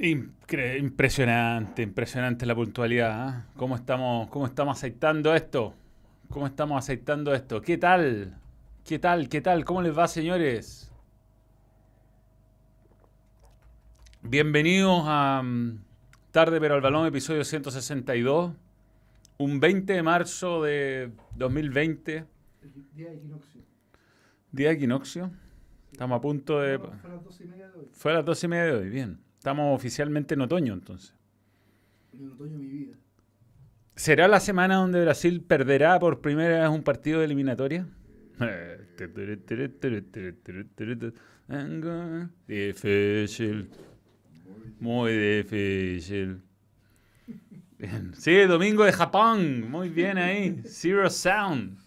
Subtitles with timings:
[0.00, 3.10] Incre- impresionante, impresionante la puntualidad.
[3.28, 3.46] ¿ah?
[3.54, 5.74] ¿Cómo estamos, cómo estamos aceitando esto?
[6.30, 7.60] ¿Cómo estamos aceitando esto?
[7.60, 8.34] ¿Qué tal?
[8.86, 9.28] ¿Qué tal?
[9.28, 9.64] ¿Qué tal?
[9.66, 10.90] ¿Cómo les va, señores?
[14.22, 15.82] Bienvenidos a mm,
[16.30, 18.52] Tarde pero al Balón, episodio 162.
[19.36, 22.24] Un 20 de marzo de 2020,
[22.62, 23.60] El día de equinoccio.
[24.50, 25.30] día de equinoccio.
[25.92, 26.78] Estamos a punto de...
[26.78, 27.88] Fue a las 12 y media de hoy.
[27.92, 29.18] Fue a las 12 y media de hoy, bien.
[29.40, 31.14] Estamos oficialmente en otoño entonces.
[32.12, 32.94] En otoño mi vida.
[33.96, 37.86] ¿Será la semana donde Brasil perderá por primera vez un partido de eliminatoria?
[42.46, 43.70] Difícil.
[44.78, 46.42] Muy difícil.
[48.12, 49.70] Sí, domingo de Japón.
[49.70, 50.60] Muy bien ahí.
[50.66, 51.78] Zero Sound.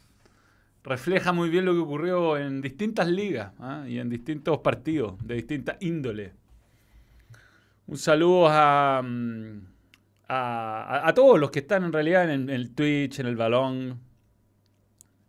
[0.84, 3.86] Refleja muy bien lo que ocurrió en distintas ligas ¿ah?
[3.88, 6.34] y en distintos partidos de distinta índole.
[7.88, 9.59] Un saludo a, mm,
[10.30, 14.00] a, a- todos los que están en realidad en, el Twitch, en el balón.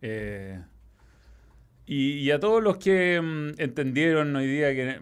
[0.03, 0.61] eh,
[1.87, 5.01] y, a todos los que mm, entendieron hoy día que...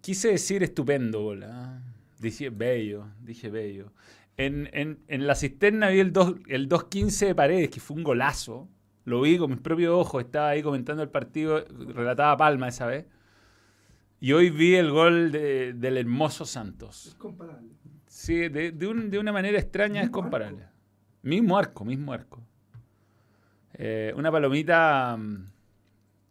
[0.00, 1.48] Quise decir estupendo, bola.
[1.52, 1.82] ¿ah?
[2.18, 3.92] Dije bello, dije bello.
[4.36, 8.68] En, en- la cisterna vi el, dos- el 2.15 de Paredes, que fue un golazo.
[9.04, 11.64] Lo vi con mis propios ojos, estaba ahí comentando el partido,
[11.94, 13.04] relataba Palma esa vez.
[14.22, 17.06] Y hoy vi el gol de- del hermoso Santos.
[17.08, 17.70] Es comparable.
[18.06, 20.64] Sí, de, de un- de una manera extraña es comparable.
[21.22, 22.40] Mismo arco, mismo arco.
[23.74, 25.44] Eh, una palomita mm,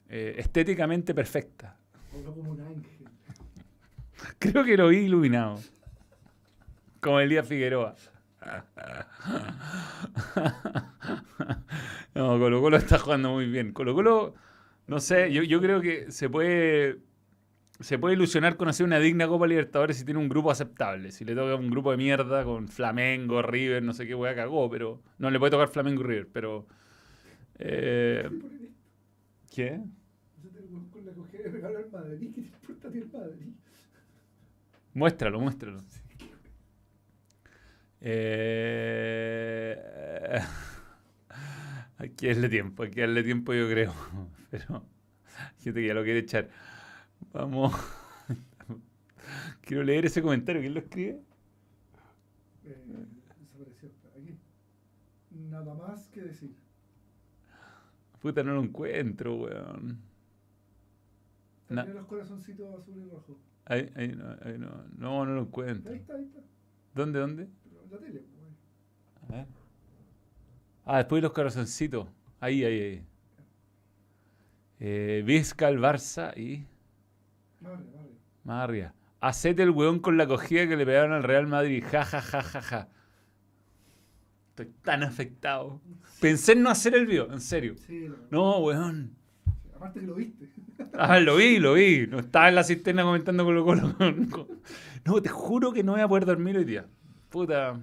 [0.07, 1.75] eh, estéticamente perfecta.
[2.24, 3.09] Como un ángel.
[4.40, 5.59] Creo que lo vi iluminado.
[7.02, 7.96] Como Elías Figueroa.
[12.13, 13.72] No, Colo Colo está jugando muy bien.
[13.73, 14.34] Colo Colo,
[14.88, 16.97] no sé, yo, yo creo que se puede,
[17.81, 21.12] se puede ilusionar con hacer una digna Copa Libertadores si tiene un grupo aceptable.
[21.12, 24.69] Si le toca un grupo de mierda con Flamengo, River, no sé qué weá cagó,
[24.69, 26.68] pero no le puede tocar Flamengo y River, pero...
[27.59, 28.30] eh,
[29.52, 29.80] ¿Qué?
[34.94, 35.84] Muéstralo, muéstralo.
[38.02, 39.78] Eh,
[41.97, 43.94] hay que darle tiempo, hay que darle tiempo yo creo.
[44.52, 44.86] Pero
[45.59, 46.50] gente que ya lo quiere echar.
[47.34, 47.74] Vamos.
[49.62, 50.62] Quiero leer ese comentario.
[50.62, 51.22] ¿Quién lo escribe?
[52.66, 52.78] Eh,
[53.40, 53.90] desapareció.
[54.18, 54.38] Aquí.
[55.31, 56.56] Nada más que decir.
[58.22, 60.00] Puta, no lo encuentro, weón.
[61.68, 63.38] También los corazoncitos azul y rojo.
[63.66, 65.91] Ahí, ahí no, ahí no, no, no lo encuentro.
[65.91, 66.40] Ahí está, ahí está.
[66.94, 67.47] ¿Dónde, dónde?
[67.90, 68.20] La tele.
[68.20, 68.34] pues,
[69.30, 69.30] güey.
[69.30, 69.47] A ver.
[70.86, 72.08] Ah, después los corazoncitos.
[72.40, 73.06] Ahí, ahí, ahí.
[74.80, 76.66] Eh, Vizca el Barça y
[78.44, 78.94] Más arriba.
[79.20, 81.84] Hacete el weón con la cogida que le pegaron al Real Madrid.
[81.92, 82.88] Ja, ja, ja, ja, ja.
[84.50, 85.80] Estoy tan afectado.
[86.20, 87.76] Pensé en no hacer el video, en serio.
[87.88, 89.16] Sí, No, weón.
[89.76, 90.50] aparte que lo viste.
[90.94, 92.08] Ah, lo vi, lo vi.
[92.08, 94.48] No estaba en la cisterna comentando con Colo Colo.
[95.06, 96.88] No, te juro que no voy a poder dormir hoy día.
[97.30, 97.80] Puta.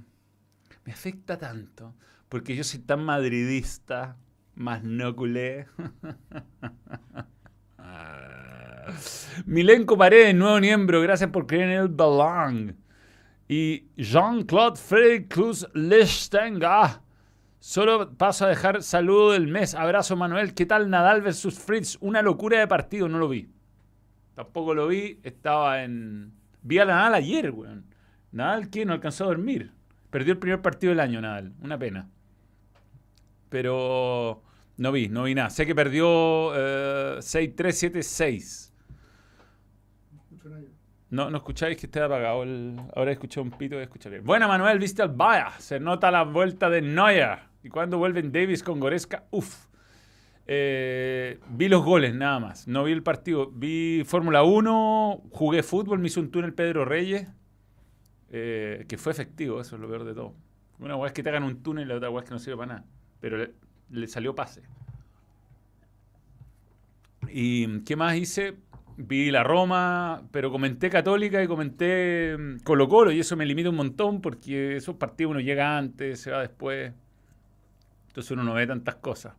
[0.84, 1.94] Me afecta tanto.
[2.28, 4.16] Porque yo soy tan madridista,
[4.56, 5.66] más no culé.
[9.46, 11.00] Milenko Paredes, nuevo miembro.
[11.00, 12.76] Gracias por creer en el balón.
[13.48, 17.02] Y Jean-Claude Frederick Cruz Lestenga.
[17.60, 19.74] Solo paso a dejar saludo del mes.
[19.74, 20.54] Abrazo, Manuel.
[20.54, 21.96] ¿Qué tal Nadal versus Fritz?
[22.00, 23.50] Una locura de partido, no lo vi.
[24.34, 25.18] Tampoco lo vi.
[25.22, 26.32] Estaba en.
[26.62, 27.86] Vi a Nadal ayer, weón.
[28.32, 28.84] Nadal, ¿qué?
[28.84, 29.72] No alcanzó a dormir.
[30.10, 31.54] Perdió el primer partido del año, Nadal.
[31.60, 32.08] Una pena.
[33.48, 34.42] Pero
[34.76, 35.50] no vi, no vi nada.
[35.50, 38.67] Sé que perdió eh, 6-3, 7-6.
[41.10, 42.42] No, no escucháis que esté apagado.
[42.42, 42.78] El...
[42.94, 44.24] Ahora escuché un pito, voy a escuchar bien.
[44.24, 45.50] Buena, Manuel, viste al Vaya.
[45.58, 47.38] Se nota la vuelta de Neuer.
[47.62, 49.66] Y cuando vuelven Davis con Goretzka, uff.
[50.46, 52.66] Eh, vi los goles nada más.
[52.68, 53.50] No vi el partido.
[53.50, 57.28] Vi Fórmula 1, jugué fútbol, me hizo un túnel Pedro Reyes.
[58.30, 60.34] eh, que fue efectivo, eso es lo peor de todo.
[60.78, 62.38] Una weá es que te hagan un túnel y la otra weá es que no
[62.38, 62.84] sirve para nada.
[63.20, 63.46] Pero
[63.90, 64.62] le salió pase.
[67.30, 68.54] ¿Y qué más hice?
[69.00, 73.70] Vi la Roma, pero comenté Católica y comenté mm, Colo Colo y eso me limita
[73.70, 76.92] un montón porque esos partidos uno llega antes, se va después.
[78.08, 79.34] Entonces uno no ve tantas cosas.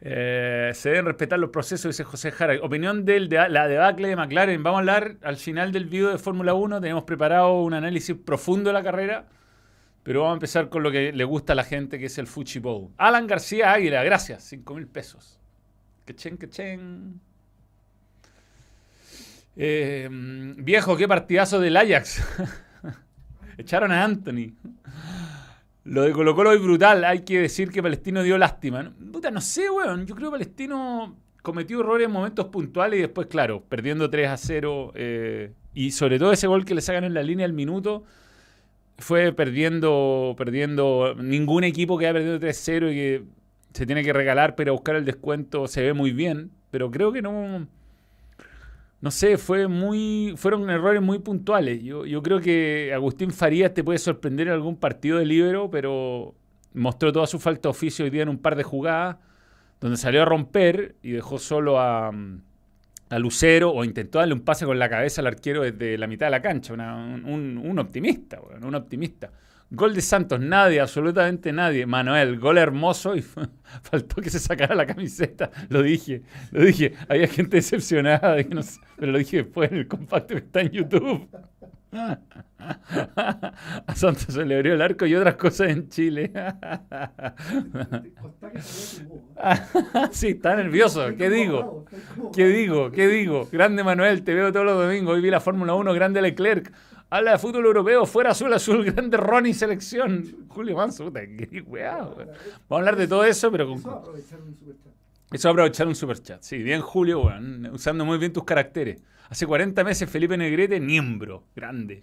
[0.00, 2.56] Eh, se deben respetar los procesos, dice José Jara.
[2.62, 4.64] Opinión de la debacle de McLaren.
[4.64, 6.80] Vamos a hablar al final del video de Fórmula 1.
[6.80, 9.28] Tenemos preparado un análisis profundo de la carrera.
[10.02, 12.26] Pero vamos a empezar con lo que le gusta a la gente, que es el
[12.26, 12.90] Fuchi Bowl.
[12.96, 14.42] Alan García Águila, gracias.
[14.42, 15.38] 5 mil pesos.
[16.04, 17.20] Que chen, que chen.
[19.56, 22.22] Eh, viejo, qué partidazo del Ajax.
[23.58, 24.52] Echaron a Anthony.
[25.84, 27.04] Lo de Colo Colo es brutal.
[27.04, 28.92] Hay que decir que Palestino dio lástima.
[29.12, 30.06] Puta, no sé, weón.
[30.06, 34.36] Yo creo que Palestino cometió errores en momentos puntuales y después, claro, perdiendo 3 a
[34.36, 34.92] 0.
[34.94, 38.04] eh, y sobre todo ese gol que le sacan en la línea al minuto.
[38.98, 41.14] Fue perdiendo, perdiendo.
[41.16, 43.24] Ningún equipo que haya perdido 3-0 y que
[43.72, 46.50] se tiene que regalar, pero buscar el descuento se ve muy bien.
[46.70, 47.66] Pero creo que no.
[49.04, 51.82] No sé, fue muy, fueron errores muy puntuales.
[51.82, 56.34] Yo, yo creo que Agustín Farías te puede sorprender en algún partido de libero, pero
[56.72, 59.18] mostró toda su falta de oficio hoy día en un par de jugadas,
[59.78, 62.12] donde salió a romper y dejó solo a,
[63.10, 66.28] a Lucero, o intentó darle un pase con la cabeza al arquero desde la mitad
[66.28, 66.72] de la cancha.
[66.72, 69.30] Una- un, un- optimista, un optimista.
[69.70, 71.86] Gol de Santos, nadie, absolutamente nadie.
[71.86, 73.22] Manuel, gol hermoso y
[73.82, 75.50] faltó que se sacara la camiseta.
[75.68, 76.22] Lo dije,
[76.52, 76.94] lo dije.
[77.08, 80.40] Había gente decepcionada, de que no sé, pero lo dije después en el compacto que
[80.40, 81.28] está en YouTube.
[83.86, 86.32] A Santos se le abrió el arco y otras cosas en Chile.
[90.12, 91.14] Sí, está nervioso.
[91.16, 91.84] ¿Qué digo?
[92.34, 92.90] ¿Qué digo?
[92.90, 93.48] ¿Qué digo?
[93.50, 95.14] Grande Manuel, te veo todos los domingos.
[95.14, 96.72] Hoy vi la Fórmula 1, grande Leclerc.
[97.14, 100.48] Habla de fútbol europeo, fuera azul, azul, grande Ronnie selección.
[100.48, 102.26] Julio Manso, puta, qué weá, weón.
[102.26, 104.92] Vamos a hablar de todo eso, pero con, Eso aprovechar un superchat.
[105.30, 106.42] eso aprovechar un superchat.
[106.42, 109.00] Sí, bien Julio, weón, usando muy bien tus caracteres.
[109.28, 112.02] Hace 40 meses Felipe Negrete, Niembro, grande.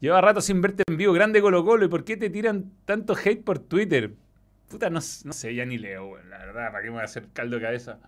[0.00, 1.84] Lleva rato sin verte en vivo, grande Colo Colo.
[1.84, 4.14] ¿Y por qué te tiran tanto hate por Twitter?
[4.70, 6.30] Puta, no, no sé, ya ni leo, weón.
[6.30, 7.98] La verdad, ¿para qué me voy a hacer caldo de cabeza?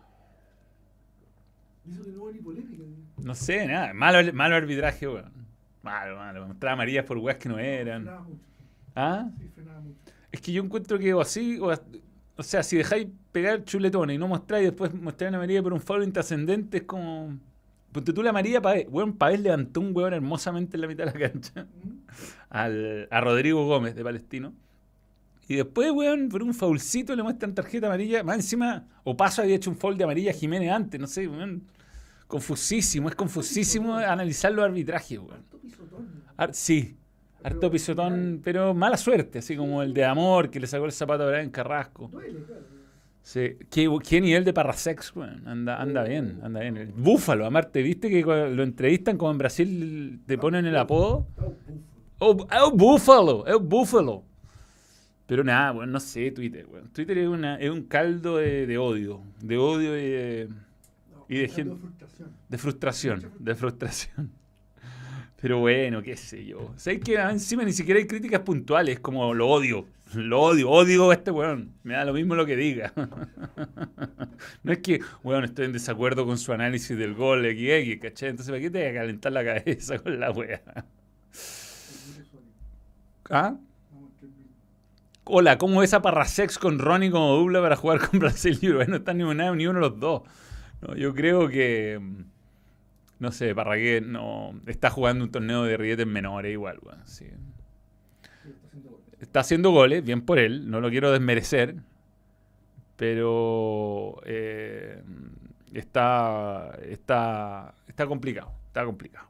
[1.93, 2.85] Eso que no hubo ni polémica.
[3.19, 3.93] No sé, nada.
[3.93, 5.38] Malo, malo arbitraje, weón.
[5.83, 6.47] Malo, malo.
[6.47, 8.03] Mostraba amarillas por weas que no eran.
[8.03, 8.45] Frenaba mucho.
[8.95, 9.31] ¿Ah?
[9.39, 10.01] Sí, frenaba mucho.
[10.31, 11.73] Es que yo encuentro que o así, o,
[12.37, 15.73] o sea, si dejáis pegar chuletones y no mostráis y después mostráis una amarilla por
[15.73, 17.39] un foul intrascendente, es como.
[17.93, 18.87] Ponte tú la amarilla, Pavés.
[18.91, 21.91] Weón, Pavés levantó un weón hermosamente en la mitad de la cancha ¿Mm?
[22.51, 24.53] al, a Rodrigo Gómez de Palestino.
[25.49, 28.23] Y después, weón, por un faulcito le muestran tarjeta amarilla.
[28.23, 31.27] Más encima, o paso había hecho un foul de amarilla a Jiménez antes, no sé,
[31.27, 31.67] weón.
[32.29, 35.33] Confusísimo, es confusísimo analizar los arbitrajes, weón.
[35.33, 36.07] Harto pisotón.
[36.37, 36.97] Ar- sí,
[37.43, 41.25] harto pisotón, pero mala suerte, así como el de Amor, que le sacó el zapato
[41.25, 42.11] a Brian Carrasco.
[43.23, 43.57] Sí.
[43.71, 45.47] ¿Qué, qué nivel de parrasex, weón.
[45.49, 46.77] Anda, anda bien, anda bien.
[46.77, 51.27] El Búfalo, Amarte, ¿viste que lo entrevistan como en Brasil te ponen el apodo?
[51.31, 51.79] Estaba un bufo.
[52.21, 53.47] Oh, ¡Es un búfalo!
[53.47, 54.23] ¡Es un búfalo!
[55.27, 56.89] Pero nada, weón, no sé, Twitter, weón.
[56.91, 59.21] Twitter es, una, es un caldo de, de odio.
[59.43, 60.49] De odio y de,
[61.29, 62.33] Y de frustración.
[62.49, 63.33] de frustración.
[63.39, 64.33] De frustración.
[65.41, 66.73] Pero bueno, qué sé yo.
[66.77, 68.99] ¿Sabes que encima ni siquiera hay críticas puntuales?
[68.99, 69.87] Como lo odio.
[70.15, 71.75] Lo odio, odio a este weón.
[71.83, 72.93] Me da lo mismo lo que diga.
[74.63, 78.31] No es que, weón, estoy en desacuerdo con su análisis del gol XX, ¿cachai?
[78.31, 80.61] Entonces, ¿para qué te voy a calentar la cabeza con la sólido.
[83.31, 83.57] ¿Ah?
[85.25, 88.87] Hola, ¿cómo ves a Parrasex con Ronnie como dupla para jugar con Brasil y Uruguay?
[88.89, 90.23] No está ni uno, ni uno de los dos.
[90.81, 91.99] No, yo creo que.
[92.01, 92.25] mm,
[93.21, 94.61] No sé, Parragué no.
[94.67, 97.07] Está jugando un torneo de rietes menores igual, weón.
[97.07, 97.27] sí.
[99.21, 101.75] Está haciendo goles, bien por él, no lo quiero desmerecer.
[102.97, 104.21] Pero.
[104.25, 105.03] eh,
[105.73, 106.77] está.
[106.83, 107.75] Está.
[107.87, 108.53] Está complicado.
[108.67, 109.29] Está complicado.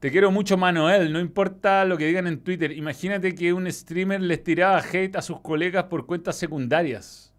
[0.00, 1.12] Te quiero mucho, Manuel.
[1.12, 2.72] No importa lo que digan en Twitter.
[2.72, 7.31] Imagínate que un streamer les tiraba hate a sus colegas por cuentas secundarias.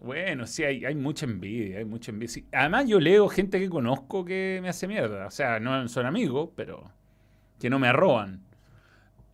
[0.00, 2.44] Bueno, sí, hay, hay mucha envidia, hay mucha envidia.
[2.52, 5.26] Además, yo leo gente que conozco que me hace mierda.
[5.26, 6.90] O sea, no son amigos, pero
[7.58, 8.42] que no me arroban.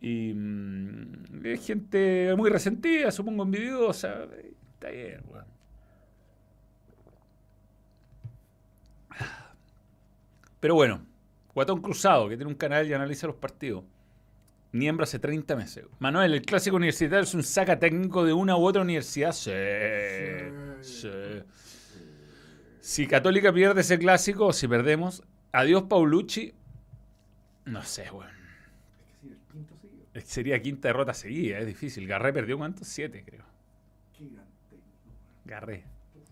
[0.01, 4.25] Y mm, es gente muy resentida, supongo envidiosa.
[4.75, 5.45] Está bien, weón.
[10.59, 11.05] Pero bueno,
[11.53, 13.83] Guatón Cruzado, que tiene un canal y analiza los partidos.
[14.73, 15.85] Miembro hace 30 meses.
[15.99, 19.31] Manuel, el clásico universitario es un saca técnico de una u otra universidad.
[19.31, 19.51] Sí,
[20.81, 21.09] sí.
[22.79, 26.55] Si Católica pierde ese clásico, si perdemos, adiós Paulucci.
[27.65, 28.31] No sé, weón.
[29.21, 30.25] Seguido.
[30.25, 32.07] Sería quinta derrota seguida, es difícil.
[32.07, 32.87] Garré perdió cuántos?
[32.87, 33.45] Siete, creo.
[35.45, 35.83] Garré.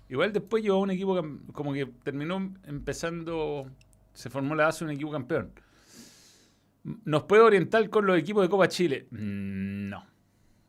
[0.10, 3.70] Igual después llevó un equipo como que terminó empezando,
[4.14, 5.52] se formó la base un equipo campeón.
[6.84, 9.08] ¿Nos puede orientar con los equipos de Copa Chile?
[9.12, 10.06] Mm, No.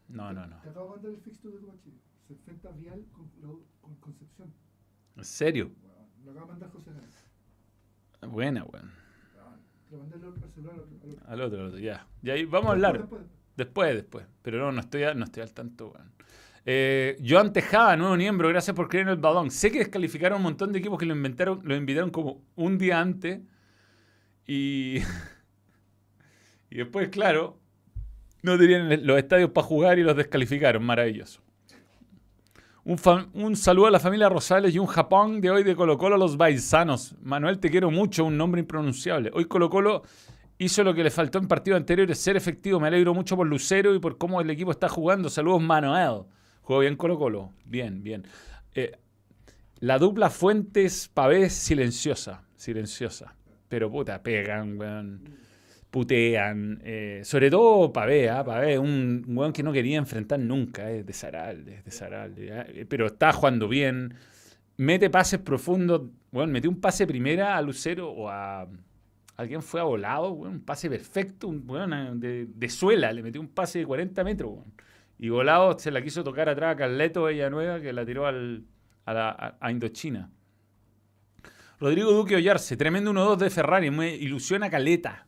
[0.08, 0.60] No, no, no.
[0.60, 1.96] Te acabo de mandar el fixture de Copa Chile.
[2.26, 3.30] Se enfrenta Vial con,
[4.00, 4.52] Concepción.
[5.16, 5.70] ¿En serio?
[6.24, 7.24] Lo acaba de mandar José Nández.
[8.28, 8.90] Buena, weón.
[9.90, 11.26] Lo mandé al otro al otro.
[11.26, 11.66] al otro.
[11.66, 12.06] Al ya.
[12.22, 12.98] Y ahí vamos a hablar.
[12.98, 13.32] Después, después.
[13.56, 14.26] Después, después.
[14.42, 16.12] Pero no, no estoy, a- no estoy al tanto, weón.
[16.64, 19.50] Eh, Joan Tejada, nuevo miembro, gracias por creer en el balón.
[19.50, 23.00] Sé que descalificaron un montón de equipos que lo inventaron, lo invitaron como un día
[23.00, 23.40] antes.
[24.46, 24.96] Y.
[26.72, 27.58] Y después, claro,
[28.40, 30.82] no tenían los estadios para jugar y los descalificaron.
[30.82, 31.42] Maravilloso.
[32.84, 32.98] Un,
[33.34, 36.18] un saludo a la familia Rosales y un Japón de hoy de Colo Colo a
[36.18, 37.14] los baisanos.
[37.20, 39.30] Manuel, te quiero mucho, un nombre impronunciable.
[39.34, 40.02] Hoy Colo Colo
[40.56, 42.80] hizo lo que le faltó en partidos anteriores, ser efectivo.
[42.80, 45.28] Me alegro mucho por Lucero y por cómo el equipo está jugando.
[45.28, 46.22] Saludos, Manuel.
[46.62, 47.52] Jugó bien Colo Colo.
[47.66, 48.26] Bien, bien.
[48.74, 48.92] Eh,
[49.80, 52.44] la dupla Fuentes Pavés silenciosa.
[52.56, 53.36] Silenciosa.
[53.68, 55.51] Pero puta, pegan, weón.
[55.92, 56.80] Putean.
[56.82, 58.42] eh, sobre todo Pavé, ¿ah?
[58.42, 60.90] Pavé, un weón que no quería enfrentar nunca.
[60.90, 62.02] Es de Saralde, es.
[62.02, 62.64] ¿ah?
[62.68, 64.14] Eh, Pero está jugando bien.
[64.78, 66.02] Mete pases profundos.
[66.32, 68.66] Weón, metió un pase primera a Lucero o a.
[69.36, 73.40] Alguien fue a volado, un pase perfecto, un weón eh, de, de suela, le metió
[73.40, 74.60] un pase de 40 metros.
[75.18, 78.64] Y volado se la quiso tocar atrás a Carleto Villanueva, que la tiró al,
[79.04, 80.30] a, la- a Indochina.
[81.80, 85.26] Rodrigo Duque Ollarse, tremendo 1-2 de Ferrari, me ilusiona caleta.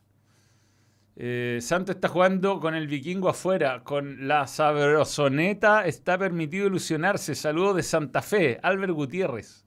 [1.17, 7.35] Eh, Santos está jugando con el vikingo afuera, con la sabrosoneta está permitido ilusionarse.
[7.35, 9.65] Saludos de Santa Fe, Albert Gutiérrez.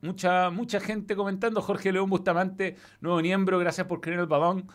[0.00, 1.62] Mucha, mucha gente comentando.
[1.62, 4.66] Jorge León Bustamante, nuevo miembro, gracias por creer el balón.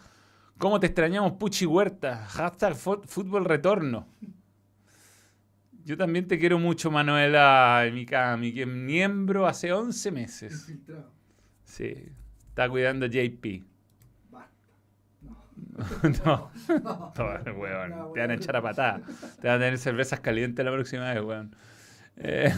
[0.57, 2.25] ¿Cómo te extrañamos, Puchi Huerta?
[2.27, 4.07] Hashtag fútbol retorno.
[5.84, 10.74] Yo también te quiero mucho, Manuela Mikami, que es miembro hace 11 meses.
[11.65, 11.93] Sí,
[12.48, 13.75] está cuidando JP.
[16.25, 16.51] No,
[17.58, 19.01] weón, No, te van a echar a patada.
[19.41, 21.55] Te van a tener cervezas calientes la próxima vez, weón.
[22.17, 22.53] Eh,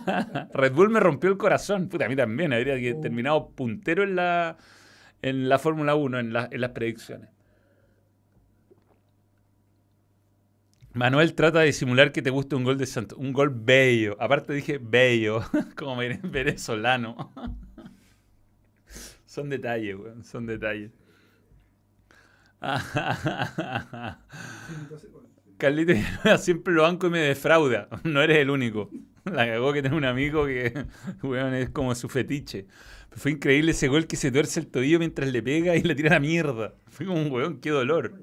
[0.54, 1.88] Red Bull me rompió el corazón.
[1.88, 2.52] Puta, a mí también.
[2.52, 3.00] Habría Oh.
[3.00, 4.56] terminado puntero en la,
[5.20, 7.28] en la Fórmula 1, en, la- en las predicciones.
[10.94, 13.18] Manuel trata de disimular que te gusta un gol de Santos.
[13.18, 14.16] Un gol bello.
[14.20, 15.42] Aparte dije bello,
[15.76, 17.32] como vene- venezolano.
[19.26, 20.24] Son detalles, weón.
[20.24, 20.90] Son detalles.
[20.90, 22.50] Sí, entonces, bueno, sí.
[25.58, 25.92] Carlito
[26.38, 27.88] siempre lo banco y me defrauda.
[28.04, 28.90] No eres el único.
[29.24, 30.86] La cagó que tiene un amigo que
[31.54, 32.66] es como su fetiche.
[33.12, 36.10] Fue increíble ese gol que se tuerce el tobillo mientras le pega y le tira
[36.10, 36.74] la mierda.
[36.88, 38.14] Fue como un weón, qué dolor.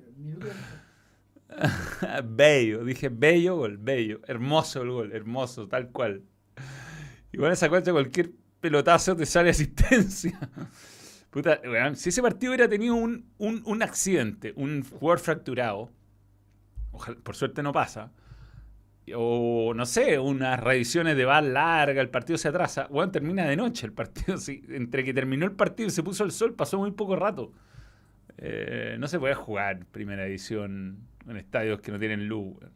[2.24, 4.22] Bello, dije bello gol, bello.
[4.28, 6.24] Hermoso el gol, hermoso, tal cual.
[7.32, 10.40] Igual esa cuenta cualquier pelotazo te sale asistencia.
[11.96, 15.92] Si ese partido hubiera tenido un, un, un accidente, un jugador fracturado,
[16.92, 18.12] ojalá, por suerte no pasa,
[19.16, 23.56] o no sé, unas revisiones de bar larga, el partido se atrasa, weón, termina de
[23.56, 24.38] noche el partido.
[24.70, 27.52] entre que terminó el partido y se puso el sol, pasó muy poco rato.
[28.38, 32.58] Eh, no se puede jugar primera edición en estadios que no tienen luz.
[32.60, 32.74] weón.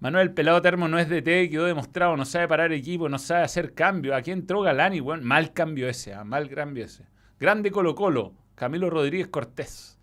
[0.00, 3.74] Manuel Pelado Termo no es DT, quedó demostrado, no sabe parar equipo, no sabe hacer
[3.74, 4.14] cambio.
[4.14, 5.24] Aquí entró Galani, weón.
[5.24, 7.04] Mal cambio ese, ah, mal cambio ese.
[7.38, 9.98] Grande Colo Colo, Camilo Rodríguez Cortés.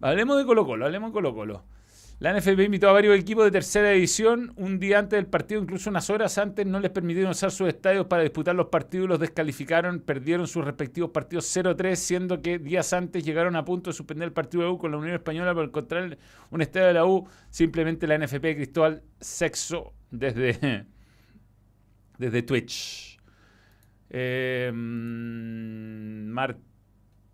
[0.00, 1.64] Hablemos de Colo Colo, hablemos de Colo Colo.
[2.20, 5.88] La NFP invitó a varios equipos de tercera división un día antes del partido, incluso
[5.88, 10.00] unas horas antes, no les permitieron usar sus estadios para disputar los partidos, los descalificaron,
[10.00, 14.32] perdieron sus respectivos partidos 0-3, siendo que días antes llegaron a punto de suspender el
[14.34, 16.18] partido de la U con la Unión Española por encontrar
[16.50, 17.26] un estadio de la U.
[17.48, 20.84] Simplemente la NFP Cristóbal Sexo desde,
[22.18, 23.18] desde Twitch.
[24.10, 26.58] Eh, mm, Mar-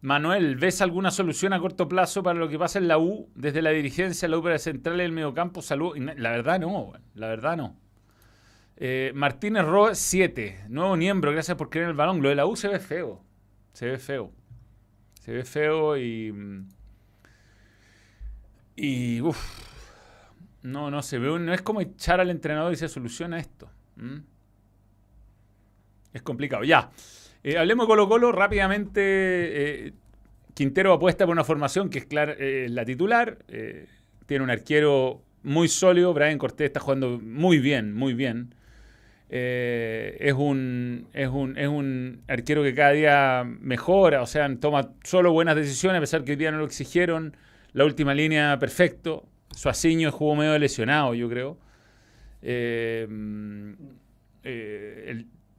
[0.06, 3.60] Manuel, ¿ves alguna solución a corto plazo para lo que pasa en la U desde
[3.60, 5.62] la dirigencia, la U para central y el mediocampo?
[5.62, 5.98] Salud.
[5.98, 7.76] La verdad no, la verdad no.
[8.76, 12.22] Eh, Martínez Ro 7, nuevo miembro, gracias por creer el balón.
[12.22, 13.20] Lo de la U se ve feo,
[13.72, 14.30] se ve feo.
[15.22, 16.30] Se ve feo y...
[16.30, 16.68] mm,
[18.76, 19.20] Y...
[19.22, 19.36] Uf,
[20.62, 23.68] no, no se ve, no es como echar al entrenador y se soluciona esto.
[23.98, 24.22] ¿m?
[26.12, 26.62] Es complicado.
[26.62, 26.92] Ya.
[27.47, 29.00] Eh, hablemos de Colo Colo rápidamente.
[29.87, 29.93] eh,
[30.53, 33.38] Quintero apuesta por una formación que es eh, la titular.
[33.47, 33.87] eh,
[34.26, 36.12] tiene un arquero muy sólido.
[36.12, 38.53] Brian Cortés está jugando muy bien, muy bien.
[39.29, 45.33] Es, un, es, un, es un arquero que cada día mejora, o sea, toma solo
[45.33, 47.37] buenas decisiones, a pesar que hoy día no lo exigieron.
[47.75, 49.25] La última línea, perfecto.
[49.55, 51.59] Suaciño jugó medio lesionado, yo creo.
[52.43, 53.05] Le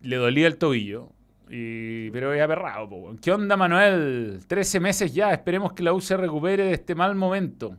[0.01, 1.13] dolía el tobillo.
[1.49, 2.47] Y, pero es
[2.89, 3.17] weón.
[3.17, 4.41] ¿Qué onda, Manuel?
[4.47, 5.31] 13 meses ya.
[5.31, 7.75] Esperemos que la U se recupere de este mal momento.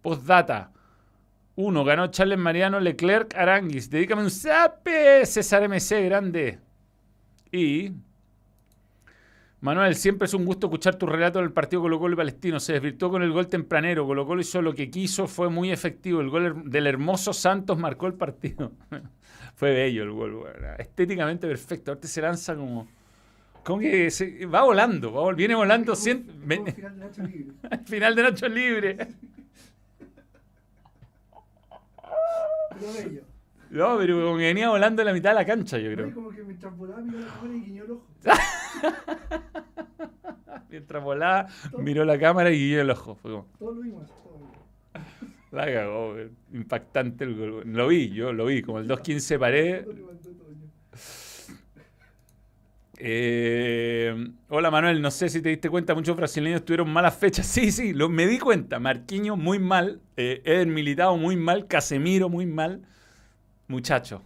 [0.00, 0.70] Postdata.
[1.56, 1.84] 1.
[1.84, 3.90] Ganó Charles Mariano Leclerc Aranguis.
[3.90, 5.26] Dedícame un zape.
[5.26, 6.58] César MC, grande.
[7.50, 7.92] Y.
[9.60, 12.58] Manuel, siempre es un gusto escuchar tu relato del partido Colo Colo y Palestino.
[12.58, 14.06] Se desvirtuó con el gol tempranero.
[14.06, 16.20] Colo Colo hizo lo que quiso, fue muy efectivo.
[16.20, 18.72] El gol del hermoso Santos marcó el partido.
[19.54, 20.44] fue bello el gol,
[20.78, 21.92] estéticamente perfecto.
[21.92, 22.88] Ahorita se lanza como.
[23.64, 25.94] Como que se, va volando, va, viene volando.
[25.94, 26.58] Final de
[26.96, 27.54] Nacho Libre.
[27.86, 28.96] final de Nacho Libre.
[33.70, 36.12] No, pero como que venía volando en la mitad de la cancha, yo creo.
[36.12, 38.06] Como que mientras volaba miró la cámara y guiñó el ojo.
[40.70, 43.14] mientras volaba, miró la cámara y guiñó el ojo.
[43.14, 43.46] Fue como...
[43.58, 44.10] Todo lo vimos.
[45.52, 46.16] La cagó,
[46.52, 47.62] impactante el gol.
[47.66, 49.86] Lo vi, yo lo vi, como el 2-15 paré,
[53.04, 54.14] eh,
[54.48, 57.46] hola Manuel, no sé si te diste cuenta, muchos brasileños tuvieron malas fechas.
[57.52, 58.78] Sí, sí, lo, me di cuenta.
[58.78, 62.82] Marquinhos muy mal, eh, Eder Militao muy mal, Casemiro muy mal.
[63.66, 64.20] Muchachos,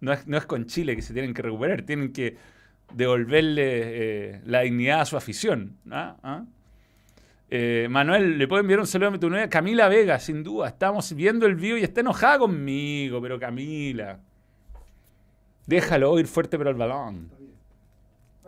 [0.00, 2.36] no es, con Chile que se tienen que recuperar, tienen que
[2.92, 5.76] devolverle eh, la dignidad a su afición.
[5.88, 6.16] ¿ah?
[6.24, 6.44] ¿Ah?
[7.50, 9.48] Eh, Manuel, ¿le puedo enviar un saludo a tu novia?
[9.48, 10.68] Camila Vega, sin duda.
[10.68, 14.18] Estamos viendo el video y está enojada conmigo, pero Camila.
[15.66, 17.24] Déjalo ir fuerte pero el balón.
[17.24, 17.48] Está bien.
[18.44, 18.47] Algo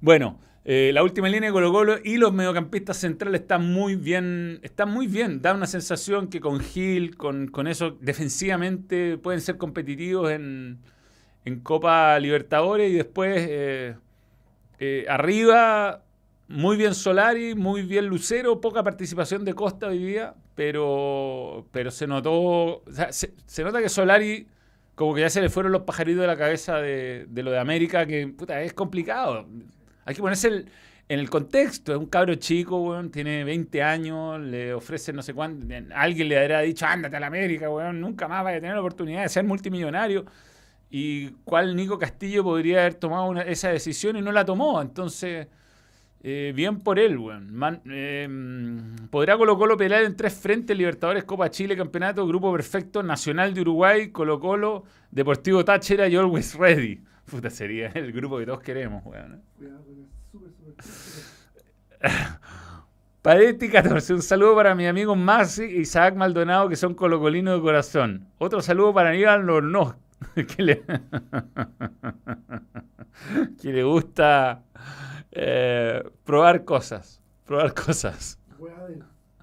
[0.00, 4.60] Bueno, eh, la última línea de Colo Colo y los mediocampistas centrales están muy bien,
[4.62, 5.40] están muy bien.
[5.40, 10.78] Da una sensación que con Gil, con, con eso, defensivamente pueden ser competitivos en,
[11.44, 13.96] en Copa Libertadores y después eh,
[14.78, 16.04] eh, arriba,
[16.48, 22.06] muy bien Solari, muy bien Lucero, poca participación de Costa hoy día, pero, pero se
[22.06, 24.46] notó, se nota que Solari
[25.00, 28.04] como que ya se le fueron los pajaritos de la cabeza de, lo de América,
[28.06, 29.48] que puta, es complicado.
[30.04, 30.70] Hay que ponerse el-
[31.08, 31.92] en el contexto.
[31.92, 35.66] Es un cabro chico, weón, tiene 20 años, le ofrecen no sé cuánto.
[35.94, 38.80] Alguien le habrá dicho, ándate a la América, weón, nunca más vaya a tener la
[38.82, 40.26] oportunidad de ser multimillonario.
[40.90, 44.82] Y cuál Nico Castillo podría haber tomado esa decisión y no la tomó.
[44.82, 45.46] Entonces,
[46.22, 47.80] eh, bien por él, weón.
[47.90, 48.28] Eh,
[49.10, 53.62] podrá Colo Colo pelear en tres frentes, Libertadores, Copa Chile, Campeonato, Grupo Perfecto, Nacional de
[53.62, 57.02] Uruguay, Colo Colo, Deportivo Táchira y Always Ready.
[57.24, 59.42] Puta, sería el grupo que todos queremos, weón.
[63.22, 67.60] Paretti 14, un saludo para mi amigo Maxi e Isaac Maldonado, que son colocolinos de
[67.60, 68.26] corazón.
[68.38, 69.94] Otro saludo para Aníbal Lornoz,
[70.34, 70.82] que le,
[73.60, 74.62] que le gusta
[75.32, 77.20] eh, probar cosas.
[77.44, 78.38] Probar cosas.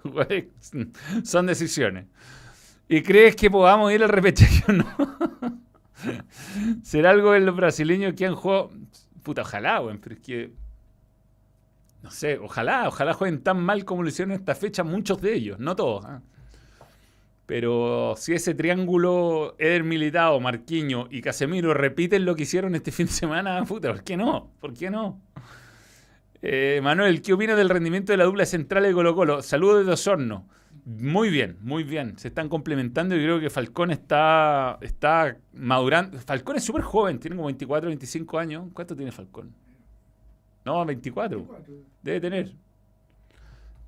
[1.24, 2.06] Son decisiones.
[2.90, 4.86] ¿Y crees que podamos ir al repechaje o no?
[6.84, 8.72] ¿Será algo de los brasileños que han jugado?
[9.24, 10.52] Puta, ojalá, güey, pero es que.
[12.02, 15.60] No sé, ojalá, ojalá jueguen tan mal como lo hicieron esta fecha muchos de ellos,
[15.60, 16.06] no todos.
[16.06, 16.22] ¿ah?
[17.48, 23.08] Pero si ese triángulo Eder Militao, Marquinho y Casemiro repiten lo que hicieron este fin
[23.08, 24.52] de semana, puta, ¿por qué no?
[24.60, 25.20] ¿Por qué no?
[26.50, 29.42] Eh, Manuel, ¿qué opinas del rendimiento de la dupla central de Colo Colo?
[29.42, 30.48] Saludos desde Osorno.
[30.86, 32.18] Muy bien, muy bien.
[32.18, 36.18] Se están complementando y creo que Falcón está, está madurando.
[36.20, 38.70] Falcón es súper joven, tiene como 24, 25 años.
[38.72, 39.54] ¿Cuánto tiene Falcón?
[40.64, 41.44] No, 24.
[41.44, 41.74] Cuatro.
[42.02, 42.54] Debe tener.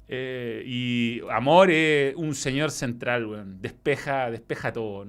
[0.09, 3.61] Eh, y Amor es un señor central.
[3.61, 5.05] Despeja, despeja todo.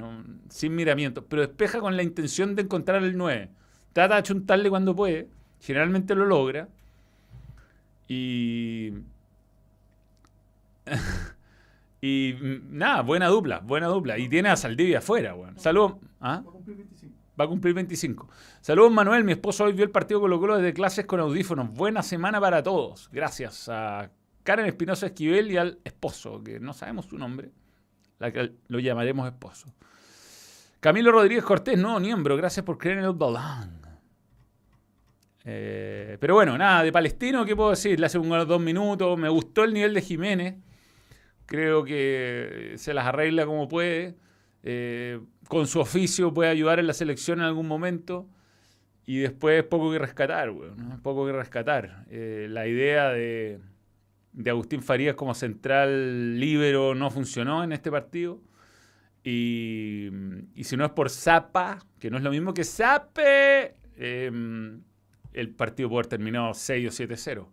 [0.51, 1.27] Sin miramiento.
[1.27, 3.51] Pero despeja con la intención de encontrar el 9.
[3.93, 5.27] Trata de achuntarle cuando puede.
[5.59, 6.69] Generalmente lo logra.
[8.11, 8.93] Y.
[12.01, 14.19] y mm, nada, buena dupla, buena dupla.
[14.19, 15.57] Y tiene a Saldivia afuera, weón.
[15.61, 15.95] Saludos.
[16.21, 16.43] ¿Ah?
[16.45, 17.15] Va a cumplir 25.
[17.39, 18.29] Va a cumplir 25.
[18.61, 19.23] Saludos, Manuel.
[19.23, 21.73] Mi esposo hoy vio el partido Colo Colo desde clases con audífonos.
[21.73, 23.09] Buena semana para todos.
[23.13, 24.11] Gracias a
[24.43, 27.53] Karen Espinosa Esquivel y al esposo, que no sabemos su nombre.
[28.19, 29.73] La que lo llamaremos esposo.
[30.81, 32.37] Camilo Rodríguez Cortés, no, miembro.
[32.37, 33.80] Gracias por creer en el balón.
[35.45, 37.99] Eh, pero bueno, nada, de Palestino, ¿qué puedo decir?
[37.99, 39.19] Le hace unos dos minutos.
[39.19, 40.57] Me gustó el nivel de Jiménez.
[41.47, 44.17] Creo que se las arregla como puede.
[44.63, 48.29] Eh, con su oficio puede ayudar en la selección en algún momento.
[49.07, 51.01] Y después poco que rescatar, ¿no?
[51.03, 52.05] Poco que rescatar.
[52.11, 53.59] Eh, la idea de,
[54.33, 58.41] de Agustín Farías como central líbero no funcionó en este partido.
[59.23, 60.09] Y,
[60.63, 63.75] si no es por Zapa, que no es lo mismo que Zape,
[65.33, 67.49] el partido puede haber terminado 6 o 7-0.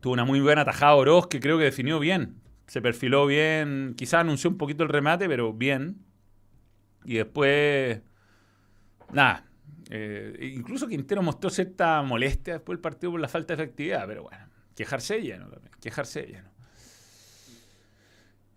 [0.00, 2.40] Tuvo una muy buena tajada Oroz que creo que definió bien.
[2.66, 3.94] Se perfiló bien.
[3.96, 6.04] Quizás anunció un poquito el remate, pero bien.
[7.04, 8.00] Y después.
[9.12, 9.44] Nada.
[9.90, 14.06] eh, incluso Quintero mostró cierta molestia después del partido por la falta de efectividad.
[14.06, 15.72] Pero bueno, quejarse lleno también.
[15.80, 16.50] Quejarse lleno.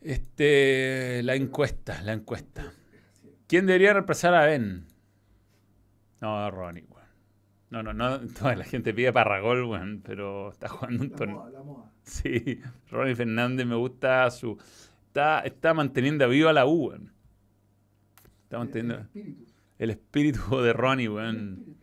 [0.01, 2.71] Este, la encuesta, la encuesta.
[3.47, 4.85] ¿Quién debería reemplazar a Ben?
[6.25, 7.05] No, Ronnie, weón.
[7.69, 8.19] No, no, no.
[8.39, 11.37] Toda la gente pide Parragol, weón, pero está jugando un La torneo.
[11.37, 11.91] moda, la moda.
[12.03, 12.59] Sí,
[12.91, 14.57] Ronnie Fernández me gusta su.
[15.07, 17.13] Está, está manteniendo viva la U, weón.
[18.43, 19.45] Está El manteniendo espíritu.
[19.79, 21.77] el espíritu de Ronnie, weón.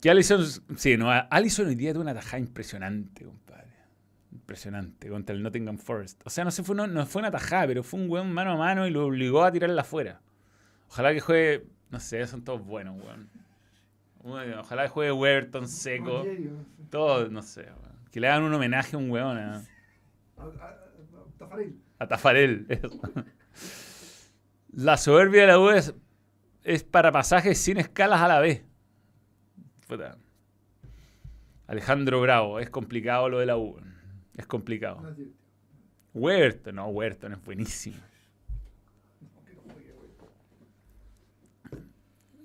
[0.00, 0.44] Que Allison.
[0.76, 3.68] Sí, no, Allison hoy día tuvo una tajada impresionante, compadre.
[4.32, 6.22] impresionante, contra el Nottingham Forest.
[6.26, 8.52] O sea, no, se fue, no, no fue una tajada, pero fue un weón mano
[8.52, 10.20] a mano y lo obligó a tirarla afuera.
[10.88, 13.30] Ojalá que juegue, no sé, son todos buenos, weón.
[14.22, 16.18] Bueno, Ojalá juegue Weberton seco.
[16.18, 17.66] Rogerio, no sé.
[17.66, 17.92] No.
[18.10, 21.74] Que le hagan un homenaje a un weón, a, A- a- a- Tafarel.
[21.98, 22.66] a Tafarel.
[24.72, 25.94] La soberbia de la U es,
[26.62, 28.64] es para pasajes sin escalas a la vez.
[29.86, 30.16] Puta.
[31.66, 33.78] Alejandro Bravo, es complicado lo de la U.
[34.36, 35.14] Es complicado.
[36.14, 37.96] Huerton, no, Huerton es buenísimo.
[39.20, 40.10] No, que no juegue, güey.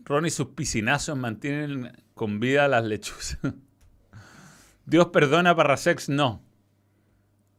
[0.07, 3.39] Ron y sus piscinazos mantienen con vida a las lechuzas.
[4.85, 6.41] Dios perdona para Rasex, no.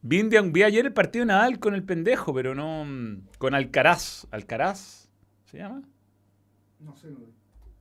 [0.00, 2.84] Vi, un día- vi ayer el partido Nadal con el pendejo, pero no.
[2.87, 4.26] mm, Con Alcaraz.
[4.30, 5.11] ¿Alcaraz?
[5.44, 5.82] ¿Se llama?
[6.80, 7.18] No sé, no.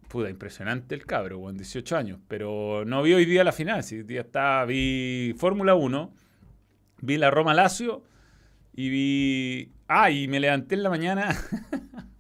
[0.10, 2.20] Puta, impresionante el cabro, con 18 años.
[2.28, 3.84] Pero no vi hoy día la final.
[3.90, 6.14] Hoy día está, vi Fórmula 1,
[7.02, 8.04] vi la Roma Lazio
[8.74, 9.72] y vi.
[9.88, 11.36] Ah, y me levanté en la mañana.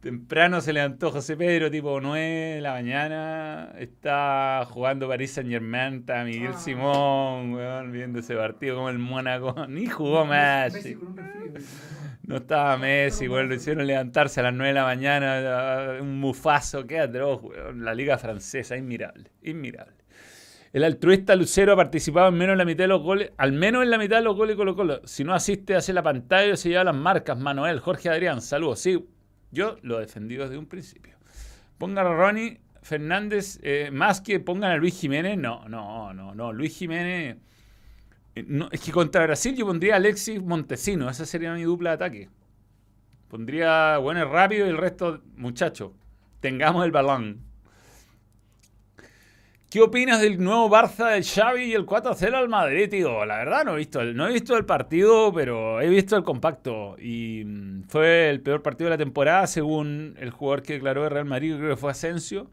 [0.00, 2.20] Temprano se levantó José Pedro, tipo 9
[2.54, 3.72] de la mañana.
[3.78, 6.58] Está jugando París Saint Germain, está Miguel Ah.
[6.58, 9.54] Simón, weón, viendo ese partido como el Mónaco.
[9.68, 10.96] Ni jugó Messi.
[12.22, 16.86] No estaba Messi, weón, lo hicieron levantarse a las 9 de la mañana, un mufazo,
[16.86, 17.84] qué atroz, weón.
[17.84, 19.94] La liga francesa, inmirable, inmirable.
[20.72, 23.82] El altruista Lucero ha participado en menos de la mitad de los goles, al menos
[23.82, 25.00] en la mitad de los goles Colo Colo.
[25.06, 27.36] Si no asiste, hace la pantalla y se lleva las marcas.
[27.36, 28.78] Manuel, Jorge Adrián, saludos.
[28.78, 29.02] Sí,
[29.50, 31.16] yo lo he defendido desde un principio.
[31.78, 36.52] Pongan a Ronnie Fernández, eh, más que pongan a Luis Jiménez, no, no, no, no.
[36.52, 37.36] Luis Jiménez...
[38.34, 41.90] Eh, no, es que contra Brasil yo pondría a Alexis Montesino, esa sería mi dupla
[41.90, 42.28] de ataque.
[43.28, 45.92] Pondría bueno rápido y el resto, muchachos,
[46.40, 47.47] tengamos el balón.
[49.70, 53.26] ¿Qué opinas del nuevo Barça del Xavi y el 4-0 al Madrid, tío?
[53.26, 56.24] La verdad no he visto el, no he visto el partido, pero he visto el
[56.24, 56.96] compacto.
[56.98, 61.10] Y mm, fue el peor partido de la temporada, según el jugador que declaró de
[61.10, 62.50] Real Madrid, creo que fue Asensio.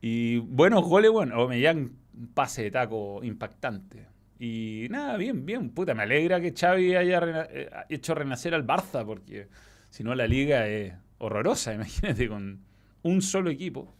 [0.00, 1.98] Y buenos goles, bueno, o me un
[2.32, 4.06] pase de taco impactante.
[4.38, 9.04] Y nada, bien, bien, puta, me alegra que Xavi haya eh, hecho renacer al Barça,
[9.04, 9.48] porque
[9.90, 12.62] si no la liga es horrorosa, imagínate, con
[13.02, 13.94] un solo equipo,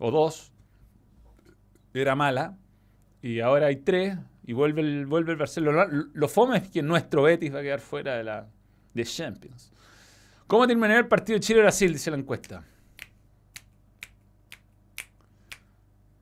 [0.00, 0.52] o dos,
[1.94, 2.56] era mala,
[3.22, 5.86] y ahora hay tres, y vuelve el, vuelve el Barcelona.
[6.12, 8.48] Lo, fome es que nuestro Betis va a quedar fuera de la
[8.94, 9.72] de Champions.
[10.46, 11.92] ¿Cómo terminará el partido Chile-Brasil?
[11.92, 12.64] Dice la encuesta.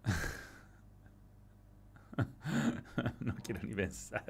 [3.21, 4.25] no quiero ni pensar.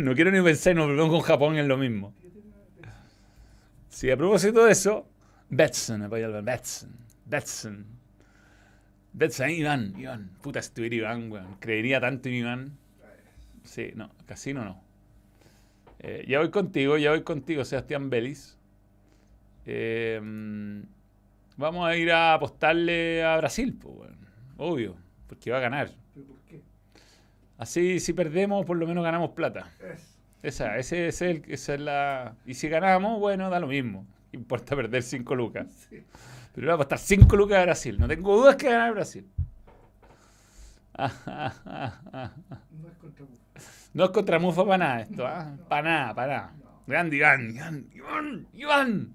[0.00, 2.14] no quiero ni pensar y nos volvemos con Japón en lo mismo.
[3.88, 5.08] Sí, a propósito de eso,
[5.56, 6.90] Betson, apoya al Betson,
[7.26, 7.84] Betson.
[9.12, 10.30] Betson, ahí Iván, Iván.
[10.42, 11.56] Puta, si estuviera Iván, weón.
[11.60, 12.78] Creería tanto en Iván.
[13.62, 14.82] Sí, no, casino no.
[16.00, 18.58] Eh, ya voy contigo, ya voy contigo, Sebastián Belis.
[19.66, 20.80] Eh, mm,
[21.56, 24.18] vamos a ir a apostarle a Brasil, pues, weón.
[24.56, 25.90] Obvio, porque va a ganar.
[26.14, 26.60] ¿Pero por qué?
[27.58, 29.68] Así, si perdemos, por lo menos ganamos plata.
[29.92, 30.10] Es.
[30.42, 32.36] Esa, ese, ese es el- esa es la.
[32.44, 34.06] Y si ganamos, bueno, da lo mismo.
[34.34, 35.66] Importa perder 5 lucas.
[35.88, 36.04] Sí.
[36.54, 37.98] Pero voy a apostar 5 lucas a Brasil.
[37.98, 39.26] No tengo dudas que ganar Brasil.
[40.96, 42.60] Ah, ah, ah, ah, ah.
[42.70, 43.44] No es contra Bufa.
[43.94, 45.56] No es contra Mufa para nada esto, ¿ah?
[45.68, 46.54] Para nada, para nada.
[46.56, 46.82] No.
[46.86, 49.14] Grande Iván, Iván, Iván, Iván.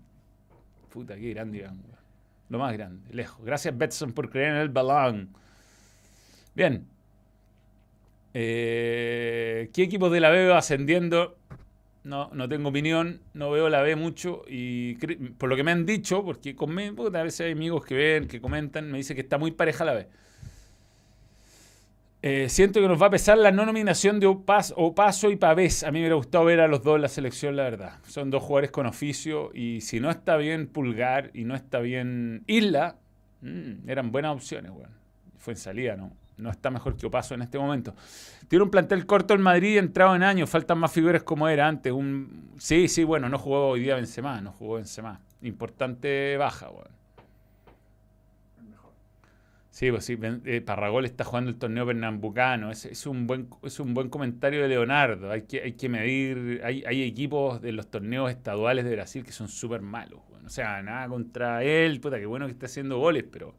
[0.91, 1.82] Puta, qué grande Iván.
[2.49, 3.45] Lo más grande, lejos.
[3.45, 5.29] Gracias, Betson, por creer en el balón.
[6.55, 6.88] Bien.
[8.34, 11.38] Eh, ¿Qué equipos de la B va ascendiendo?
[12.04, 14.96] No, no tengo opinión, no veo la B mucho y
[15.38, 18.40] por lo que me han dicho, porque puta, a veces hay amigos que ven, que
[18.40, 20.08] comentan, me dicen que está muy pareja la B.
[22.22, 25.84] Eh, siento que nos va a pesar la no nominación de Opas- Opaso y Pavés.
[25.84, 28.00] A mí me hubiera gustado ver a los dos en la selección, la verdad.
[28.08, 32.44] Son dos jugadores con oficio y si no está bien Pulgar y no está bien
[32.48, 32.98] Isla,
[33.42, 34.92] mm, eran buenas opciones, weón.
[35.38, 36.12] Fue en salida, ¿no?
[36.39, 37.93] No está mejor que Opaso en este momento.
[38.47, 41.91] Tiene un plantel corto en Madrid, entrado en años, faltan más figuras como era antes.
[41.91, 42.52] Un...
[42.58, 45.19] Sí, sí, bueno, no jugó hoy día Benzema, no jugó Benzema.
[45.41, 46.69] Importante baja,
[48.67, 48.91] mejor.
[49.69, 52.71] Sí, pues sí, eh, Parragol está jugando el torneo pernambucano.
[52.71, 55.32] Es, es un buen, es un buen comentario de Leonardo.
[55.32, 56.62] Hay que, hay que medir.
[56.63, 60.21] Hay, hay equipos de los torneos estaduales de Brasil que son súper malos.
[60.30, 60.45] weón.
[60.45, 62.02] O sea, nada contra él.
[62.02, 63.56] Puta, qué bueno que está haciendo goles, pero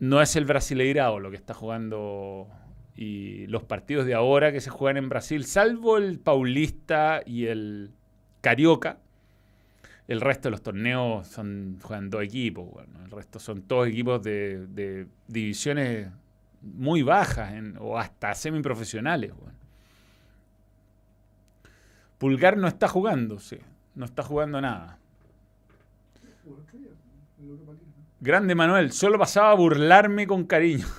[0.00, 2.48] no es el Brasileirao lo que está jugando.
[2.94, 7.92] Y los partidos de ahora que se juegan en Brasil, salvo el Paulista y el
[8.40, 8.98] Carioca,
[10.08, 14.22] El resto de los torneos son, juegan dos equipos, bueno, el resto son todos equipos
[14.22, 16.08] de, divisiones
[16.62, 19.32] muy bajas o hasta semiprofesionales.
[19.36, 19.58] Bueno.
[22.18, 23.58] Pulgar no está jugando, sí,
[23.94, 24.98] no está jugando nada.
[28.20, 30.86] Grande Manuel, solo pasaba a burlarme con cariño.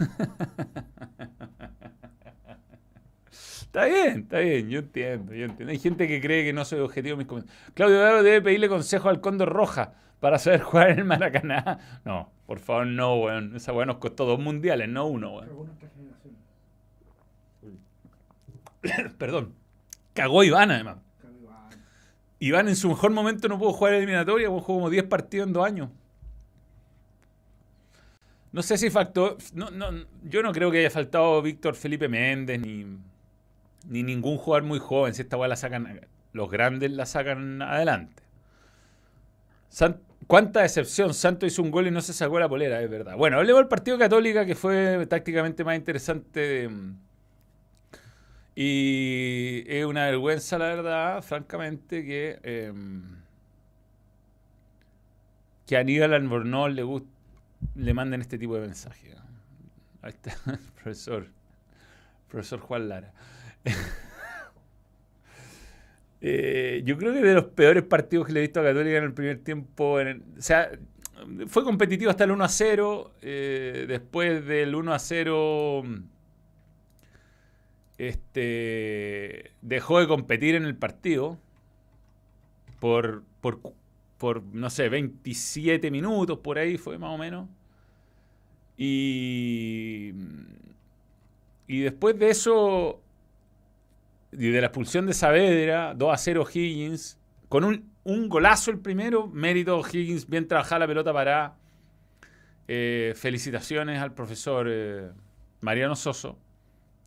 [3.32, 5.72] está bien, está bien, yo entiendo, yo entiendo.
[5.72, 7.62] Hay gente que cree que no soy objetivo en mis comentarios.
[7.74, 11.80] Claudio Daro debe pedirle consejo al Cóndor Roja para saber jugar en el Maracaná.
[12.06, 13.54] No, por favor, no, weón.
[13.56, 15.70] Esa weón nos costó dos mundiales, no uno, weón.
[19.18, 19.56] Perdón.
[20.14, 21.00] Cagó Iván, además.
[21.22, 21.70] Cagó Iván.
[22.40, 25.54] Iván en su mejor momento no pudo jugar eliminatoria, weón, jugó como 10 partidos en
[25.54, 25.90] dos años.
[28.52, 29.38] No sé si faltó.
[29.54, 29.92] No, no,
[30.24, 32.86] yo no creo que haya faltado Víctor Felipe Méndez ni,
[33.88, 35.14] ni ningún jugador muy joven.
[35.14, 36.02] Si esta weá la sacan.
[36.34, 38.24] Los grandes la sacan adelante.
[40.28, 41.14] ¿Cuánta decepción?
[41.14, 43.16] Santo hizo un gol y no se sacó la polera, es verdad.
[43.18, 46.70] Bueno, hablemos del partido Católica, que fue tácticamente más interesante.
[48.56, 52.74] y es una vergüenza, la verdad, francamente, que, eh,
[55.66, 57.06] que a Aníbal Albornoz le, gust-
[57.76, 59.16] le manden este tipo de mensajes.
[60.02, 61.28] Ahí está el profesor,
[62.28, 63.14] profesor Juan Lara.
[66.22, 69.06] Eh, yo creo que de los peores partidos que le he visto a Católica en
[69.06, 69.94] el primer tiempo.
[69.94, 70.70] o sea,
[71.48, 73.14] fue competitivo hasta el 1 a 0.
[73.22, 75.84] eh, después del 1 a 0
[78.00, 81.38] este, dejó de competir en el partido
[82.80, 83.60] por, por,
[84.20, 87.50] por, no sé, 27 minutos, por ahí fue más o menos.
[88.78, 90.14] Y,
[91.68, 93.02] y después de eso,
[94.32, 98.80] y de la expulsión de Saavedra, 2 a 0 Higgins, con un, un golazo el
[98.80, 101.56] primero, mérito Higgins, bien trabajada la pelota para
[103.16, 105.10] felicitaciones al profesor eh,
[105.62, 106.38] Mariano Soso.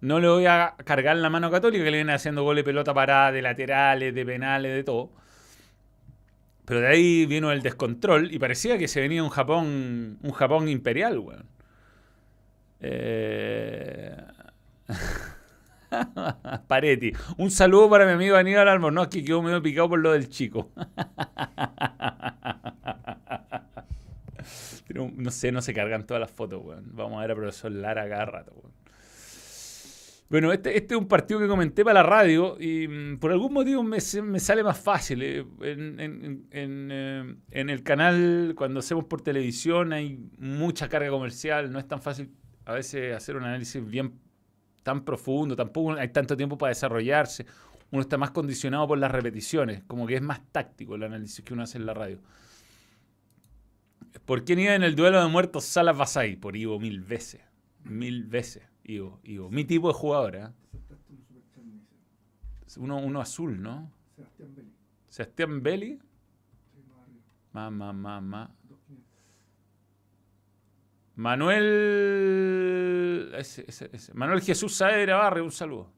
[0.01, 3.31] No le voy a cargar la mano Católica, que le viene haciendo goles pelota parada,
[3.31, 5.13] de laterales, de penales, de todo.
[6.65, 10.69] Pero de ahí vino el descontrol y parecía que se venía un Japón, un Japón
[10.69, 11.47] imperial, weón.
[12.81, 14.17] Eh...
[16.69, 17.13] Paretti.
[17.39, 20.71] Un saludo para mi amigo Aníbal Albornoz, que quedó medio picado por lo del chico.
[24.95, 26.85] No sé, no se cargan todas las fotos, weón.
[26.93, 28.82] Vamos a ver a profesor Lara cada weón.
[30.33, 33.53] Bueno, este, este es un partido que comenté para la radio y mm, por algún
[33.53, 35.23] motivo me, sale más fácil.
[35.23, 35.45] eh.
[35.61, 41.71] Eh, en el canal, cuando hacemos por televisión, hay mucha carga comercial.
[41.71, 42.31] No es tan fácil
[42.65, 44.19] a veces hacer un análisis bien
[44.83, 45.55] tan profundo.
[45.55, 47.45] Tampoco hay tanto tiempo para desarrollarse.
[47.91, 49.83] Uno está más condicionado por las repeticiones.
[49.87, 52.23] Como que es más táctico el análisis que uno hace en la radio.
[54.25, 56.37] ¿Por quién iba en el duelo de muertos Salas Basay?
[56.37, 57.43] Por Ivo mil veces.
[57.85, 58.72] Mil veces.
[58.85, 59.51] Ivo, Ivo.
[59.51, 60.49] Mi tipo de jugador, ¿eh?
[62.79, 63.91] Uno, uno azul, ¿no?
[64.17, 64.71] Sebastián Belli.
[65.09, 65.99] Sebastián Belli.
[66.89, 67.23] Más arriba.
[67.53, 68.51] Ma, ma, ma, ma.
[68.69, 69.03] 2.500.
[71.93, 73.33] Manuel.
[73.37, 74.15] ese- ese- ese.
[74.15, 75.91] Manuel Jesús Saavedra Barre, un saludo.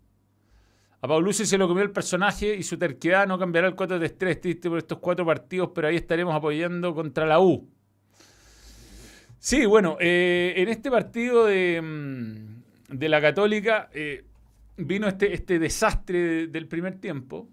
[1.01, 4.07] A Paulucci se lo comió el personaje y su terquedad no cambiará el cuota de
[4.07, 7.69] estrés triste por estos cuatro partidos, pero ahí estaremos apoyando contra la U.
[9.39, 12.54] Sí, bueno, eh, en este partido de, mm,
[12.99, 14.25] de la Católica eh,
[14.77, 17.49] vino este, este desastre de- del primer tiempo.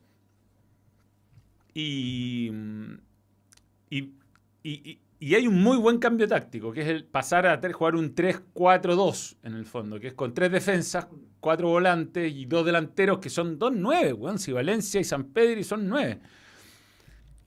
[1.73, 2.51] Y,
[3.89, 4.12] y, y-
[4.63, 8.15] y- y hay un muy buen cambio táctico, que es el pasar a jugar un
[8.15, 11.08] 3-4-2 en el fondo, que es con tres defensas,
[11.39, 14.39] cuatro volantes y dos delanteros que son dos nueve, weón.
[14.39, 16.19] Si Valencia y San Pedro son nueve.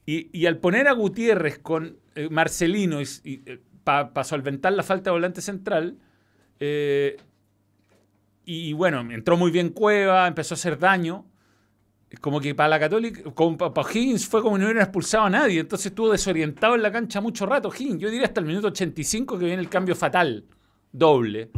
[0.06, 2.98] Y, y al poner a Gutiérrez con eh, Marcelino
[3.82, 5.98] para solventar la falta de volante central,
[6.60, 7.16] eh,
[8.44, 11.26] y bueno, entró muy bien Cueva, empezó a hacer daño.
[12.20, 15.60] Como que para la Católica, como para Higgins fue como no hubieran expulsado a nadie.
[15.60, 17.70] Entonces estuvo desorientado en la cancha mucho rato.
[17.72, 20.44] Higgins, yo diría hasta el minuto 85 que viene el cambio fatal,
[20.92, 21.50] doble,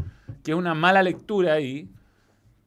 [0.42, 1.90] que es una mala lectura ahí,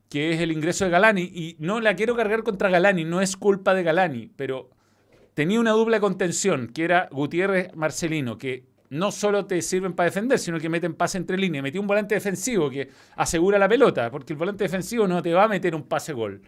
[0.10, 1.22] que es el ingreso de Galani.
[1.22, 4.70] Y no la quiero cargar contra Galani, no es culpa de Galani, pero
[5.34, 10.40] tenía una doble contención, que era Gutiérrez Marcelino, que no solo te sirven para defender,
[10.40, 11.64] sino que meten pase entre líneas.
[11.64, 15.44] Metí un volante defensivo que asegura la pelota, porque el volante defensivo no te va
[15.44, 16.42] a meter un pase gol.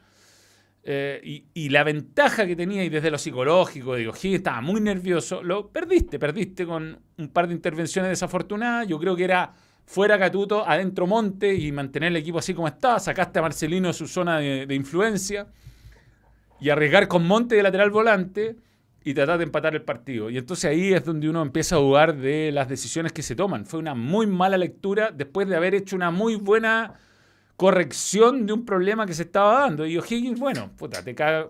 [0.83, 5.43] Eh, y, la ventaja que tenía y desde lo psicológico, digo, Higgins estaba muy nervioso,
[5.43, 8.87] lo perdiste, perdiste con un par de intervenciones desafortunadas.
[8.87, 9.53] Yo creo que era
[9.85, 12.99] fuera Catuto, adentro Monte y mantener el equipo así como estaba.
[12.99, 15.47] Sacaste a Marcelino de su zona de, de influencia
[16.59, 18.55] y arriesgar con Monte de lateral volante
[19.03, 20.29] y tratar de empatar el partido.
[20.29, 23.65] Y entonces ahí es donde uno empieza a dudar de las decisiones que se toman.
[23.65, 26.93] Fue una muy mala lectura después de haber hecho una muy buena
[27.55, 29.85] corrección de un problema que se estaba dando.
[29.85, 31.49] Y O'Higgins, bueno, puta, te caga.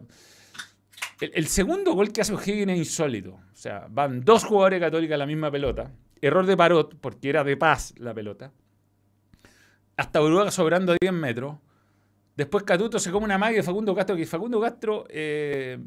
[1.20, 3.32] El, segundo gol que hace O'Higgins es insólito.
[3.32, 5.92] O sea, van dos jugadores católicos a la misma pelota.
[6.22, 8.52] Error de Parot, porque era de paz la pelota.
[9.98, 11.58] Hasta Uruguay sobrando a 10 metros.
[12.36, 15.78] Después Catuto se come una magia de Facundo Castro, que Facundo Castro, eh,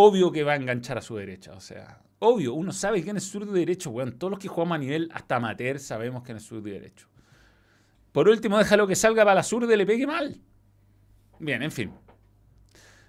[0.00, 1.52] obvio que va a enganchar a su derecha.
[1.54, 4.12] O sea, obvio, uno sabe quién es zurdo y derecho, weón.
[4.12, 7.08] Todos los que jugamos a nivel hasta amateur sabemos quién es zurdo y derecho.
[8.12, 10.40] Por último, déjalo que salga para la zurda y le pegue mal.
[11.40, 11.92] Bien, en fin.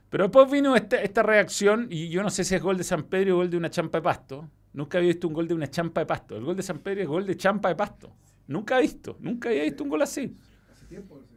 [0.10, 3.04] Pero después vino esta, esta reacción, y yo no sé si es gol de San
[3.04, 4.50] Pedro o gol de una champa de pasto.
[4.74, 6.38] Nunca había visto un gol de una champa de pasto.
[6.38, 8.12] El gol de San Pedro es gol de champa de pasto.
[8.48, 10.36] Nunca he visto, nunca había visto un gol así.
[10.72, 11.36] Hace tiempo, sí.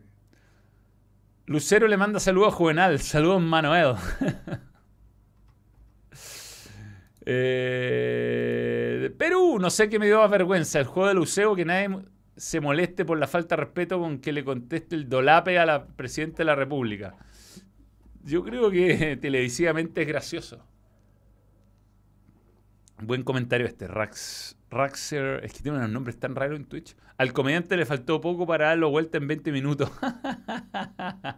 [1.44, 2.98] Lucero le manda saludos a Juvenal.
[3.00, 3.96] Saludos, Manuel.
[7.24, 10.80] Eh, Perú, no sé qué me dio vergüenza.
[10.80, 12.02] El juego de Lucero, que nadie
[12.36, 15.86] se moleste por la falta de respeto con que le conteste el dolape a la
[15.86, 17.14] presidenta de la República.
[18.24, 20.64] Yo creo que televisivamente es gracioso.
[23.00, 24.56] Buen comentario este, Rax.
[24.70, 26.96] Raxer, es que tiene unos nombres tan raros en Twitch.
[27.18, 29.90] Al comediante le faltó poco para darlo vuelta en 20 minutos.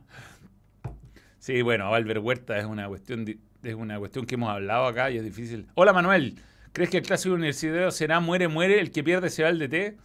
[1.38, 3.24] sí, bueno, Albert Huerta es una cuestión
[3.64, 5.66] es una cuestión que hemos hablado acá y es difícil.
[5.74, 6.36] Hola Manuel,
[6.72, 9.96] ¿crees que el clásico universitario será muere, muere, el que pierde se va al DT?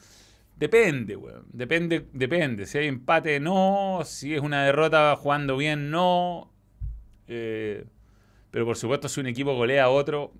[0.55, 1.45] Depende, weón.
[1.53, 2.65] Depende, depende.
[2.65, 4.01] Si hay empate, no.
[4.03, 6.51] Si es una derrota jugando bien, no.
[7.27, 7.85] Eh,
[8.51, 10.33] pero por supuesto, si un equipo golea a otro,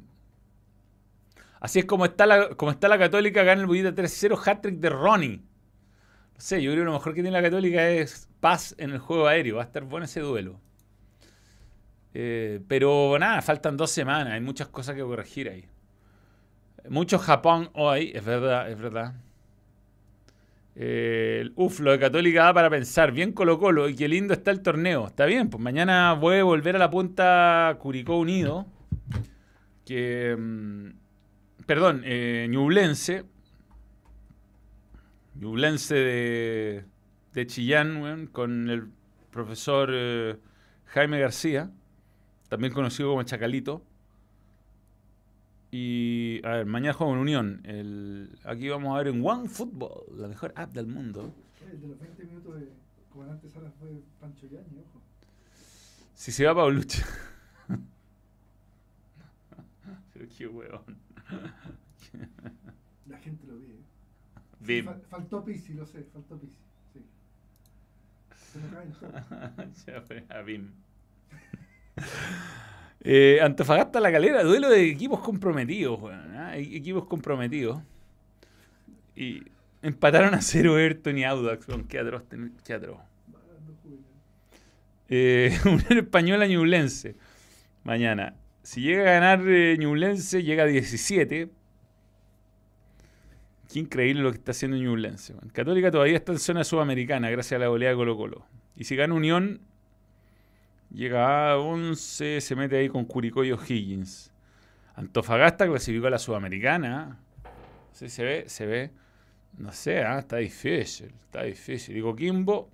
[1.60, 4.90] Así es como está la, como está la Católica, gana el Bullita 3-0, hat-trick de
[4.90, 5.38] Ronnie.
[5.38, 9.00] No sé, yo creo que lo mejor que tiene la Católica es paz en el
[9.00, 9.58] juego aéreo.
[9.58, 10.62] Va a estar bueno ese duelo.
[12.14, 14.34] Eh, pero nada, faltan dos semanas.
[14.34, 15.66] Hay muchas cosas que corregir ahí.
[16.90, 19.14] Mucho Japón hoy, es verdad, es verdad.
[20.76, 23.12] Eh, uf, lo de Católica da para pensar.
[23.12, 25.08] Bien Colo Colo y qué lindo está el torneo.
[25.08, 28.66] Está bien, pues mañana voy a volver a la punta Curicó Unido.
[29.86, 30.36] Que...
[30.38, 30.90] mm,
[31.66, 33.26] perdón, eh, Ñublense.
[35.36, 36.84] De,
[37.34, 38.90] de Chillán, con el
[39.32, 40.38] profesor eh,
[40.88, 41.72] Jaime García,
[42.50, 43.82] también conocido como Chacalito.
[45.72, 47.62] Y, a ver, mañana juego en Unión.
[47.64, 51.32] El, aquí vamos a ver en One Football, la mejor app del mundo.
[51.72, 52.70] El de los 20 minutos de
[53.14, 55.00] comandante Salas fue Pancho Yañi, ojo.
[56.16, 57.02] Si se va Paulucci.
[60.14, 60.98] Pero qué huevón.
[63.08, 63.68] La gente lo ve.
[63.68, 63.80] ¿eh?
[64.60, 64.86] Bim.
[64.86, 66.58] Fal- faltó Pisi, lo sé, faltó Pisi.
[66.94, 67.02] Sí.
[68.52, 69.14] Se me caen todos.
[69.88, 70.72] Ya fue a Bim.
[73.02, 76.00] Eh, Antofagasta La Calera, duelo de equipos comprometidos,
[76.36, 76.58] ¿ah?
[76.58, 77.82] E- Equipos comprometidos.
[79.16, 79.42] Y
[79.82, 82.24] empataron a cero Everton y Audax, weón, qué atroz,
[82.66, 83.00] qué atroz.
[85.08, 87.16] Eh, Unión Española Ñublense.
[87.86, 88.36] Mañana.
[88.64, 91.50] Si llega a ganar eh, Ñublense, llega a 17.
[93.72, 95.36] Qué increíble lo que está haciendo Ñublense.
[95.54, 98.46] Católica todavía está en zona sudamericana gracias a la goleada de Colo Colo.
[98.76, 99.62] Y si gana Unión,
[100.92, 104.32] llega a 11, se mete ahí con Curicó y O'Higgins.
[104.96, 107.20] Antofagasta clasificó a la sudamericana.
[107.94, 108.92] Sí, se ve, se ve.
[109.58, 111.98] No sé, ah, está difícil, está difícil.
[111.98, 112.70] Y Coquimbo,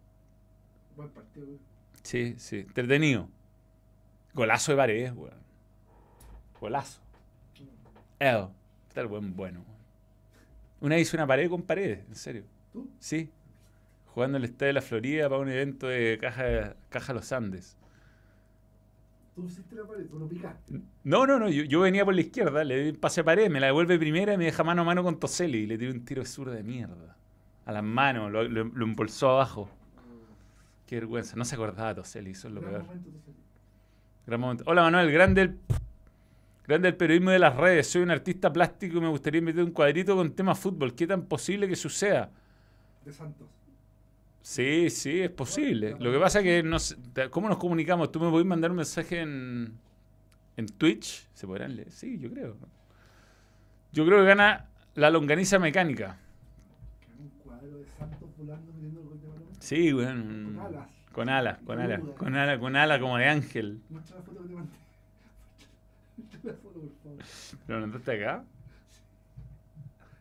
[0.95, 1.59] Buen partido, güey.
[2.03, 3.27] Sí, sí, entretenido.
[4.33, 5.33] Golazo de paredes, weón.
[6.59, 7.01] Golazo.
[8.19, 8.47] El.
[8.87, 9.59] Está el buen bueno.
[9.61, 9.75] weón.
[10.81, 12.43] Una vez hice una pared con paredes, en serio.
[12.71, 12.89] ¿Tú?
[12.99, 13.29] Sí.
[14.07, 17.77] Jugando en el Estadio de la Florida para un evento de Caja, Caja Los Andes.
[19.35, 20.79] Tú hiciste la pared, tú lo picaste.
[21.03, 21.49] No, no, no.
[21.49, 23.99] Yo, yo venía por la izquierda, le di un pase de pared, me la devuelve
[23.99, 25.59] primera y me deja mano a mano con Toselli.
[25.59, 27.17] Y le tiré un tiro de zurda de mierda.
[27.65, 29.69] A las manos, lo, lo, lo embolsó abajo.
[30.87, 31.35] Qué vergüenza.
[31.35, 32.83] No se acordaba Toselli, eso es lo Gran peor.
[32.85, 33.09] momento.
[34.25, 34.63] Gran momento.
[34.67, 35.59] Hola Manuel, grande el,
[36.65, 37.87] grande el periodismo de las redes.
[37.87, 40.95] Soy un artista plástico y me gustaría meter un cuadrito con tema fútbol.
[40.95, 42.31] ¿Qué tan posible que suceda?
[43.03, 43.47] De Santos.
[44.45, 45.95] Sí, sí, es posible.
[45.99, 46.95] Lo que pasa es que no sé,
[47.31, 48.11] ¿cómo nos comunicamos?
[48.11, 49.73] ¿Tú me podés mandar un mensaje en,
[50.55, 51.27] en Twitch?
[51.33, 51.89] ¿Se podrán leer?
[51.89, 52.55] Sí, yo creo.
[53.91, 56.19] Yo creo que gana la longaniza mecánica.
[57.19, 59.47] Un cuadro de Santos volando metiendo el gol de balón.
[59.59, 60.53] Sí, weón.
[60.53, 60.87] Con alas.
[61.11, 63.81] Con alas, con alas, con alas, con alas como de ángel.
[63.89, 64.77] Muestra la foto que te mandé.
[66.17, 67.19] Muestra la foto, por favor.
[67.67, 68.43] ¿Lo mandaste acá?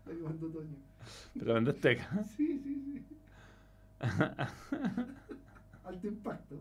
[0.07, 0.77] La que mandó Toño.
[1.35, 2.25] ¿Lo mandaste acá?
[2.39, 3.14] Sí, sí, sí.
[5.85, 6.57] Alto impacto.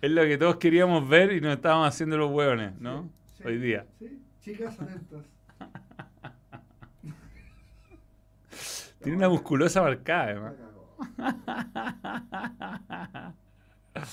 [0.00, 3.10] es lo que todos queríamos ver y nos estábamos haciendo los hueones, ¿no?
[3.36, 3.86] Sí, Hoy día.
[3.98, 5.24] Sí, chicas atentas.
[9.02, 10.54] Tiene una musculosa marcada, cagó.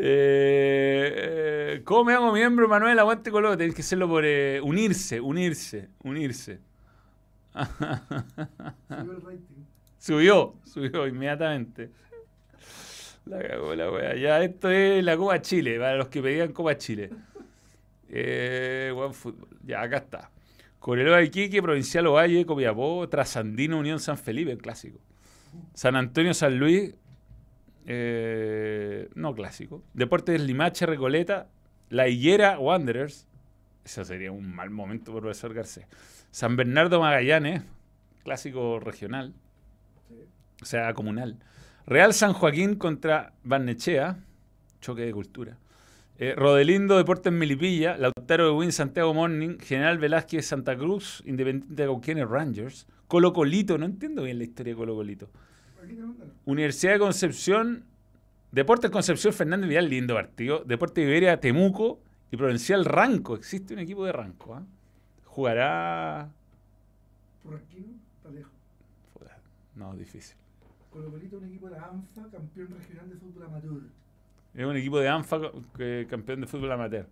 [0.00, 2.96] Eh, eh, ¿Cómo me hago miembro, Manuel?
[3.00, 3.56] Aguante Colo.
[3.56, 6.60] Tenés que hacerlo por eh, unirse, unirse, unirse.
[7.52, 9.64] Subió el rating.
[10.08, 11.90] Subió, subió inmediatamente.
[13.26, 14.16] La cagó la wea.
[14.16, 17.10] Ya, esto es la Copa Chile, para los que pedían Copa Chile.
[18.08, 19.48] Eh, fútbol.
[19.66, 20.30] Ya, acá está.
[20.78, 24.98] Coreloa Iquique, Provincial Ovalle, Copiapó, Trasandino, Unión San Felipe, el clásico.
[25.74, 26.94] San Antonio, San Luis,
[27.84, 29.82] eh, no clásico.
[29.92, 31.50] Deportes Limache, Recoleta,
[31.90, 33.26] La Higuera, Wanderers.
[33.84, 35.86] Eso sería un mal momento, profesor Garcés.
[36.30, 37.62] San Bernardo, Magallanes,
[38.24, 39.34] clásico regional.
[40.62, 41.36] O sea, comunal.
[41.86, 44.18] Real San Joaquín contra Barnechea,
[44.80, 45.56] choque de cultura.
[46.18, 51.84] Eh, Rodelindo, Deportes Milipilla, Lautaro de Win, Santiago Morning, General Velázquez, Santa Cruz, Independiente de
[51.88, 55.30] Cauquenes, Rangers, Colo Colito, no entiendo bien la historia de Colo Colito.
[55.82, 55.96] Aquí.
[56.44, 57.84] Universidad de Concepción,
[58.50, 60.64] Deportes Concepción, Fernández Vidal, lindo partido.
[60.64, 62.00] Deportes Iberia, Temuco
[62.32, 63.36] y Provincial Ranco.
[63.36, 64.54] Existe un equipo de Ranco.
[64.54, 64.64] ¿ah?
[65.24, 66.30] Jugará.
[67.44, 68.52] Porranquino, está lejos.
[69.14, 69.38] Puta,
[69.76, 70.36] No, difícil.
[70.90, 73.82] Colo Colito, un equipo de la ANFA, campeón regional de fútbol amateur.
[74.54, 75.38] Es un equipo de ANFA
[75.76, 77.06] que- campeón de fútbol amateur.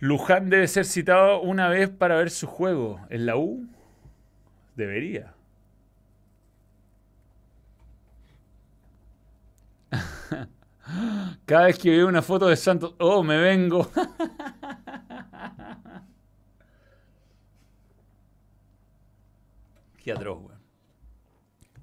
[0.00, 3.00] Luján debe ser citado una vez para ver su juego.
[3.10, 3.66] ¿En la U?
[4.76, 5.34] Debería.
[11.46, 13.88] Cada vez que veo una foto de Santos, oh, me vengo.
[20.02, 20.53] Qué atroz, weón.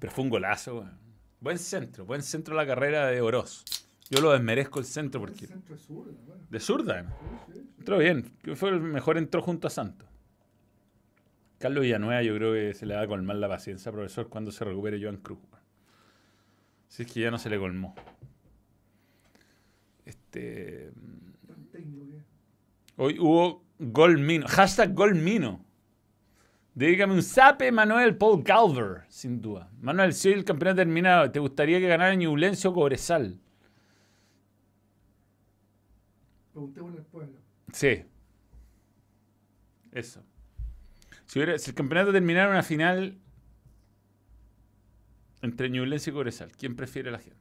[0.02, 0.98] Pero fue un golazo, weón.
[1.38, 3.64] Buen centro, buen centro la carrera de Oroz.
[4.10, 5.46] Yo lo desmerezco el centro El porque.
[5.46, 6.18] centro bueno.
[6.50, 7.02] De zurda.
[7.02, 7.08] Sí,
[7.46, 7.68] sí, sí.
[7.78, 8.24] Entró bien.
[8.56, 10.08] Fue el mejor entró junto a Santos.
[11.58, 14.64] Carlos Villanueva yo creo que se le va a colmar la paciencia, profesor, cuando se
[14.64, 15.38] recupere Joan Cruz.
[16.88, 17.94] Si es que ya no se le colmó.
[20.04, 20.90] Este,
[22.96, 24.48] hoy hubo gol mino.
[24.48, 25.14] Hashtag gol
[26.74, 26.86] mino.
[26.90, 29.70] Dígame un zape, Manuel Paul Calver, sin duda.
[29.80, 33.38] Manuel, si hoy el campeonato terminado, ¿te gustaría que ganara Ñublense o Cobresal?
[36.52, 37.38] Preguntémosle al pueblo.
[37.72, 38.04] Sí.
[39.92, 40.22] Eso.
[41.26, 43.18] Si, hubiera- si el campeonato terminara en una final
[45.40, 47.38] entre Ñublense y Cobresal, ¿quién prefiere la gente?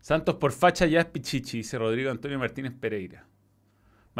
[0.00, 3.26] Santos por facha ya es Pichichi, dice Rodrigo Antonio Martínez Pereira.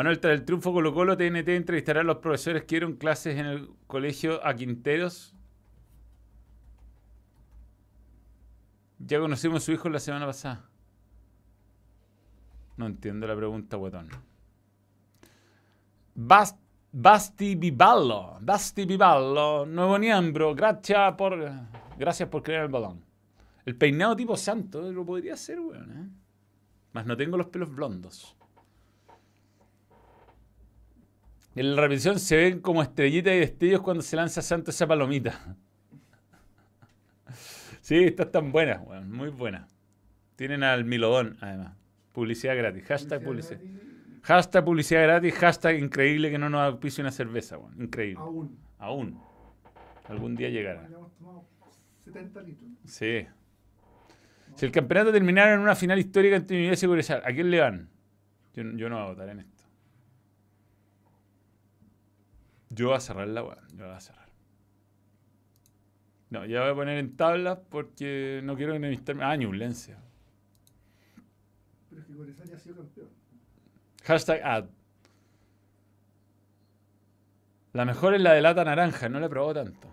[0.00, 3.44] Manuel, tras el triunfo Colo Colo, TNT entrevistará a los profesores que dieron clases en
[3.44, 5.34] el colegio a Quinteros.
[8.98, 10.64] Ya conocimos a su hijo la semana pasada.
[12.78, 14.08] No entiendo la pregunta, guatón.
[16.16, 16.56] Bas-
[16.92, 18.38] Basti Vivallo.
[18.40, 20.54] Basti Vivallo, nuevo miembro.
[20.54, 21.38] Gracias por,
[21.98, 23.04] gracias por crear el balón.
[23.66, 25.90] El peinado tipo santo, lo podría hacer, weón.
[25.92, 26.08] ¿eh?
[26.94, 28.34] Más no tengo los pelos blondos.
[31.56, 35.56] En la repetición se ven como estrellitas y destellos cuando se lanza Santo esa palomita.
[37.82, 38.80] Sí, estas tan buenas.
[39.06, 39.68] Muy buenas.
[40.36, 41.76] Tienen al Milodón, además.
[42.12, 42.84] Publicidad gratis.
[42.84, 43.58] Hashtag publicidad.
[43.58, 47.58] gratis, Hashtag publicidad gratis, hashtag increíble que no nos auspicie una cerveza.
[47.78, 48.20] Increíble.
[48.20, 48.58] Aún.
[48.78, 49.20] Aún.
[50.08, 50.86] Algún día llegará.
[50.86, 51.48] Tomado
[52.04, 52.70] 70 litros.
[52.84, 53.26] Sí.
[54.54, 57.60] Si el campeonato terminara en una final histórica entre Universidad y Cobresal, ¿a quién le
[57.60, 57.88] van?
[58.54, 59.59] Yo, yo no voy a votar en esto.
[62.70, 63.58] Yo voy a cerrar la weá.
[63.74, 64.28] Yo voy a cerrar.
[66.30, 69.24] No, ya voy a poner en tablas porque no quiero enemistarme.
[69.24, 69.96] Ah, Ñublense.
[71.88, 73.08] Pero es que Cobresal ya ha sido campeón.
[74.04, 74.64] Hashtag ad.
[77.72, 79.88] La mejor es la de lata naranja, no la he probado tanto.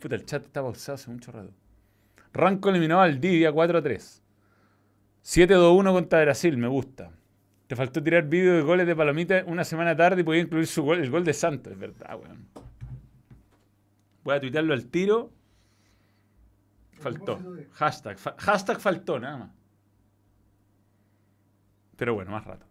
[0.00, 1.52] Puta, el chat está pausado hace mucho rato.
[2.32, 4.20] Ranco eliminó al Divia 4-3.
[5.22, 7.10] 7-2-1 contra Brasil, me gusta.
[7.72, 10.82] Te faltó tirar vídeo de goles de Palomita una semana tarde y podía incluir su
[10.82, 12.46] gol, el gol de Santos, es verdad, weón.
[14.22, 15.32] Voy a tuitearlo al tiro.
[16.98, 17.40] Faltó.
[17.72, 19.50] Hashtag, hashtag faltó, nada más.
[21.96, 22.66] Pero bueno, más rato.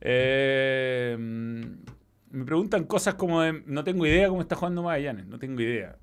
[0.00, 5.60] Eh, me preguntan cosas como de, no tengo idea cómo está jugando Magallanes, no tengo
[5.60, 5.98] idea.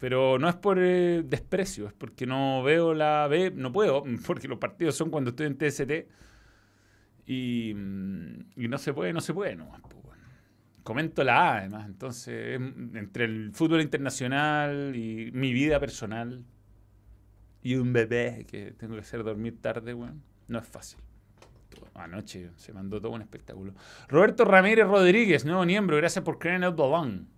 [0.00, 4.48] Pero no es por eh, desprecio, es porque no veo la B, no puedo, porque
[4.48, 6.18] los partidos son cuando estoy en TST
[7.28, 9.78] y, mm, y no se puede, no se puede bueno.
[10.82, 16.42] Comento la A además, entonces es- entre el fútbol internacional y mi vida personal
[17.62, 20.22] y un bebé que tengo que hacer dormir tarde, weón.
[20.48, 21.00] No es fácil.
[21.94, 23.74] Anoche se mandó todo un espectáculo.
[24.08, 27.28] Roberto Ramírez Rodríguez, nuevo miembro, gracias por creer en el balón.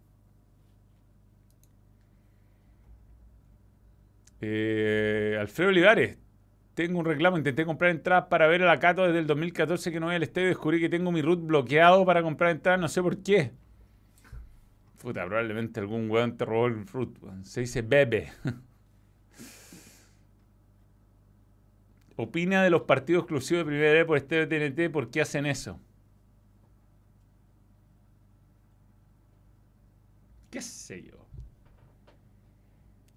[4.41, 6.17] Eh, Alfredo Olivares,
[6.87, 10.07] tengo un reclamo, intenté comprar entradas para ver a la desde el 2014 que no
[10.07, 13.23] voy al estadio, descubrí que tengo mi root bloqueado para comprar entradas, no sé por
[13.23, 13.53] qué.
[14.99, 17.19] Puta, probablemente algún weón te robó el root.
[17.43, 18.33] Se dice bebe.
[22.17, 25.79] Opina de los partidos exclusivos de Primera por este TNT, ¿por qué hacen eso?
[30.51, 31.27] ¿Qué sé yo?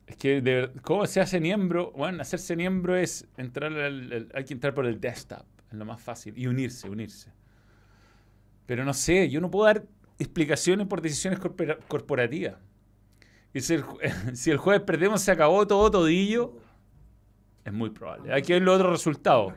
[0.07, 1.91] Es que, de, ¿cómo se hace miembro?
[1.91, 5.99] Bueno, hacerse miembro es entrar al, hay que entrar por el desktop, es lo más
[5.99, 7.29] fácil, y unirse, unirse.
[8.65, 9.85] Pero no sé, yo no puedo dar
[10.17, 11.41] explicaciones por decisiones
[11.89, 12.55] corporativas.
[13.53, 13.83] Y si el,
[14.33, 16.53] si el jueves perdemos, se acabó todo todillo.
[17.65, 18.31] Es muy probable.
[18.31, 19.55] Hay que ver los otros resultados.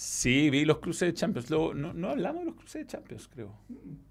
[0.00, 1.50] Sí, vi los cruces de Champions.
[1.50, 3.52] no, no, hablamos de los cruces de Champions, creo.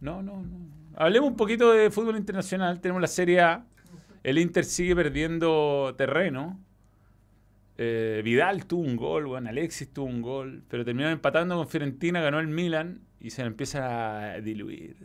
[0.01, 0.69] No, no, no.
[0.97, 2.81] Hablemos un poquito de fútbol internacional.
[2.81, 3.65] Tenemos la Serie A.
[4.21, 6.59] El Inter sigue perdiendo terreno.
[7.77, 12.19] Eh, Vidal tuvo un gol, bueno, Alexis tuvo un gol, pero terminaron empatando con Fiorentina,
[12.19, 14.97] ganó el Milan y se empieza a diluir.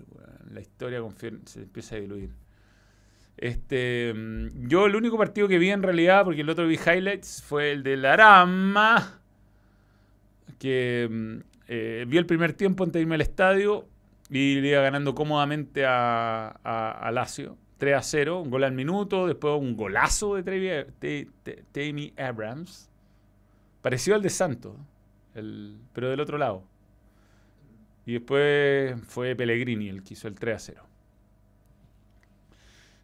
[0.51, 1.15] la historia con
[1.47, 2.31] se empieza a diluir.
[3.37, 7.41] Este, mm, yo el único partido que vi en realidad, porque el otro vi highlights,
[7.41, 9.22] fue el de la Arama,
[10.63, 11.37] que mm,
[11.67, 13.89] eh, vi el primer tiempo antes de irme al estadio
[14.31, 17.59] y le iba ganando cómodamente a, a, Lazio.
[17.79, 21.27] 3 a 0, un gol al minuto, después un golazo de
[21.73, 22.89] Tammy Abrams,
[23.83, 24.77] parecido al de Santos,
[25.93, 26.63] pero del otro lado.
[28.07, 30.83] Y después fue Pellegrini el que hizo el 3 a 0.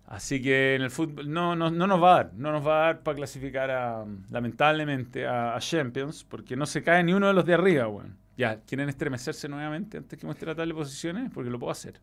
[0.08, 2.76] Así que en el fútbol no, no, no, nos va a dar, no nos va
[2.76, 7.34] a dar para clasificar a, lamentablemente a, Champions, porque no se cae ni uno de
[7.34, 8.14] los de arriba, bueno.
[8.34, 11.30] Ya, ¿quieren estremecerse nuevamente antes que muestre la tabla de posiciones?
[11.30, 12.00] Porque lo puedo hacer.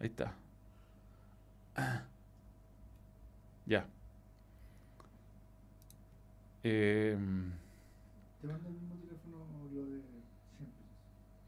[0.00, 0.32] Ahí está.
[3.66, 3.86] Ya.
[6.62, 7.14] Eh,
[8.40, 9.44] ¿Te manda el mismo teléfono
[9.74, 10.00] lo de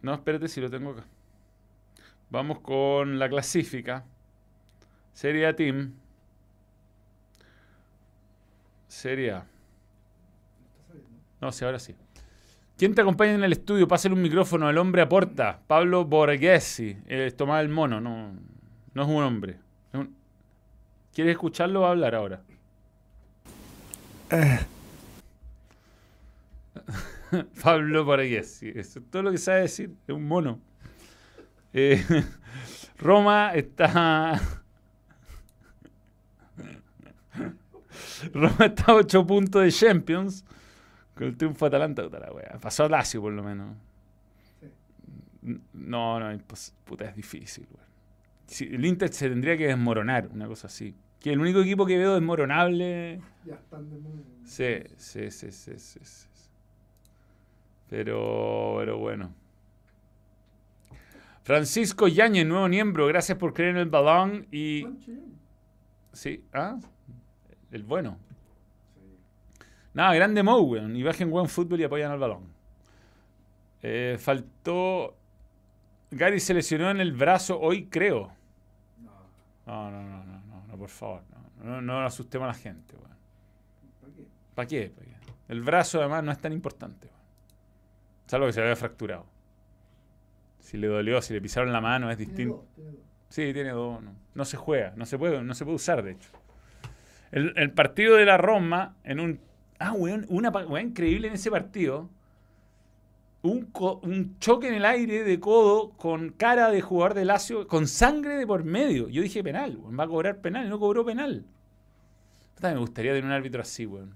[0.03, 1.05] No, espérate si lo tengo acá.
[2.29, 4.05] Vamos con la clasifica.
[5.13, 5.95] Serie Team.
[8.89, 9.43] Serie.
[11.41, 11.95] No, sí, ahora sí.
[12.77, 13.87] ¿Quién te acompaña en el estudio?
[13.87, 15.61] Pásale un micrófono, el hombre aporta.
[15.67, 18.33] Pablo Borghesi, eh, el Mono, no,
[18.95, 19.59] no es un hombre.
[21.13, 22.43] ¿Quieres escucharlo o hablar ahora?
[27.63, 30.61] Pablo Borghesi, eso es todo lo que sabe decir, es un mono.
[31.73, 32.05] Eh,
[32.99, 34.41] Roma está
[38.35, 40.45] Roma está a 8 puntos de Champions.
[41.15, 42.59] Con el triunfo de Atalanta, puta la wea.
[42.61, 43.77] Pasó a Lazio, por lo menos.
[45.73, 46.39] No, no,
[46.85, 47.67] puta, es difícil,
[48.61, 50.95] el Inter se tendría que desmoronar, una cosa así.
[51.21, 53.21] Que el único equipo que veo desmoronable.
[53.45, 53.89] Ya están
[54.45, 56.27] Sí, sí, sí, sí, sí, sí.
[57.89, 59.33] Pero, pero bueno.
[61.43, 64.87] Francisco Yañez, nuevo miembro, gracias por creer en el balón y.
[66.13, 66.79] Sí, ¿ah?
[67.71, 68.19] El bueno.
[69.93, 70.97] Nada, grande Mo, weón.
[70.97, 72.45] Y bajen buen fútbol y apoyan al balón.
[73.83, 75.17] Eh, faltó.
[76.11, 78.33] Gary se lesionó en el brazo hoy, creo.
[79.67, 81.23] No, no, no, no, no, no, por favor.
[81.63, 83.17] No, no, asustemos a la gente, weón.
[84.55, 84.91] ¿Para qué?
[84.91, 85.15] ¿Para qué?
[85.49, 87.21] El brazo, además, no es tan importante, weón.
[88.27, 89.27] Salvo que se había fracturado.
[90.61, 92.65] Si le dolió, si le pisaron la mano, es distinto.
[93.29, 94.03] Sí, tiene dos.
[94.03, 96.31] No, no se juega, no se puede, no se puede usar, de hecho.
[97.33, 99.41] El, partido de la Roma, en un.
[99.79, 102.11] Ah, weón, una weón, increíble en ese partido.
[103.43, 103.71] Un,
[104.03, 108.37] un, choque en el aire de codo con cara de jugador de Lazio, con sangre
[108.37, 109.09] de por medio.
[109.09, 111.47] Yo dije penal, weón, va a cobrar penal no cobró penal.
[112.63, 114.15] Me gustaría tener un árbitro así, weón.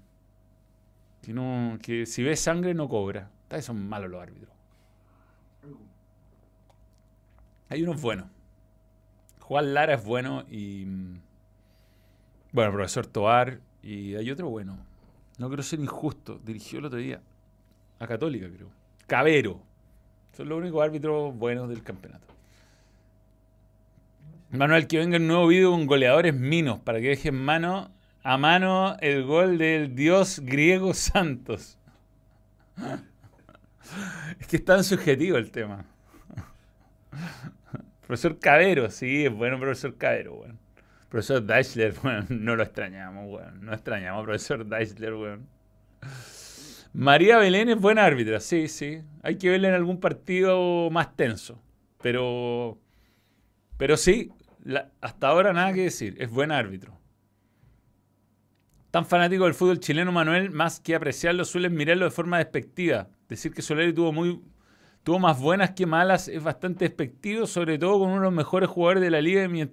[1.21, 3.31] Que, no, que si ve sangre no cobra.
[3.61, 4.53] Son malos los árbitros.
[7.69, 8.27] Hay unos buenos.
[9.39, 11.21] Juan Lara es bueno y mm,
[12.55, 13.59] bueno, profesor Toar.
[13.83, 14.77] Y hay otro bueno.
[15.37, 16.39] No quiero ser injusto.
[16.43, 17.21] Dirigió el otro día.
[17.99, 18.69] A Católica, creo.
[19.05, 19.59] Cabero.
[20.35, 22.25] Son los únicos árbitros buenos del campeonato.
[24.51, 27.91] Manuel, que venga un nuevo video con goleadores minos para que dejen mano
[28.23, 31.77] a mano el gol del dios griego Santos.
[34.39, 35.85] Es que es tan subjetivo el tema.
[38.07, 40.55] Profesor Cabero, sí, es bueno profesor Cabero, bueno.
[41.09, 43.65] Profesor Deichler, weón, no lo extrañamos, weón.
[43.65, 45.47] No extrañamos, profesor Deichler, weón.
[46.93, 49.01] María Belén es buena árbitra, sí, sí.
[49.21, 51.61] Hay que verla en algún partido más tenso.
[52.01, 52.77] Pero,
[53.77, 54.31] pero sí,
[55.01, 56.15] hasta ahora nada que decir.
[56.19, 56.97] Es buen árbitro.
[58.91, 63.09] Tan fanático del fútbol chileno, Manuel, más que apreciarlo, suelen mirarlo de forma despectiva.
[63.27, 64.39] Decir que Solari tuvo, muy,
[65.03, 68.69] tuvo más buenas que malas es bastante despectivo, sobre todo con uno de los mejores
[68.69, 69.69] jugadores de la liga mi-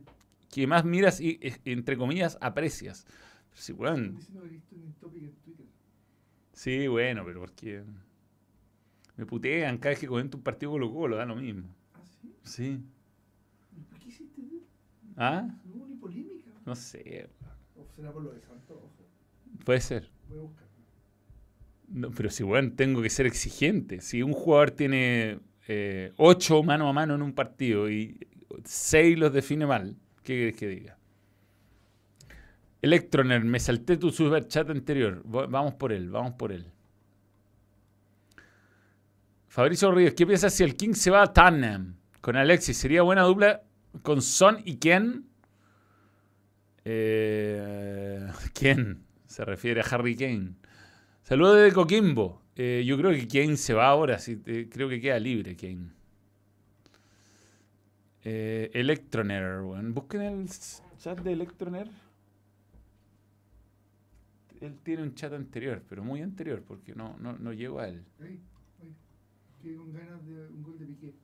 [0.53, 3.07] que más miras y, entre comillas, aprecias.
[3.55, 4.17] Sí, weón.
[4.17, 5.67] Dice no he visto en el topic en Twitter.
[6.53, 7.83] Sí, bueno, pero porque
[9.17, 11.75] me putean cada vez que comento un partido Colo Colo, da lo mismo.
[11.95, 12.35] ¿Ah, sí?
[12.45, 12.81] Sí.
[13.75, 14.43] ¿Y por qué hiciste?
[15.17, 15.49] ¿Ah?
[15.65, 16.51] No hubo ni polémica.
[16.67, 17.31] No sé.
[17.75, 18.77] O será por lo de Santos.
[19.65, 20.11] Puede ser.
[20.29, 20.69] Voy a buscar.
[21.89, 24.03] No, pero si, bueno, tengo que ser exigente.
[24.03, 28.19] Si un jugador tiene eh, ocho mano a mano en un partido y
[28.65, 30.99] seis los define mal, ¿qué querés que diga?
[32.83, 35.23] Electroner, me salté tu super chat anterior.
[35.25, 36.67] Va- Vamos por él, vamos por él.
[39.49, 42.77] Fabricio Ríos, ¿qué piensas si el King se va a Tottenham con Alexis?
[42.77, 43.63] ¿Sería buena dupla
[44.03, 45.27] con Son y quién?
[46.85, 49.05] Eh, ¿Quién?
[49.27, 50.55] Se refiere a Harry Kane.
[51.23, 52.43] Saludos desde Coquimbo.
[52.57, 55.89] Eh, yo creo que Kane se va ahora, sí, eh, creo que queda libre Kane.
[58.25, 59.95] Eh, Electroner, weón.
[59.95, 60.49] Busquen el
[60.99, 61.89] chat de Electroner.
[64.61, 68.05] Él tiene un chat anterior, pero muy anterior, porque no, no, no llego a él.
[69.61, 71.15] Quedé con ganas de un gol de Piqué.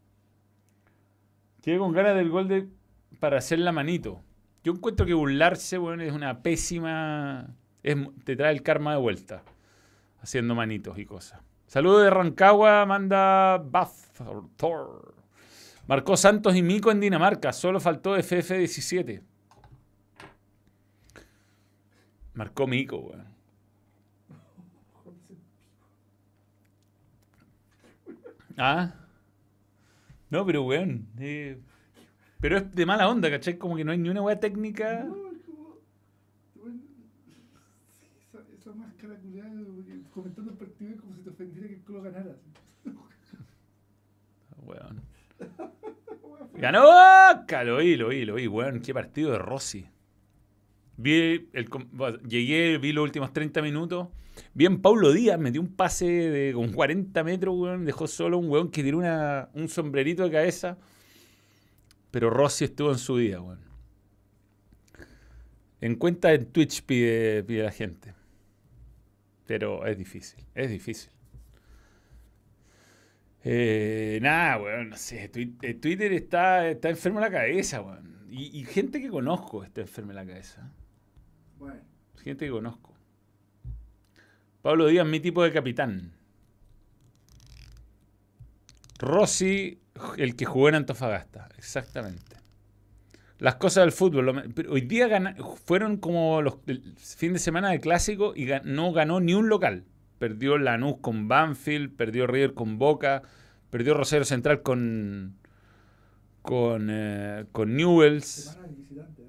[1.61, 2.69] Tiene con ganas del gol de
[3.21, 4.23] para hacer la manito.
[4.65, 7.55] Yo encuentro que burlarse, weón, es una pésima.
[7.83, 9.43] es te trae el karma de vuelta.
[10.21, 11.41] Haciendo manitos y cosas.
[11.67, 14.21] Saludos de Rancagua, manda Buff
[14.57, 15.18] Thor.
[15.89, 17.51] Marcó Santos y Mico en Dinamarca.
[17.51, 19.23] Solo faltó FF17.
[22.35, 23.25] Marcó Mico, weón.
[28.59, 28.95] Ah.
[30.29, 31.09] No, pero weón.
[31.19, 31.59] eh,
[32.39, 33.57] pero es de mala onda, ¿cachai?
[33.57, 35.05] Como que no hay ni una weá técnica.
[35.05, 35.79] No, es como.
[36.57, 36.81] bueno,
[38.29, 39.51] esa, esa máscara culiada,
[40.13, 42.37] comentando el partido es como si te ofendiera que el Colo ganara.
[44.67, 45.03] Weón.
[46.61, 47.63] ¡Ganó Boca!
[47.63, 48.81] Lo vi, lo vi, lo vi, weón.
[48.81, 49.87] Qué partido de Rossi.
[50.97, 51.49] Vi
[52.29, 54.09] llegué, vi los últimos 30 minutos.
[54.55, 57.85] Bien, Paulo Díaz metió un pase de con 40 metros, weón.
[57.85, 60.79] Dejó solo un weón que tiró una, un sombrerito de cabeza.
[62.11, 63.61] Pero Rossi estuvo en su día, weón.
[65.81, 68.15] En cuenta en Twitch pide, pide la gente.
[69.47, 71.11] Pero es difícil, es difícil.
[73.45, 75.31] Eh, nada, weón, no sé.
[75.63, 78.27] Eh, Twitter está, está enfermo en la cabeza, weón.
[78.31, 80.71] Y, y gente que conozco está enferma en la cabeza.
[81.59, 81.81] Bueno,
[82.23, 82.95] Gente que conozco.
[84.61, 86.13] Pablo Díaz, mi tipo de capitán.
[88.99, 89.81] Rossi,
[90.17, 91.49] el que jugó en Antofagasta.
[91.57, 92.37] Exactamente.
[93.39, 94.53] Las cosas del fútbol.
[94.55, 98.93] pero hoy día gana- fueron como los el fin de semana de clásico y no
[98.93, 99.85] ganó ni un local.
[100.19, 103.23] Perdió Lanús con Banfield, perdió River con Boca,
[103.71, 105.37] perdió Rosario Central con
[106.43, 108.57] con, eh, con Newells.
[108.57, 109.29] ¿eh?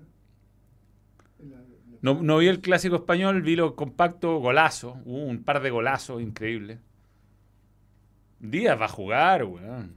[2.02, 4.94] No, no vi el clásico español, vi lo compacto, golazo.
[5.04, 6.80] Un par de golazos increíbles.
[8.40, 9.96] Díaz va a jugar, weón.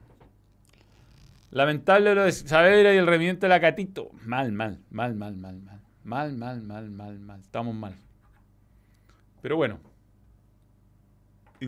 [1.51, 4.09] Lamentable lo de Saavedra y el rendimiento de la Catito.
[4.25, 5.79] Mal, mal, mal, mal, mal, mal.
[6.03, 7.39] Mal, mal, mal, mal, mal.
[7.39, 7.95] Estamos mal.
[9.41, 9.79] Pero bueno.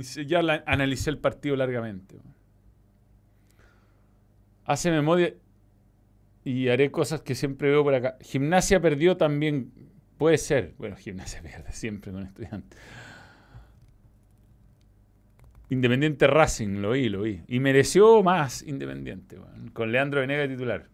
[0.02, 2.18] Ya analicé el partido largamente.
[4.66, 5.34] Hace memoria
[6.44, 8.18] y haré cosas que siempre veo por acá.
[8.22, 9.72] Gimnasia perdió también.
[10.18, 10.74] Puede ser.
[10.78, 12.80] Bueno, Gimnasia pierde siempre con estudiantes.
[15.70, 17.42] Independiente Racing, lo vi, lo vi.
[17.48, 19.38] Y mereció más Independiente,
[19.74, 20.88] con Leandro Venega titular.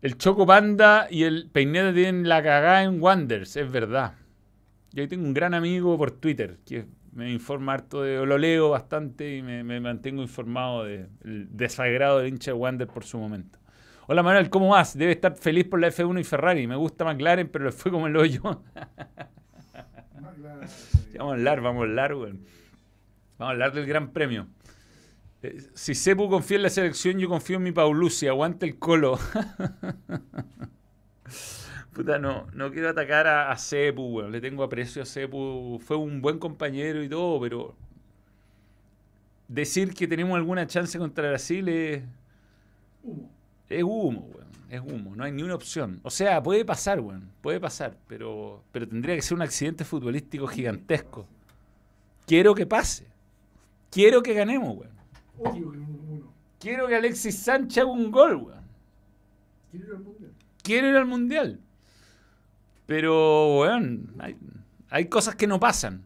[0.00, 4.14] El Choco Panda y el Peineta tienen la cagada en Wanders, es verdad.
[4.90, 8.70] Yo ahí tengo un gran amigo por Twitter que me informa harto de, lo leo
[8.70, 11.08] bastante y me, me mantengo informado del
[11.50, 13.58] desagrado del hincha de Wander por su momento.
[14.08, 14.96] Hola Manuel, ¿cómo vas?
[14.96, 16.66] Debe estar feliz por la F1 y Ferrari.
[16.66, 18.42] Me gusta McLaren, pero le fue como el hoyo.
[21.14, 22.44] Vamos a hablar, vamos a hablar, weón.
[23.38, 24.48] Vamos a hablar del Gran Premio.
[25.42, 28.26] Eh, si Sepu confía en la selección, yo confío en mi Paulucci.
[28.26, 29.18] Aguante el colo.
[31.92, 34.32] Puta, no, no quiero atacar a, a Sepu, weón.
[34.32, 35.78] Le tengo aprecio a Sepu.
[35.84, 37.74] Fue un buen compañero y todo, pero
[39.48, 42.02] decir que tenemos alguna chance contra Brasil es,
[43.02, 43.30] Humo.
[43.68, 44.46] Es humo, weón.
[44.70, 45.14] Es humo.
[45.14, 46.00] No hay ni una opción.
[46.02, 47.30] O sea, puede pasar, weón.
[47.42, 47.96] Puede pasar.
[48.08, 51.26] Pero, pero tendría que ser un accidente futbolístico gigantesco.
[52.26, 53.06] Quiero que pase.
[53.90, 54.92] Quiero que ganemos, weón.
[56.58, 58.62] Quiero que Alexis Sánchez haga un gol, weón.
[59.70, 60.32] Quiero ir al mundial.
[60.62, 61.60] Quiero ir al mundial.
[62.86, 64.36] Pero, weón, hay,
[64.90, 66.02] hay cosas que no pasan.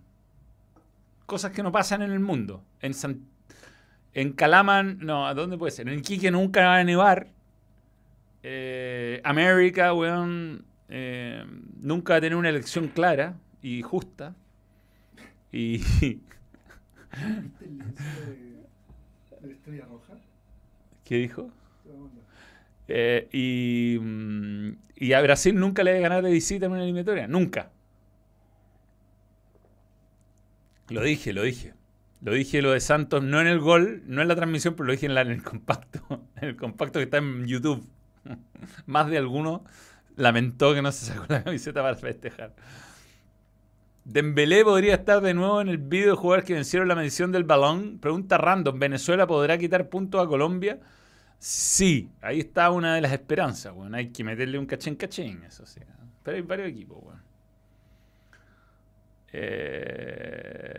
[1.26, 2.62] Cosas que no pasan en el mundo.
[2.80, 3.22] En, San-
[4.14, 5.88] en Calaman, no, ¿a dónde puede ser?
[5.88, 7.28] En Iquique nunca va a nevar.
[8.42, 11.44] Eh, América, weón, eh,
[11.80, 14.34] nunca va a tener una elección clara y justa.
[15.50, 17.84] Y ¿Viste el de,
[19.40, 20.12] de la estrella roja?
[21.04, 21.50] ¿Qué dijo?
[21.82, 22.24] Te voy a mandar.
[22.88, 27.26] Eh, y, mm, y a Brasil nunca le debe ganar de visita en una eliminatoria.
[27.28, 27.70] Nunca.
[30.88, 31.74] Lo dije, lo dije.
[32.20, 34.92] Lo dije lo de Santos, no en el gol, no en la transmisión, pero lo
[34.92, 36.00] dije en, la- en el compacto.
[36.36, 37.84] En el compacto que está en YouTube.
[38.86, 39.64] Más de alguno
[40.16, 42.54] lamentó que no se sacó la camiseta para festejar.
[44.04, 47.44] Dembélé podría estar de nuevo en el video de jugadores que vencieron la medición del
[47.44, 47.98] balón.
[47.98, 50.78] Pregunta random, ¿Venezuela podrá quitar puntos a Colombia?
[51.38, 53.94] Sí, ahí está una de las esperanzas, weón.
[53.94, 55.80] Hay que meterle un cachín cachín, eso sí.
[56.22, 57.22] Pero hay varios equipos, weón.
[59.32, 60.76] Eh,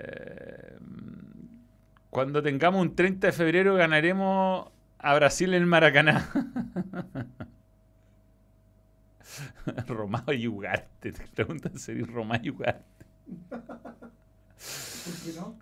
[2.10, 6.30] cuando tengamos un 30 de febrero ganaremos a Brasil en el Maracaná.
[9.88, 13.06] Romao y Ugarte, te preguntan si Romao y Ugarte.
[13.50, 13.62] ¿Por
[15.24, 15.56] qué no?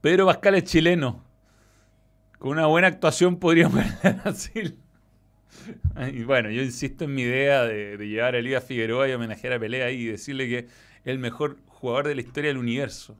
[0.00, 1.22] Pedro Pascal es chileno.
[2.42, 4.76] Con una buena actuación podríamos ganar Brasil.
[6.12, 9.52] Y bueno, yo insisto en mi idea de, de llevar a Elías Figueroa y homenajear
[9.52, 10.66] a Pelé ahí y decirle que es
[11.04, 13.16] el mejor jugador de la historia del universo.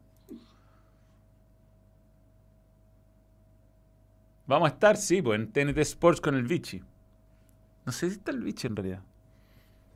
[4.48, 6.82] Vamos a estar, sí, pues en TNT Sports con el Vichy.
[7.86, 9.02] No sé si está el Vichy en realidad.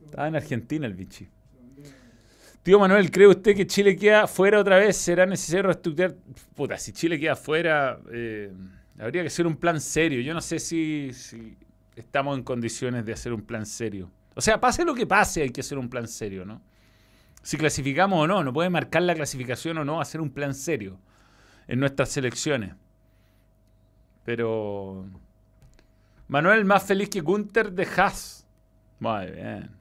[0.05, 1.27] Estaba en Argentina el Vichy.
[2.63, 4.95] Tío Manuel, ¿cree usted que Chile queda fuera otra vez?
[4.95, 6.15] ¿Será necesario reestructurar?
[6.55, 8.53] Puta, si Chile queda fuera, eh,
[8.99, 10.21] habría que hacer un plan serio.
[10.21, 11.11] Yo no sé si,
[11.95, 14.11] estamos en condiciones de hacer un plan serio.
[14.35, 16.61] O sea, pase lo que pase, hay que hacer un plan serio, ¿no?
[17.41, 20.99] Si clasificamos o no, no puede marcar la clasificación o no, hacer un plan serio
[21.67, 22.75] en nuestras selecciones.
[24.25, 25.05] Pero.
[26.27, 28.45] Manuel, más feliz que Gunther de Haas.
[28.99, 29.71] Muy bien.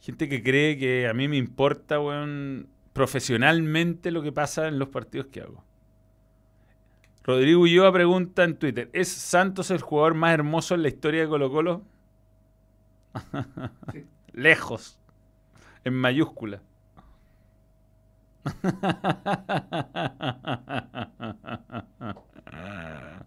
[0.00, 4.88] Gente que cree que a mí me importa, weón, profesionalmente lo que pasa en los
[4.88, 5.64] partidos que hago.
[7.24, 11.28] Rodrigo Ulloa pregunta en Twitter, ¿es Santos el jugador más hermoso en la historia de
[11.28, 11.82] Colo Colo?
[13.92, 14.06] Sí.
[14.32, 14.98] Lejos.
[15.84, 16.62] En mayúscula.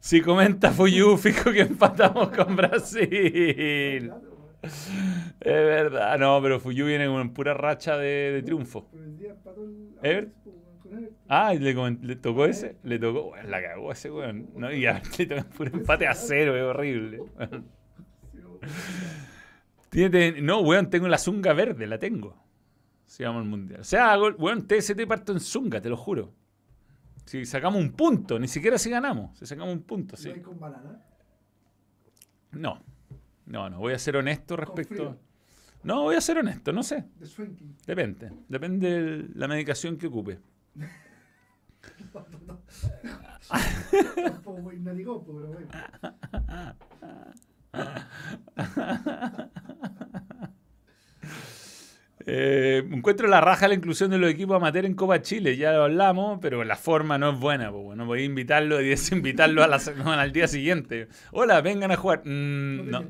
[0.00, 4.12] Si comenta Fuyu, fijo que empatamos con Brasil.
[4.64, 8.88] Es verdad, no, pero Fuyu viene con pura racha de, de triunfo.
[10.02, 10.56] Ever- pues.
[11.28, 14.50] Ah, ¿y le, le tocó ese, le tocó, bueno, la cagó ese weón.
[14.54, 14.72] ¿no?
[14.72, 17.20] Y a le tocó puro empate a cero, es horrible.
[20.42, 22.42] no, weón, tengo la zunga verde, la tengo.
[23.06, 23.80] Si vamos al mundial.
[23.80, 26.32] O sea, weón, TST parto en zunga, te lo juro.
[27.26, 30.28] Si sacamos un punto, ni siquiera si ganamos, si sacamos un punto, sí.
[30.28, 31.00] ¿Lo hay con banana?
[32.52, 32.82] No,
[33.46, 35.18] no, no, voy a ser honesto respecto.
[35.82, 37.04] No, voy a ser honesto, no sé.
[37.86, 40.38] Depende, depende de la medicación que ocupe.
[52.26, 55.84] Eh, encuentro la raja la inclusión de los equipos amateur en Copa Chile, ya lo
[55.84, 59.68] hablamos, pero la forma no es buena, pues bueno, voy a invitarlo y desinvitarlo a
[59.68, 61.08] la semana, al día siguiente.
[61.32, 62.22] Hola, vengan a jugar.
[62.24, 63.04] Mm, No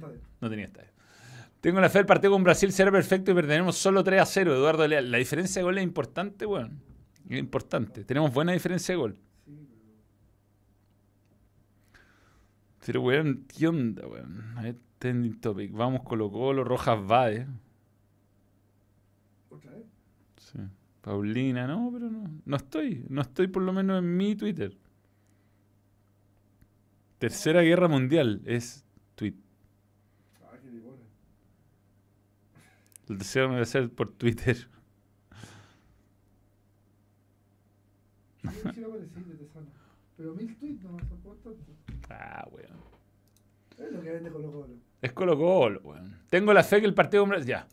[0.45, 0.91] no, tenía estadio.
[1.61, 4.55] Tengo la fe, el partido con Brasil será perfecto y perderemos solo 3 a 0,
[4.55, 5.11] Eduardo Leal.
[5.11, 6.81] La diferencia de gol es importante, weón.
[7.29, 8.05] Es importante.
[8.05, 9.19] Tenemos buena diferencia de gol.
[12.85, 14.59] Pero, weón, ¿qué onda, weón?
[14.59, 15.73] A ver, trending topic.
[15.73, 17.47] Vamos Colo Colo, Rojas Vade.
[19.49, 19.87] ¿Otra vez?
[20.37, 20.59] Sí.
[21.01, 22.25] Paulina, no, pero no.
[22.45, 23.07] No estoy.
[23.09, 24.77] No estoy por lo menos en mi Twitter.
[27.19, 28.85] Tercera Guerra Mundial es
[29.15, 29.35] tweet.
[30.43, 31.03] Ah, qué limona.
[33.09, 34.69] El deseo me va a ser por Twitter.
[40.17, 41.73] Pero mil tweets no son por tanto.
[42.09, 42.79] Ah, weón.
[43.79, 44.75] Es lo que vende Colo Colo.
[45.03, 46.19] Es Colo Colo, weón.
[46.31, 47.27] Tengo la fe que el partido.
[47.39, 47.67] Ya.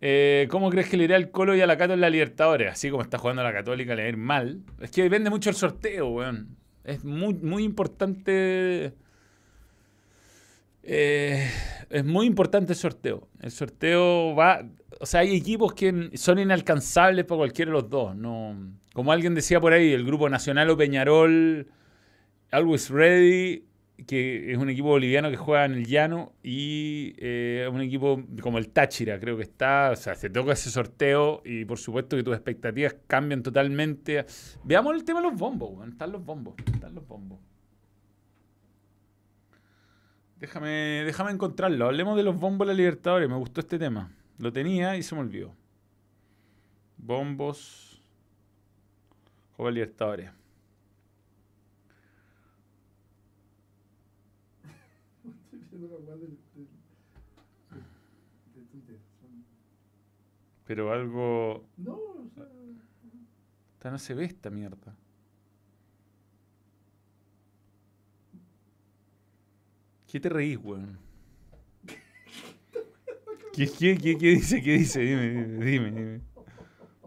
[0.00, 2.72] Eh, ¿Cómo crees que le irá al Colo y a la Cato en la Libertadores?
[2.72, 4.62] Así como está jugando la Católica, le va a ir mal.
[4.80, 6.56] Es que depende mucho el sorteo, weón.
[6.84, 8.94] Es muy, muy importante.
[10.82, 11.48] Eh,
[11.90, 13.28] es muy importante el sorteo.
[13.40, 14.66] El sorteo va.
[15.00, 18.16] O sea, hay equipos que son inalcanzables para cualquiera de los dos.
[18.16, 18.56] No,
[18.92, 21.68] como alguien decía por ahí, el grupo Nacional o Peñarol,
[22.50, 23.64] Always Ready,
[24.06, 28.58] que es un equipo boliviano que juega en el llano, y eh, un equipo como
[28.58, 29.90] el Táchira, creo que está.
[29.92, 34.24] O sea, se toca ese sorteo y por supuesto que tus expectativas cambian totalmente.
[34.64, 35.86] Veamos el tema de los bombos.
[35.88, 37.38] Están los bombos, están los bombos.
[40.42, 41.84] Déjame, déjame encontrarlo.
[41.86, 43.28] Hablemos de los bombos de la Libertadores.
[43.28, 44.10] Me gustó este tema.
[44.38, 45.54] Lo tenía y se me olvidó.
[46.96, 48.02] Bombos.
[49.56, 50.32] Copa Libertadores.
[60.66, 61.64] Pero algo.
[61.76, 62.48] No, o sea,
[63.74, 64.92] Esta no se ve esta mierda.
[70.12, 70.98] ¿Qué te reís, weón?
[73.54, 74.62] ¿Qué, qué, qué, qué dice?
[74.62, 75.00] ¿Qué dice?
[75.00, 75.90] Dime, dime, dime.
[75.90, 76.20] dime.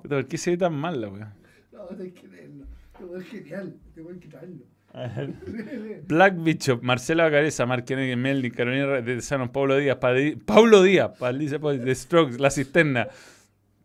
[0.10, 1.34] ¿Por qué se ve tan mal la weón?
[1.72, 2.66] no, hay que leerlo.
[3.00, 3.76] Este es genial.
[3.94, 4.66] Te voy a quitarlo.
[6.08, 11.60] Black Bishop, Marcela Bacareza, Mark Kennedy, Carolina de Sanos, Pablo Díaz, Padri- Pablo Díaz, Paliza,
[11.60, 13.08] The Strokes, La Cisterna.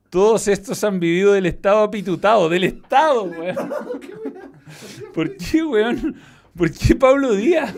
[0.09, 3.71] Todos estos han vivido del Estado apitutado, del Estado, weón.
[5.13, 6.17] ¿Por qué, weón?
[6.57, 7.77] ¿Por qué Pablo Díaz?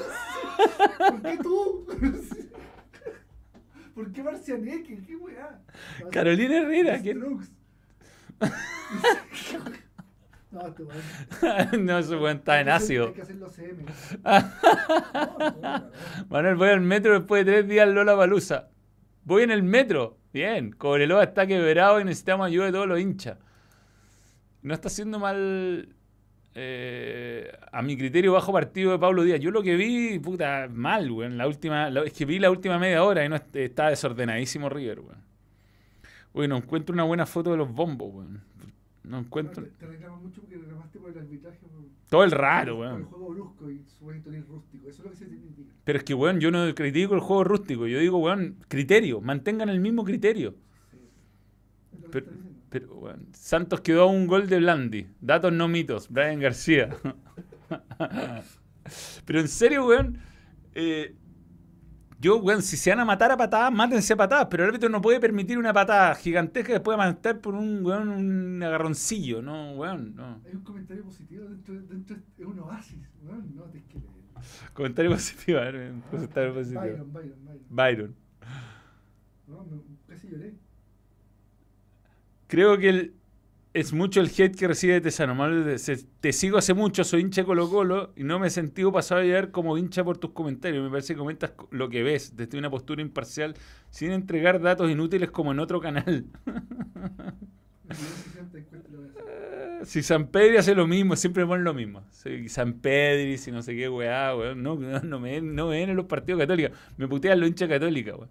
[0.98, 1.86] ¿Por qué tú?
[3.94, 5.02] ¿Por qué Marcianeque?
[5.06, 5.60] ¿Qué weá?
[6.10, 7.14] Carolina Herrera, ¿qué?
[10.50, 11.00] No, este weón.
[11.86, 13.06] no, ese weón está en Hay que hacer- ácido.
[13.06, 13.84] Hay que hacerlo CM.
[14.22, 15.90] No, no, no.
[16.28, 18.68] Manuel, voy al metro después de tres días Lola Palusa.
[19.24, 20.18] Voy en el metro.
[20.32, 23.38] Bien, Cobreloa está quebrado y necesitamos ayuda de todos los hinchas.
[24.60, 25.94] No está haciendo mal,
[26.54, 29.40] eh, a mi criterio, bajo partido de Pablo Díaz.
[29.40, 31.38] Yo lo que vi, puta, mal, weón.
[31.38, 34.68] La última, la- es que vi la última media hora y no est- está desordenadísimo
[34.68, 35.22] River, weón.
[36.34, 38.40] Uy, no encuentro una buena foto de los bombos, weón.
[39.04, 39.64] No encuentro.
[39.64, 41.58] Te, te mucho porque reclamaste por el arbitraje.
[41.66, 43.04] Por, Todo el raro, por el weón.
[43.06, 44.88] juego brusco y su buen tonil rústico.
[44.88, 45.72] Eso es lo que se te critica.
[45.84, 47.86] Pero es que, weón, yo no critico el juego rústico.
[47.86, 49.20] Yo digo, weón, criterio.
[49.20, 50.54] Mantengan el mismo criterio.
[50.90, 50.98] Sí,
[52.12, 52.26] Pero.
[52.72, 55.06] Pero, weón, Santos quedó a un gol de Blandi.
[55.20, 56.08] Datos no mitos.
[56.08, 56.88] Brian García.
[59.26, 60.18] pero en serio, weón.
[60.74, 61.14] eh,
[62.18, 64.46] yo, weón, si se van a matar a patadas, mátense a patadas.
[64.50, 68.08] Pero el árbitro no puede permitir una patada gigantesca después de matar por un, weón,
[68.08, 69.42] un agarroncillo.
[69.42, 70.40] No, weón, no.
[70.46, 73.10] Hay un comentario positivo dentro, dentro de un oasis.
[73.22, 74.00] No, no te que.
[74.72, 76.80] Comentario positivo, a ver, comentario positivo.
[76.80, 77.66] Byron, Byron, Byron.
[77.68, 78.16] Byron.
[79.46, 80.54] No, me, casi lloré.
[82.52, 83.14] Creo que el-
[83.72, 85.34] es mucho el hate que recibe de Tesano.
[85.34, 85.80] Manuel
[86.20, 89.24] Te sigo hace mucho, soy hincha Colo Colo y no me he sentido pasado a
[89.24, 90.84] llegar como hincha por tus comentarios.
[90.84, 93.54] Me parece que comentas co- lo que ves desde una postura imparcial
[93.90, 96.26] sin entregar datos inútiles como en otro canal.
[99.84, 102.04] Si San Pedri hace lo mismo, siempre ponen lo mismo.
[102.10, 104.62] Si San Pedri, si no sé qué, weá, weón.
[104.62, 106.76] No, no, no me, no me ven en los partidos católicos.
[106.96, 108.30] Me putean los hinchas católicos, weón.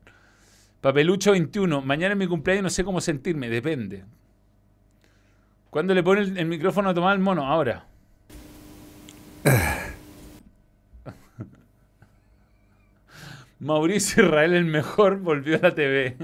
[0.82, 1.82] Papelucho 21.
[1.82, 3.48] Mañana es mi cumpleaños, no sé cómo sentirme.
[3.50, 4.04] Depende.
[5.70, 7.46] ¿Cuándo le pone el, micrófono a tomar el mono?
[7.46, 7.86] Ahora.
[13.60, 16.18] Mauricio Israel, el mejor, volvió a la TV.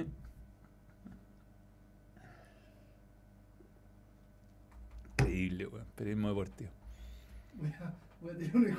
[5.19, 5.85] Increíble, weón.
[5.95, 6.71] Periodismo deportivo.
[7.53, 7.93] Voy a,
[8.37, 8.69] tener una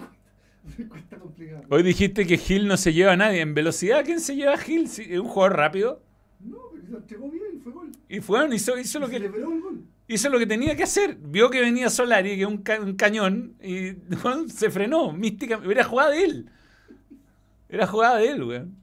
[0.78, 1.62] encuesta complicada.
[1.70, 3.40] Hoy dijiste que Gil no se lleva a nadie.
[3.40, 4.84] En velocidad, ¿quién se lleva a Gil?
[4.84, 6.02] Es un jugador rápido.
[6.40, 7.90] No, pero se entregó bien y fue gol.
[8.08, 9.84] Y fue, hizo, hizo, lo que, el gol.
[10.06, 11.16] hizo lo que tenía que hacer.
[11.20, 13.94] Vio que venía Solari, que es un, ca- un cañón, y
[14.48, 15.12] se frenó.
[15.12, 15.60] Mística.
[15.68, 16.50] Era jugada de él.
[17.68, 18.74] Era jugada de él, weón.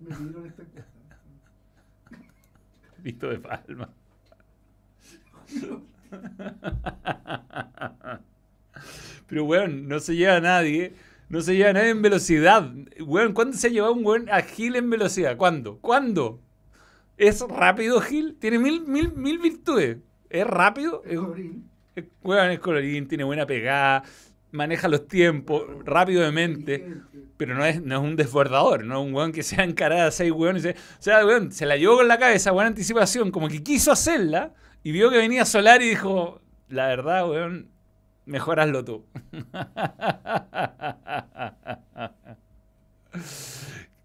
[3.03, 3.89] Listo de palma.
[9.27, 10.93] Pero, weón, no se lleva a nadie.
[11.29, 12.71] No se lleva a nadie en velocidad.
[12.99, 15.37] Weón, ¿cuándo se ha llevado un weón a Gil en velocidad?
[15.37, 15.79] ¿Cuándo?
[15.79, 16.39] ¿Cuándo?
[17.17, 18.35] ¿Es rápido Gil?
[18.39, 19.97] Tiene mil, mil, mil virtudes.
[20.29, 21.01] ¿Es rápido?
[21.05, 21.69] Es, colorín.
[21.95, 24.03] es- weón, es colorín, tiene buena pegada,
[24.51, 26.93] maneja los tiempos, rápido de mente.
[27.37, 30.11] Pero no es, no es un desbordador, no es un weón que se va a
[30.11, 30.63] seis weones.
[30.63, 33.63] y se- O sea, weón, se la llevó con la cabeza, buena anticipación, como que
[33.63, 34.53] quiso hacerla
[34.83, 37.69] y vio que venía Solar y dijo, la verdad, weón,
[38.25, 39.05] mejor hazlo tú.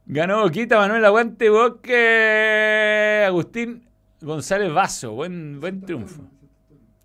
[0.07, 3.89] Ganó Boquita, Manuel Aguante Boque, Agustín
[4.21, 6.23] González Vaso, buen, buen triunfo.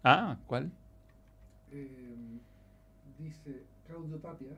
[0.04, 0.72] Ah, ¿cuál?
[1.72, 2.40] Eh,
[3.20, 4.58] dice Claudio Tapia,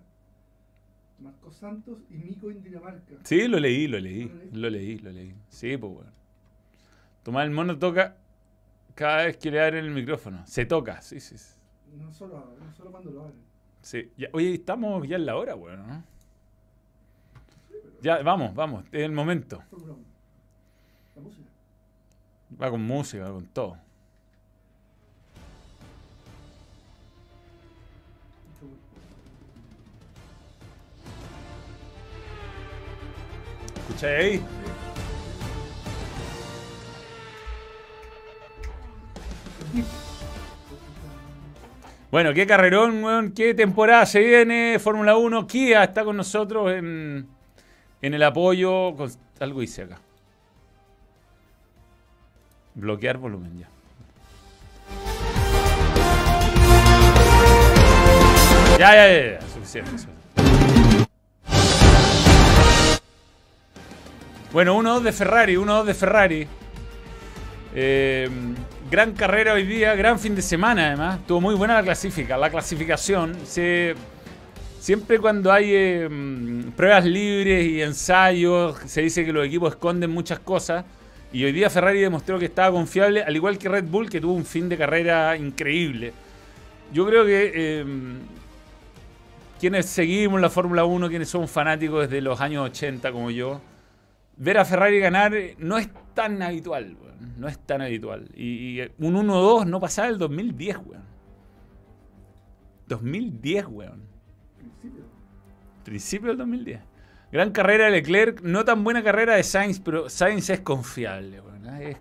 [1.19, 3.15] Marcos Santos y Mico en Dinamarca.
[3.23, 5.35] Sí, lo leí, lo leí, lo leí, lo leí.
[5.49, 6.11] Sí, pues bueno.
[7.23, 8.15] Tomás el mono toca
[8.95, 10.45] cada vez que le abren el micrófono.
[10.47, 11.37] Se toca, sí, sí.
[11.37, 11.56] sí.
[11.95, 13.35] No solo, no solo cuando lo abren.
[13.81, 16.03] Sí, ya- oye, estamos ya en la hora, bueno, ¿no?
[18.01, 19.61] Ya, vamos, vamos, es el momento.
[19.69, 20.03] Fórmula 1.
[21.15, 21.49] La música.
[22.61, 23.77] Va con música, va con todo.
[33.89, 34.43] ¿Escucháis ahí?
[42.09, 44.79] Bueno, qué carrerón, weón, qué temporada se viene.
[44.79, 47.27] Fórmula 1, Kia está con nosotros en,
[48.01, 48.95] en el apoyo.
[48.95, 49.99] con- algo hice acá.
[52.75, 53.67] Bloquear volumen ya.
[58.79, 59.91] Ya, ya, ya, ya, suficiente.
[59.91, 60.17] suficiente.
[64.53, 66.47] Bueno, 1-2 de Ferrari, 1-2 de Ferrari.
[67.75, 68.29] Eh,
[68.89, 71.19] gran carrera hoy día, gran fin de semana además.
[71.19, 73.35] Estuvo muy buena la clasifica, la clasificación.
[73.45, 73.95] Se,
[74.79, 80.11] siempre cuando hay eh, mm, pruebas libres y ensayos, se dice que los equipos esconden
[80.11, 80.85] muchas cosas.
[81.33, 84.33] Y hoy día Ferrari demostró que estaba confiable, al igual que Red Bull, que tuvo
[84.33, 86.13] un fin de carrera increíble.
[86.93, 87.85] Yo creo que eh,
[89.59, 93.59] quienes seguimos la Fórmula 1, quienes somos fanáticos desde los años 80 como yo,
[94.37, 96.95] ver a Ferrari ganar no es tan habitual,
[97.37, 98.29] No es tan habitual.
[98.35, 98.43] Y,
[98.75, 101.03] y, eh, un 1-2 no pasaba el 2010, weón.
[102.87, 104.01] 2010, weón.
[104.57, 105.03] Principio.
[105.83, 106.79] Principio del 2010.
[107.31, 111.65] Gran carrera de Leclerc, no tan buena carrera de Sainz, pero Sainz es confiable, weón.
[111.81, 111.91] ¿eh?
[111.91, 111.97] Es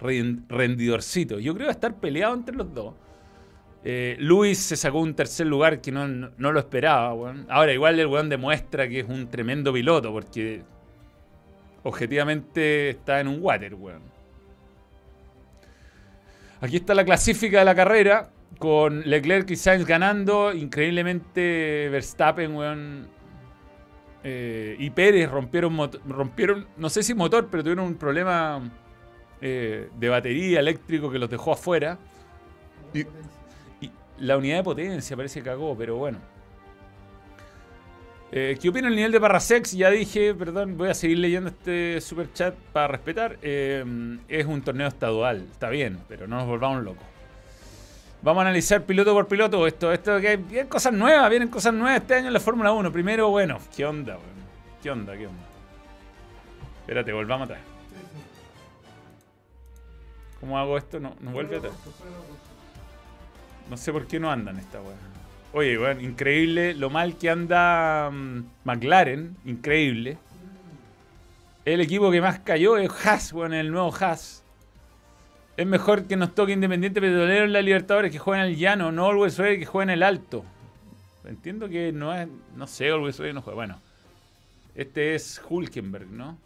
[0.00, 1.38] ren- rendidorcito.
[1.38, 2.94] Yo creo estar peleado entre los dos.
[3.84, 7.46] Eh, Luis se sacó un tercer lugar que no, no- no lo esperaba, weón.
[7.48, 10.62] Ahora, igual el weón demuestra que es un tremendo piloto, porque
[11.84, 14.02] objetivamente está en un water, weón.
[16.60, 20.52] Aquí está la clasifica de la carrera, con Leclerc y Sainz ganando.
[20.52, 23.08] Increíblemente Verstappen, weón.
[24.24, 28.60] eh, y Pérez rompieron, no sé si motor, pero tuvieron un problema
[29.40, 31.98] eh, de batería eléctrico que los dejó afuera.
[32.94, 33.04] Y-
[33.84, 36.18] Y la unidad de potencia parece que cagó, pero bueno.
[38.32, 39.72] Eh, ¿Qué opina el nivel de Parrasex?
[39.72, 43.38] Ya dije, perdón, voy a seguir leyendo este super chat para respetar.
[43.40, 43.84] Eh,
[44.28, 47.04] es un torneo estadual, está bien, pero no nos volvamos locos.
[48.22, 49.92] Vamos a analizar piloto por piloto esto.
[49.92, 52.90] Esto que vienen cosas nuevas, vienen cosas nuevas este año en la Fórmula 1.
[52.90, 54.36] Primero, bueno, ¿qué onda, weón?
[54.82, 55.42] ¿Qué onda, qué onda?
[56.80, 57.60] Espérate, volvamos atrás.
[60.40, 60.98] ¿Cómo hago esto?
[60.98, 61.74] No, no vuelve atrás.
[63.70, 65.15] No sé por qué no andan esta weá.
[65.56, 70.18] Oye, weón, increíble lo mal que anda mm, McLaren, increíble.
[71.64, 74.44] El equipo que más cayó es Haas, weón, el nuevo Haas.
[75.56, 78.92] Es mejor que nos toque Independiente Petrolero en la Libertadores que jueguen en el llano,
[78.92, 80.44] no Always Ready que jueguen en el alto.
[81.24, 83.54] Entiendo que no es, no sé, Always Ready no juega.
[83.54, 83.80] Bueno,
[84.74, 86.36] este es Hulkenberg, ¿no?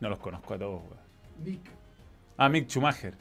[0.00, 1.44] No los conozco a todos, weón.
[1.44, 1.70] Nick.
[2.38, 3.12] Ah, Mick Schumacher.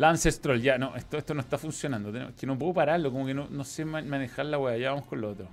[0.00, 2.10] Lance Stroll, ya, no, esto, esto no está funcionando.
[2.10, 4.78] Tenemos- que no puedo pararlo, como que no, no sé ma- manejar la weá.
[4.78, 5.46] Ya vamos con lo otro.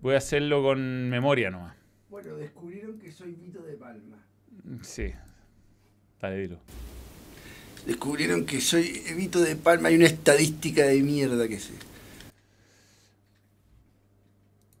[0.00, 1.74] Voy a hacerlo con memoria nomás.
[2.10, 4.18] Bueno, descubrieron que soy Vito de Palma.
[4.82, 5.12] Sí.
[6.20, 6.58] Dale, dilo.
[7.86, 9.88] Descubrieron que soy Evito de Palma.
[9.88, 11.72] Hay una estadística de mierda que sé.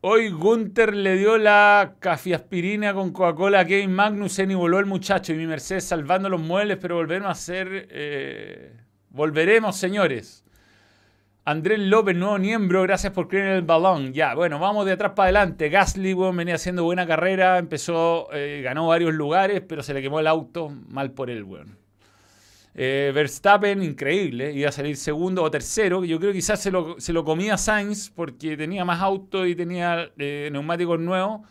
[0.04, 5.32] Hoy Gunther le dio la cafiaspirina con Coca-Cola a Kevin Magnussen y voló el muchacho.
[5.32, 7.86] Y mi Mercedes salvando los muebles, pero volveremos a ser.
[7.88, 8.72] eh,
[9.10, 10.44] volveremos, señores.
[11.44, 14.12] Andrés López, nuevo miembro, gracias por creer en el balón.
[14.12, 15.68] Ya, bueno, vamos de atrás para adelante.
[15.68, 20.18] Gasly, weón, venía haciendo buena carrera, empezó, eh, ganó varios lugares, pero se le quemó
[20.18, 21.81] el auto, mal por él, weón.
[22.74, 26.04] Eh, Verstappen, increíble, iba a salir segundo o tercero.
[26.04, 29.54] Yo creo que quizás se lo, se lo comía Sainz porque tenía más auto y
[29.54, 31.42] tenía eh, neumáticos nuevos.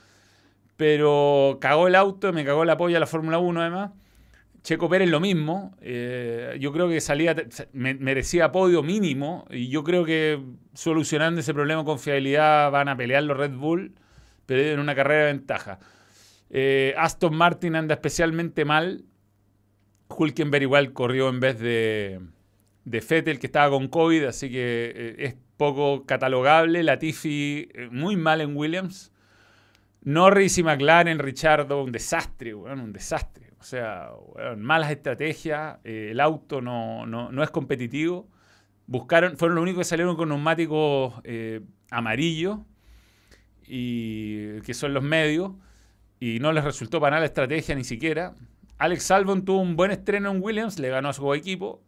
[0.78, 3.92] Pero cagó el auto, me cagó la polla la Fórmula 1 además.
[4.64, 5.76] Checo Pérez lo mismo.
[5.82, 7.36] eh, yo creo que salía,
[7.74, 9.46] me- merecía podio mínimo.
[9.52, 10.42] Y yo creo que
[10.74, 13.94] solucionando ese problema con fiabilidad van a pelear los Red Bull,
[14.46, 15.80] pero en una carrera de ventaja.
[16.98, 19.06] Aston Martin anda especialmente mal.
[20.18, 22.20] Hulkenberg igual corrió en vez de,
[22.86, 26.84] de Vettel, que estaba con COVID, así que eh, es poco catalogable.
[26.84, 29.12] Latifi eh, muy mal en Williams.
[30.04, 33.52] Norris y McLaren, Richardo, un desastre, un desastre.
[33.60, 34.10] O sea,
[34.58, 38.28] malas estrategias, eh, el auto no, no- no es competitivo.
[38.88, 42.58] Buscaron, fueron los únicos que salieron con neumáticos eh, amarillos,
[43.68, 45.52] y, que son los medios,
[46.20, 48.34] y no les resultó para nada la estrategia ni siquiera.
[48.82, 51.84] Alex Albon tuvo un buen estreno en Williams, le ganó a su equipo.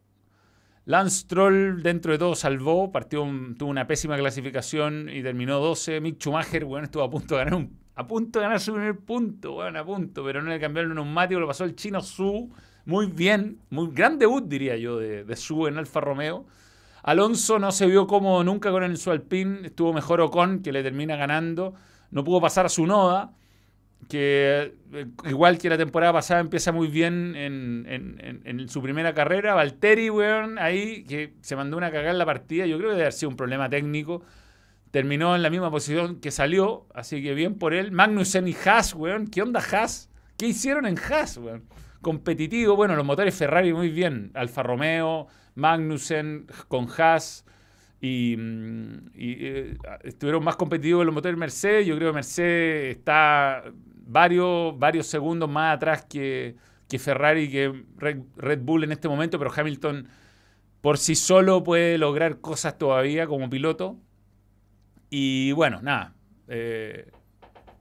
[0.85, 3.27] Lance Stroll, dentro de todo, salvó, partió
[3.57, 6.01] tuvo una pésima clasificación y terminó 12.
[6.01, 8.99] Mick Schumacher, bueno, estuvo a punto de ganar un, a punto de ganar su primer
[8.99, 12.51] punto, bueno, a punto, pero no le cambiaron el neumático, lo pasó el chino Su,
[12.85, 16.45] muy bien, muy gran debut, diría yo, de, de Su en Alfa Romeo.
[17.01, 21.15] Alonso no se vio cómodo nunca con el su estuvo mejor Ocon, que le termina
[21.15, 21.73] ganando.
[22.11, 23.31] No pudo pasar a su Noda,
[24.09, 29.53] que eh, igual que la temporada pasada empieza muy bien en, en- su primera carrera.
[29.55, 32.65] Valtteri, weón, ahí que se mandó una cagada en la partida.
[32.65, 34.23] Yo creo que debe haber sido un problema técnico.
[34.91, 37.91] Terminó en la misma posición que salió, así que bien por él.
[37.91, 39.27] Magnussen y Haas, weón.
[39.27, 40.09] ¿Qué onda Haas?
[40.37, 41.63] ¿Qué hicieron en Haas, weón?
[42.01, 44.31] Competitivo, bueno, los motores Ferrari muy bien.
[44.33, 47.45] Alfa Romeo, Magnussen con Haas.
[48.01, 51.87] Y, mm, eh, estuvieron más competitivos los motores Mercedes.
[51.87, 53.63] Yo creo que Mercedes está
[54.05, 56.55] varios, varios segundos más atrás que,
[56.89, 60.07] que Ferrari, que Red, Bull en este momento, pero Hamilton
[60.81, 63.97] por sí solo puede lograr cosas todavía como piloto.
[65.09, 66.13] Y bueno, nada.
[66.47, 67.11] eh,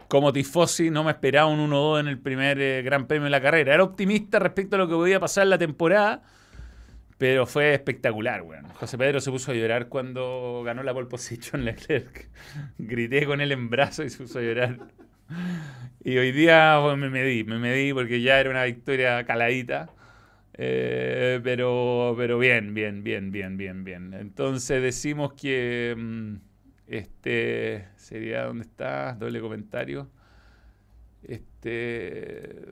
[0.08, 3.40] como tifosi no me esperaba un 1-2 en el primer eh, Gran Premio de la
[3.40, 3.72] carrera.
[3.74, 6.22] Era optimista respecto a lo que podía pasar la temporada.
[7.16, 8.68] Pero fue espectacular, weón.
[8.74, 12.28] José Pedro se puso a llorar cuando ganó la pole position Leclerc.
[12.78, 14.78] Grité con él en brazo y se puso a llorar.
[16.04, 19.88] Y hoy día me medí, me medí porque ya era una victoria caladita.
[20.54, 24.12] Eh, pero, pero bien, bien, bien, bien, bien, bien.
[24.14, 26.34] Entonces decimos que mm,
[26.88, 30.10] este sería donde está, doble comentario.
[31.22, 32.66] Este.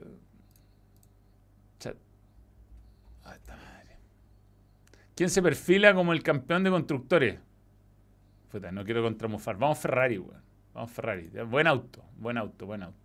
[3.47, 3.97] Madre.
[5.15, 7.39] ¿Quién se perfila como el campeón de constructores?
[8.51, 9.57] Puta, no quiero contramufar.
[9.57, 10.50] Vamos Ferrari, weón.
[10.73, 11.29] Vamos Ferrari.
[11.49, 12.97] Buen auto, buen auto, buen auto.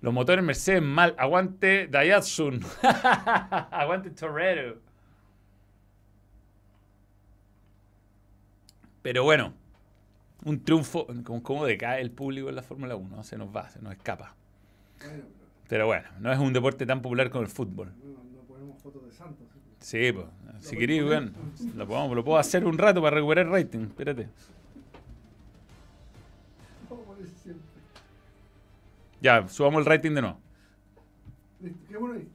[0.00, 1.14] Los motores Mercedes mal.
[1.18, 2.60] Aguante Daihatsun.
[3.70, 4.78] Aguante Torero.
[9.02, 9.52] Pero bueno,
[10.44, 11.06] un triunfo.
[11.24, 13.22] ¿Cómo, cómo decae el público en la Fórmula 1?
[13.24, 14.34] Se nos va, se nos escapa.
[15.04, 15.24] Bueno,
[15.68, 17.92] Pero bueno, no es un deporte tan popular como el fútbol.
[18.02, 19.46] no, ponemos fotos de Santos.
[19.80, 20.12] ¿sí?
[20.12, 20.26] Pues.
[20.60, 21.34] Si queréis, weón.
[21.76, 23.80] Lo, podemos- lo puedo hacer un rato para recuperar rating.
[23.86, 24.28] Espérate.
[29.20, 30.40] Ya, subamos el rating de nuevo.
[32.14, 32.28] Ahí.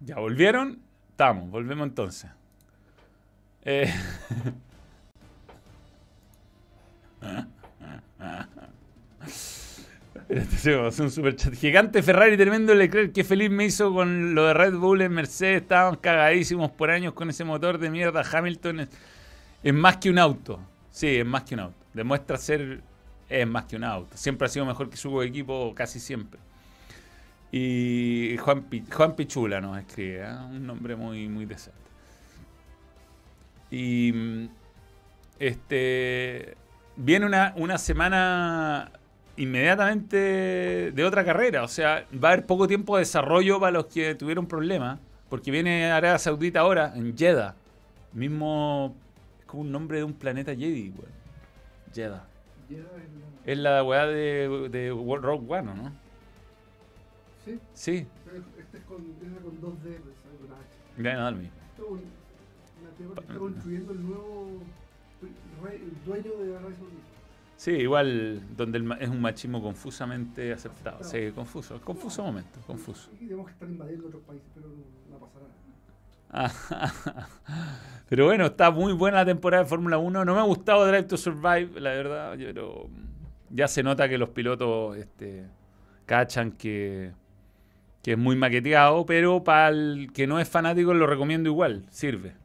[0.00, 0.80] Ya, ¿volvieron?
[1.10, 2.30] Estamos, volvemos entonces.
[3.64, 3.92] Eh,
[10.28, 11.54] Espérate, un super chat.
[11.54, 13.12] Gigante Ferrari, tremendo Leclerc.
[13.12, 15.62] Qué feliz me hizo con lo de Red Bull en Mercedes.
[15.62, 18.22] Estábamos cagadísimos por años con ese motor de mierda.
[18.30, 18.88] Hamilton es,
[19.62, 20.60] es más que un auto.
[20.96, 21.76] Sí, es más que un auto.
[21.92, 22.80] Demuestra ser.
[23.28, 24.16] Es más que un auto.
[24.16, 26.40] Siempre ha sido mejor que su equipo, casi siempre.
[27.52, 30.34] Y Juan, Juan Pichula nos escribe, ¿eh?
[30.48, 31.78] un nombre muy, muy decente.
[33.70, 34.48] Y
[35.38, 36.56] este
[36.96, 38.90] viene una, una semana
[39.36, 41.62] inmediatamente de otra carrera.
[41.62, 44.98] O sea, va a haber poco tiempo de desarrollo para los que tuvieron problemas.
[45.28, 47.54] Porque viene Arabia Saudita ahora, en Jeddah.
[48.14, 48.96] Mismo.
[49.46, 51.12] Como un nombre de un planeta Jedi, weón.
[51.94, 52.26] Jeddah.
[52.68, 52.78] Ya
[53.44, 55.92] es la- weá de, de Rogue One, ¿o ¿no?
[57.44, 58.06] Sí, Sí,
[58.58, 60.62] este es con, este es con 2D, pues, nada.
[60.98, 61.54] ya no da lo mismo.
[62.98, 64.62] Esto está construyendo el nuevo
[65.70, 67.02] el dueño de la Saudita.
[67.56, 71.02] Sí, igual donde el es un machismo confusamente aceptado.
[71.04, 73.08] Sí, confuso, confuso momento, confuso.
[73.14, 74.74] Aquí tenemos que estar invadiendo otros países, pero no,
[75.10, 75.54] no pasará nada.
[78.08, 80.24] Pero bueno, está muy buena la temporada de Fórmula 1.
[80.24, 82.88] No me ha gustado Drive to Survive, la verdad, pero
[83.50, 85.44] ya se nota que los pilotos este,
[86.04, 87.12] cachan que,
[88.02, 92.36] que es muy maqueteado, pero para el que no es fanático lo recomiendo igual, sirve.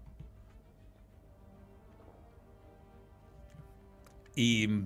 [4.36, 4.86] Y...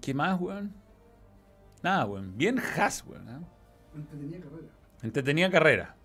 [0.00, 0.72] ¿Qué más, weón?
[1.82, 2.36] Nada, weón.
[2.36, 3.28] Bien Haas, weón.
[3.28, 3.40] ¿eh?
[3.96, 4.68] Entretenida carrera.
[5.02, 5.96] Entretenida carrera.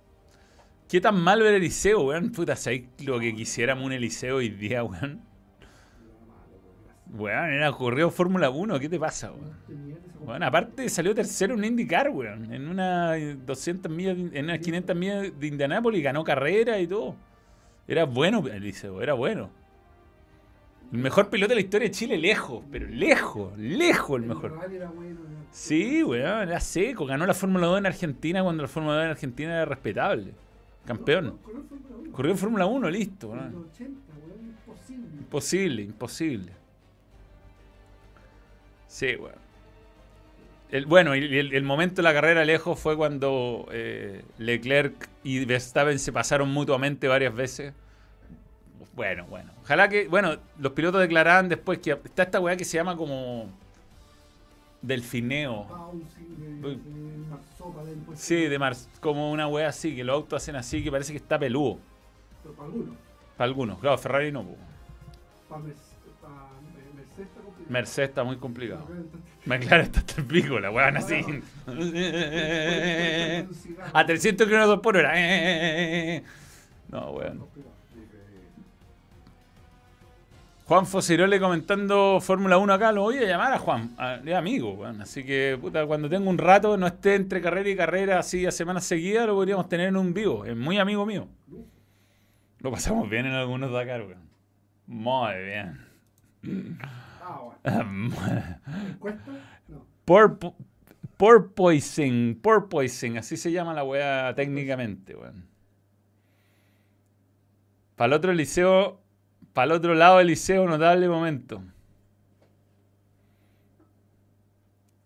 [0.92, 2.34] ¿Qué tan malo era Eliseo, weón?
[2.34, 5.22] Puta, ¿sabes lo que quisiéramos un Eliseo hoy día, weón?
[7.14, 9.56] Weón, era corrido Fórmula 1, ¿qué te pasa, weón?
[10.26, 12.54] Bueno, aparte salió tercero en IndyCar, weón.
[12.54, 17.16] En una 200 millas, en unas 500 millas de Indianápolis, ganó carrera y todo.
[17.88, 19.50] Era bueno Eliseo, era bueno.
[20.92, 24.60] El mejor piloto de la historia de Chile, lejos, pero lejos, lejos el mejor.
[25.52, 27.06] Sí, weón, era seco.
[27.06, 30.34] Ganó la Fórmula 2 en Argentina cuando la Fórmula 2 en Argentina era respetable.
[30.86, 31.38] Campeón.
[31.44, 32.12] Corrió en Fórmula 1.
[32.12, 33.28] Corrió en Fórmula 1, listo.
[33.28, 33.52] En weón.
[33.54, 35.18] los 80, weón, imposible.
[35.18, 36.52] Imposible, imposible.
[38.88, 39.42] Sí, weón.
[40.72, 45.44] El, bueno, y el, el momento de la carrera lejos fue cuando eh, Leclerc y
[45.44, 47.74] Verstappen se pasaron mutuamente varias veces.
[48.94, 49.52] Bueno, bueno.
[49.64, 53.50] Ojalá que, bueno, los pilotos declararan después que está esta weá que se llama como
[54.82, 55.66] delfineo.
[55.66, 56.76] Bouncing de, Uy.
[56.76, 58.24] de marsopa del puesto.
[58.26, 61.18] Sí, de Mars, como una weá así, que los autos hacen así, que parece que
[61.18, 61.80] está peludo.
[62.44, 62.96] Pero para algunos.
[63.38, 64.46] Para algunos, claro, Ferrari no.
[65.50, 66.28] Para Mercedes está
[67.42, 67.66] complicado.
[67.70, 68.88] Mercedes está muy complicado.
[69.46, 71.22] McLaren está- hasta el pico, la weón así.
[73.94, 75.14] A 300 kilómetros por hora.
[76.92, 77.46] No, weón.
[80.72, 84.72] Juan Fosirole comentando Fórmula 1 acá, lo voy a llamar a Juan, a- es amigo,
[84.72, 85.02] weón.
[85.02, 88.52] Así que, puta, cuando tenga un rato, no esté entre carrera y carrera así a
[88.52, 90.46] semanas seguidas, lo podríamos tener en un vivo.
[90.46, 91.28] Es muy amigo mío.
[92.60, 94.30] Lo pasamos bien en algunos Dakar, weón.
[94.88, 96.80] Muy bien.
[97.26, 98.16] Ah, bueno.
[99.68, 99.86] No.
[100.06, 100.40] Por,
[101.18, 105.48] porpoising, porpoising, así se llama la weá técnicamente, weón.
[107.98, 109.01] Para el otro liceo,
[109.54, 111.64] para el otro lado del liceo, notable momento.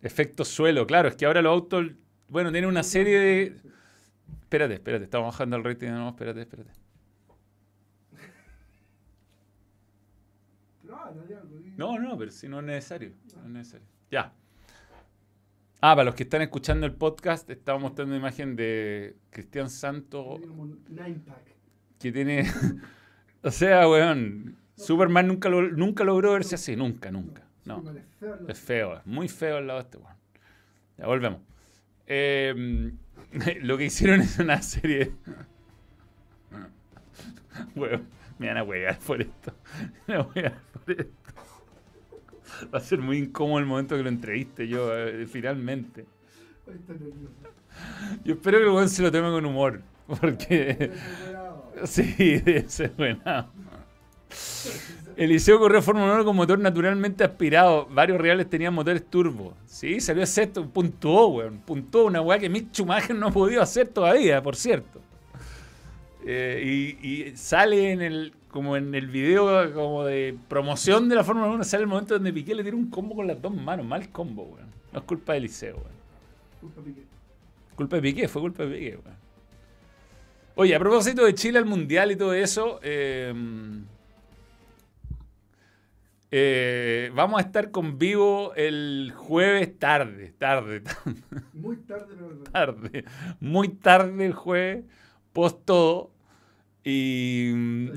[0.02, 1.88] Efecto suelo, claro, es que ahora los autos,
[2.30, 3.58] bueno, tienen una serie de...
[4.42, 6.72] Espérate, espérate, estamos bajando el rating de nuevo, espérate, espérate.
[11.78, 13.12] No, no, pero si no es necesario.
[13.36, 13.88] No es necesario.
[14.12, 14.34] Ya.
[15.82, 19.68] Ah, para los que están escuchando el podcast, estamos mostrando una imagen de Cristian
[20.06, 21.56] pack.
[22.00, 22.46] que tiene.
[23.46, 24.58] o sea, weón.
[24.76, 26.76] Superman nunca, lo- nunca logró verse así.
[26.76, 27.44] Nunca, nunca.
[27.64, 27.82] No.
[27.90, 28.40] Es feo.
[28.50, 30.16] Es feo, es muy feo al lado de este weón.
[30.98, 31.40] Ya volvemos.
[32.08, 32.92] Eh,
[33.62, 35.12] lo que hicieron es una serie.
[37.76, 38.06] Weón,
[38.38, 39.54] me van a huear por esto.
[40.08, 41.14] Me van a huear por esto.
[42.74, 46.06] Va a ser muy incómodo el momento que lo entreviste yo, eh, finalmente.
[48.24, 49.82] Yo espero que el weón se lo tome con humor.
[50.08, 50.92] Porque.
[51.86, 53.50] Sí, ser buena.
[55.18, 57.86] Eliseo corrió Fórmula 1 con motor naturalmente aspirado.
[57.88, 59.54] Varios reales tenían motores turbo.
[59.66, 61.60] Sí, salió sexto, puntuó, weón.
[61.60, 65.02] Puntuó una weá que Mick Schumacher no ha podido hacer todavía, por cierto.
[66.26, 71.26] Eh, y, y sale en el como en el video como de promoción de la
[71.26, 73.86] Fórmula 1, sale el momento donde Piqué le tira un combo con las dos manos.
[73.86, 74.68] Mal combo, weón.
[74.94, 75.96] No es culpa de Eliseo, weón.
[76.62, 77.02] Culpa Piqué.
[77.76, 79.25] Culpa de Piqué, fue culpa de Piqué, weón.
[80.58, 83.34] Oye, a propósito de Chile al Mundial y todo eso, eh,
[86.32, 90.82] eh, vamos a estar con vivo el jueves tarde, tarde,
[91.54, 92.52] Muy tarde, pero verdad.
[92.54, 93.06] tarde,
[93.42, 94.86] muy tarde el jueves,
[95.34, 96.12] post todo.
[96.86, 97.90] Y mm.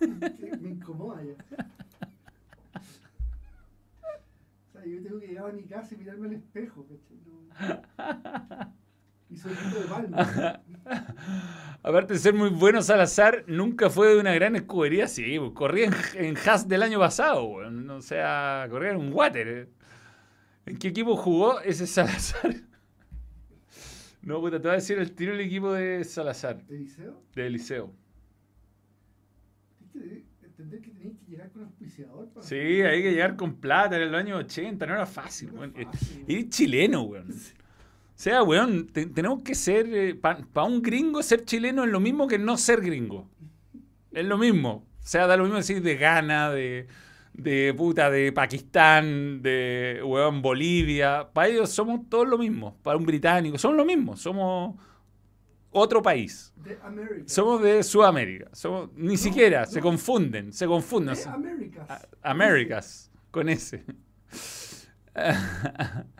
[0.60, 1.34] Me incomoda ya.
[4.68, 7.18] O sea, yo tengo que llegar a mi casa y mirarme al espejo, ¿cachai?
[7.26, 8.72] No.
[11.82, 15.86] aparte de ser muy bueno Salazar, nunca fue de una gran escudería, sí, pues, corría
[15.86, 19.48] en, en Haas del año pasado, o sea, corría en un water.
[19.48, 19.68] eh.
[20.66, 22.54] ¿En qué equipo jugó ese Salazar?
[24.22, 27.22] No, puta, te voy a decir el tiro del equipo de Salazar, ¿De liceo?
[27.34, 27.90] de Eliseo.
[29.92, 30.90] Tienes que entender que
[31.26, 32.46] llegar con auspiciador para.
[32.46, 35.90] Sí, hay que llegar con plata en el año 80, no era fácil, No era
[35.90, 36.24] fácil.
[36.28, 37.28] Y chileno, weón.
[37.30, 37.59] O
[38.20, 42.38] sea, weón, te- tenemos que ser, para un gringo ser chileno es lo mismo que
[42.38, 43.28] no ser gringo.
[44.12, 44.86] Es lo mismo.
[45.02, 46.86] O sea, da lo mismo decir de Ghana, de,
[47.32, 51.28] de puta, de Pakistán, de weón, Bolivia.
[51.32, 52.76] Para ellos somos todos lo mismo.
[52.82, 54.16] Para un británico, somos lo mismo.
[54.16, 54.76] Somos
[55.70, 56.52] otro país.
[56.56, 56.78] De.
[57.26, 58.50] Somos de Sudamérica.
[58.52, 59.84] Somos, ni siquiera, se no.
[59.84, 61.14] confunden, se confunden.
[61.14, 62.08] De Américas.
[62.22, 63.84] Américas, con ese.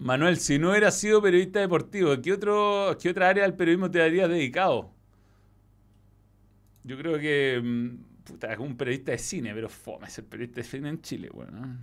[0.00, 4.02] Manuel, si no hubieras sido periodista deportivo, ¿qué, otro, ¿qué otra área del periodismo te
[4.02, 4.90] habrías dedicado?
[6.84, 7.60] Yo creo que.
[7.62, 11.30] mm, Puta, como un periodista de cine, pero fome ser periodista de cine en Chile,
[11.32, 11.78] bueno.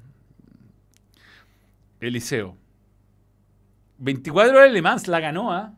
[2.00, 2.56] Eliseo.
[3.98, 5.74] 24 horas de Le Mans la ganó, ¿ah?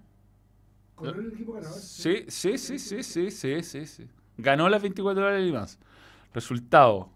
[0.95, 1.80] Corrió el equipo ganador.
[1.81, 4.07] Sí, sí, sí, sí, sí, sí, sí, sí.
[4.38, 5.80] Ganó las 24 horas y más.
[6.34, 7.09] Resultado.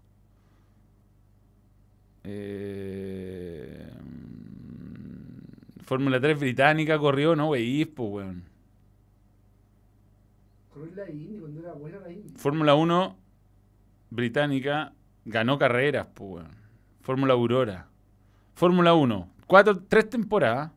[2.24, 3.71] Eh,
[5.82, 8.44] Fórmula 3 británica corrió, no veís, pues, weón.
[10.72, 12.34] Corrió la Indy cuando era buena la Indy.
[12.36, 13.16] Fórmula 1
[14.10, 14.92] británica
[15.24, 16.62] ganó carreras, pues, weón.
[17.00, 17.88] Fórmula Aurora.
[18.54, 20.70] Fórmula 1, cuatro, tres temporadas.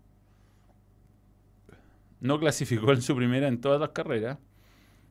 [2.20, 4.40] No clasificó en su primera en todas las carreras,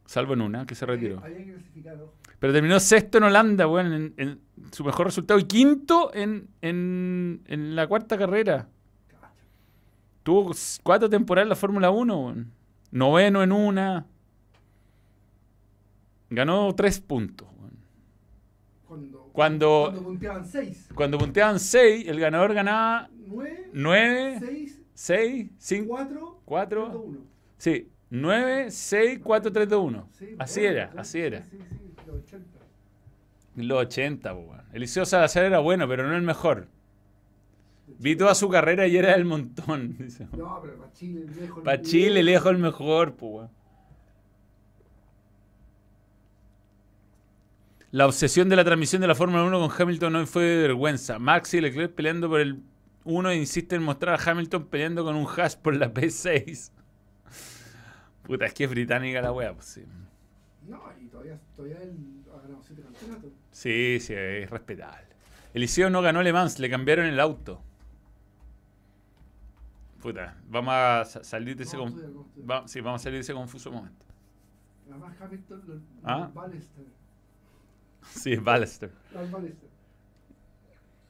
[0.07, 1.23] salvo en una, que se retiró.
[2.41, 4.41] Pero terminó sexto en Holanda, weón, en, en
[4.73, 5.39] su mejor resultado.
[5.39, 8.69] Y quinto en, en, en la cuarta carrera.
[10.24, 10.52] Tuvo
[10.82, 12.52] cuatro temporadas en la Fórmula 1, weón.
[12.90, 14.06] Noveno en una.
[16.30, 17.46] Ganó tres puntos.
[18.86, 25.51] Cuando, Cuando- cuando punteaban 6, Cuando punteaban seis, el ganador ganaba 9, nueve, 6, seis,
[25.59, 27.01] cinco, 4, cuatro.
[27.01, 27.18] 1.
[27.59, 30.09] Sí, nueve, seis, cuatro, tres, dos, uno.
[30.38, 31.42] Así era, así era.
[31.42, 32.59] Sí, sí, los 80.
[33.56, 34.62] En los 80, po, weón.
[34.72, 36.68] Eliseo Salazar era bueno, pero no el mejor.
[38.05, 39.97] Vi toda su carrera y era el montón.
[39.98, 40.28] dice.
[40.36, 41.64] No, pero para Chile, lejos.
[41.64, 43.48] Para Chile, lejos el mejor, weón.
[47.93, 51.18] La obsesión de la transmisión de la Fórmula 1 con Hamilton hoy fue de vergüenza.
[51.18, 52.62] Max y Leclerc peleando por el
[53.05, 56.72] 1 e insisten en mostrar a Hamilton peleando con un hash por la P6.
[58.24, 59.85] Puta, es que es británica la wea, pues sí.
[60.68, 61.97] No, y todavía, todavía él
[62.36, 63.31] ha ganado 7 campeonatos.
[63.51, 65.06] Sí, sí, es respetable.
[65.55, 67.62] Eliseo no ganó Le Mans, le cambiaron el auto.
[70.05, 71.78] Puta, vamos a sa- salir de ese...
[71.78, 71.86] No,
[72.51, 74.05] va- sí, vamos a salir de ese confuso momento.
[74.90, 76.31] Además, Hamilton, Ah.
[76.35, 76.85] Ballester.
[78.12, 78.90] Sí, Ballester.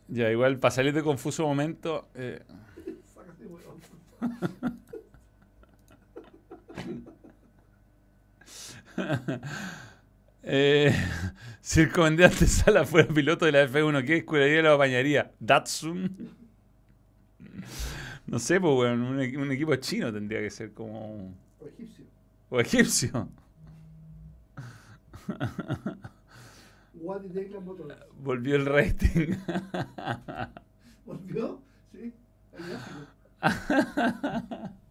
[0.09, 2.09] Ya, igual para salir de confuso momento...
[2.15, 2.41] eh,
[3.15, 3.49] Sácate,
[10.43, 10.95] eh,
[11.61, 15.33] si el comandante Sala fuera piloto de la F1, ¿qué escudería lo apañaría?
[15.41, 16.31] ¿Datsun?
[18.27, 21.35] No sé, pues, weón, un, equi- un equipo chino tendría que ser como...
[21.61, 22.05] O egipcio.
[22.51, 23.29] O egipcio.
[26.95, 27.97] Motors.
[28.21, 29.35] Volvió el rating.
[31.05, 31.61] ¿Volvió?
[31.93, 32.13] Sí.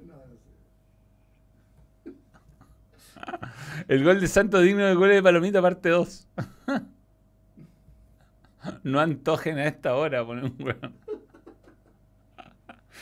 [3.87, 6.27] El gol de Santos digno de goles de Palomita, parte 2.
[8.83, 10.93] No antojen a esta hora poner un weón.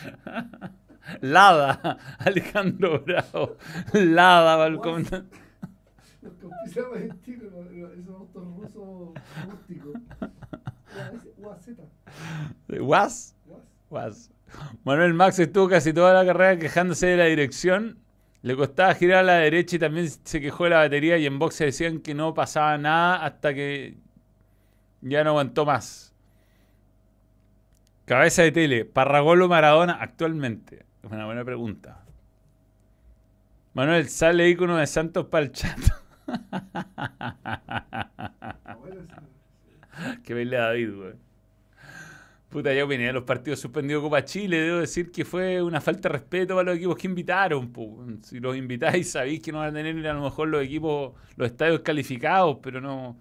[1.21, 3.57] Lada, Alejandro Bravo.
[3.93, 5.03] Lada, balcón.
[6.21, 6.33] Los
[7.23, 9.13] que los- los- esos autos rusos
[9.49, 9.93] rústicos.
[11.37, 11.67] UAZ.
[12.79, 13.35] UAZ.
[13.89, 14.31] Was.
[14.83, 17.97] Manuel Max estuvo casi toda la carrera quejándose de la dirección.
[18.41, 21.17] Le costaba girar a la derecha y también se quejó de la batería.
[21.17, 23.97] Y en boxe decían que no pasaba nada hasta que
[25.01, 26.10] ya no aguantó más.
[28.11, 30.83] Cabeza de tele, Parragolo Maradona actualmente.
[31.01, 32.03] Es una buena pregunta.
[33.73, 35.79] Manuel, sale ícono de Santos para el chat.
[38.65, 40.21] Ah, bueno, sí.
[40.23, 41.13] que verle a David, güey.
[42.49, 44.57] Puta, ya opiné de los partidos suspendidos Copa Chile.
[44.57, 47.71] Debo decir que fue una falta de respeto para los equipos que invitaron.
[47.71, 48.05] po.
[48.23, 51.49] Si los invitáis, sabéis que no van a tener a lo mejor los equipos, los
[51.49, 53.17] estadios calificados, pero no.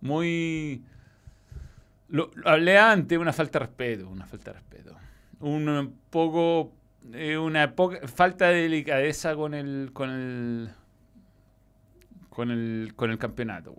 [0.00, 0.82] Muy.
[2.12, 4.94] Lo, hablé antes, una falta de respeto, una falta de respeto.
[5.40, 6.74] Un poco.
[7.14, 9.90] eh, una poca, falta de delicadeza con el.
[9.94, 10.70] con el.
[12.28, 12.92] con el.
[12.96, 13.74] con el campeonato.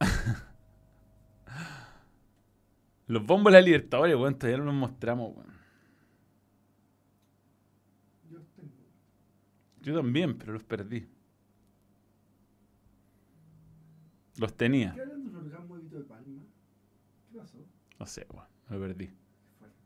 [3.06, 5.58] Los bombos de la Libertadores, weón, todavía no los mostramos, weón.
[8.54, 8.74] Tengo.
[9.80, 11.08] Yo también, pero los perdí.
[14.40, 14.92] Los tenía.
[14.94, 16.42] ¿Qué hablan de un orgasmo de Vito de Palma?
[17.30, 17.58] ¿Qué pasó?
[17.98, 19.06] No sé, weón, me perdí.
[19.08, 19.12] Qué
[19.58, 19.76] fuerte.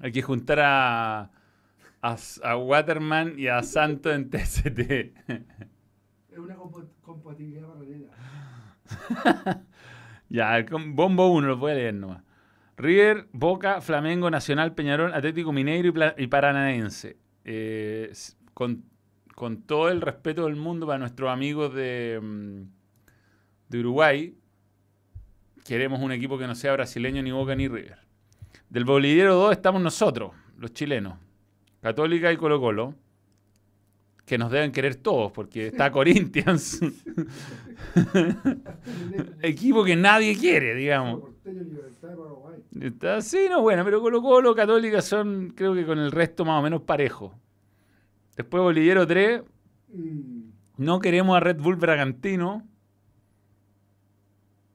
[0.00, 1.30] Hay que juntar a,
[2.02, 4.66] a, a Waterman y a Santo en TST.
[4.78, 8.08] Es una compa- compatibilidad paralela.
[10.28, 12.22] ya, el bombo 1, los voy a leer nomás.
[12.76, 15.88] River, Boca, Flamengo, Nacional, Peñarol, Atlético Mineiro
[16.18, 17.16] y, y Paranaense.
[17.44, 18.12] Eh,
[18.52, 18.84] con,
[19.34, 22.62] con todo el respeto del mundo para nuestros amigos de, mm,
[23.68, 24.34] de Uruguay,
[25.64, 27.98] queremos un equipo que no sea brasileño, ni Boca, ni River.
[28.68, 31.18] Del bolillero 2 estamos nosotros, los chilenos.
[31.80, 32.94] Católica y Colo Colo.
[34.24, 36.80] Que nos deben querer todos, porque está Corinthians.
[39.42, 41.24] equipo que nadie quiere, digamos.
[42.80, 46.60] Está, sí, no, bueno, pero Colo Colo, Católica son, creo que con el resto más
[46.60, 47.32] o menos parejos.
[48.36, 49.42] Después Bolillero 3,
[49.88, 50.40] Mm.
[50.78, 52.66] no queremos a Red Bull Bragantino.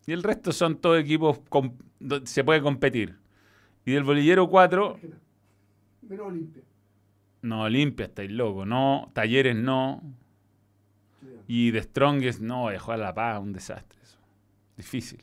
[0.08, 1.40] Y el resto son todos equipos
[2.00, 3.18] donde se puede competir.
[3.86, 4.98] Y del Bolillero 4,
[6.02, 6.64] Menos Olimpia.
[7.42, 8.66] No, Olimpia, estáis loco.
[8.66, 10.02] No, Talleres no.
[11.48, 14.18] Y The Strongest no, voy a La Paz, un desastre eso.
[14.78, 15.20] Difícil.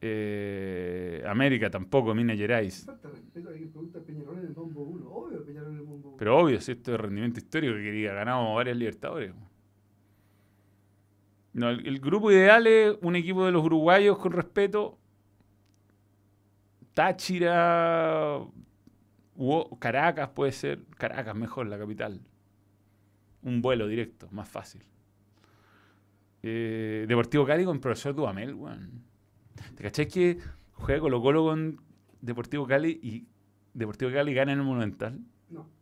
[0.00, 2.84] Eh, América tampoco, Minas Gerais.
[2.84, 5.08] Falta respeto a quien pregunta Peñarol en el bombo 1.
[5.08, 6.10] Obvio Peñarol en el bombo 1.
[6.22, 9.34] Pero obvio, si esto es rendimiento histórico, que quería ganado varias Libertadores.
[11.52, 15.00] No, el, grupo ideal es un equipo de los uruguayos con respeto.
[16.94, 18.38] Táchira,
[19.80, 20.84] Caracas puede ser.
[20.96, 22.20] Caracas mejor, la capital.
[23.42, 24.84] Un vuelo directo, más fácil.
[26.44, 29.02] Eh, Deportivo Cali con profesor Dudamel, weón.
[29.74, 30.38] ¿Te cachai que
[30.74, 31.80] juega Colo Colo con
[32.20, 33.26] Deportivo Cali y
[33.74, 35.18] Deportivo Cali gana en el Monumental?
[35.50, 35.81] No.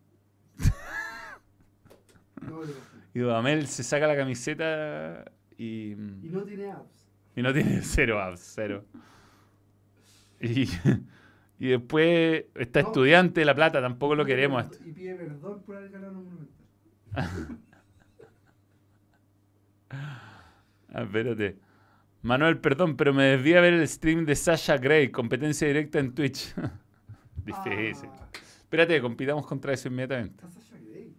[3.15, 5.25] Y Dudamel se saca la camiseta
[5.59, 7.07] y, Y no tiene apps.
[7.37, 8.85] y no tiene cero abs, cero.
[10.41, 10.69] Y,
[11.59, 12.89] y después está No.
[12.89, 14.67] estudiante de La Plata, tampoco lo queremos.
[14.85, 17.59] Y pide perdón por haber ganado un monumental.
[20.93, 21.59] Ah, espérate.
[22.23, 26.15] Manuel, perdón, pero me desvié a ver el stream de Sasha Gray, competencia directa en
[26.15, 26.55] Twitch.
[27.45, 28.09] Difícil.
[28.13, 28.29] Ah,
[28.61, 30.45] Espérate, compitamos contra eso inmediatamente.
[30.45, 31.15] está Sasha Grey.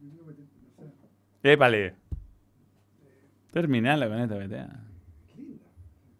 [0.00, 1.08] Me- me- me- o sea,
[1.42, 1.94] Épale.
[3.52, 4.80] Terminala con esta BTA.
[5.36, 5.64] linda.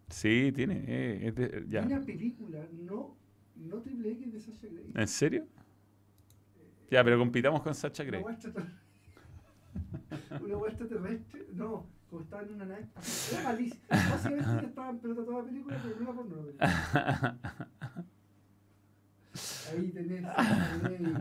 [0.08, 0.84] Sí, tiene.
[0.86, 1.82] eh, es de- ya.
[1.82, 3.16] Una película no,
[3.56, 4.90] no triple X de Sasha Grey.
[4.94, 5.46] ¿En serio?
[6.90, 8.22] Ya, pero compitamos con Sasha Una Gray.
[8.22, 8.80] hueá extraterrestre.
[10.44, 11.46] Una hueá extraterrestre.
[11.54, 12.86] No, como estaba en una nave.
[13.32, 13.80] Era malísima.
[13.90, 16.36] Básicamente estaba en pelota toda la película, pero no la porno.
[19.72, 21.14] Ahí tenés Sasha Grey.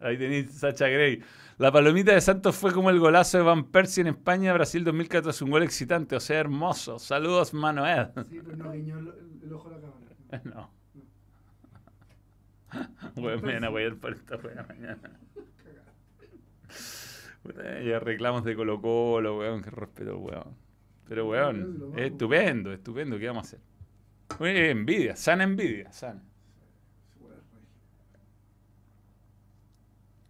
[0.00, 1.22] Ahí tenéis Sacha Gray.
[1.58, 5.42] La palomita de Santos fue como el golazo de Van Persie en España, Brasil 2014.
[5.44, 7.00] Un gol excitante, o sea, hermoso.
[7.00, 8.10] Saludos, Manuel.
[8.30, 9.12] Sí, pero no guiñó el,
[9.42, 9.98] el ojo a la cámara.
[10.44, 10.70] No.
[13.16, 15.18] Bueno, me van a apoyar por esta wea mañana.
[17.84, 20.54] Ya reclamos de Colo Colo, weón, que respeto weón.
[21.08, 23.60] Pero weón, es estupendo, estupendo, ¿qué vamos a hacer?
[24.70, 26.22] Envidia, sana envidia, sana.
[26.22, 27.68] Esa hueá es regia.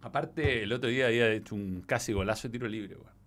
[0.01, 3.19] Aparte, el otro día había hecho un casi golazo de tiro libre, weón.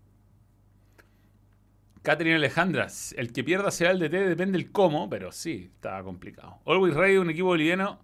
[2.03, 6.59] Catherine Alejandra, el que pierda será el DT, depende del cómo, pero sí, estaba complicado.
[6.67, 8.01] Always Ready, un equipo boliviano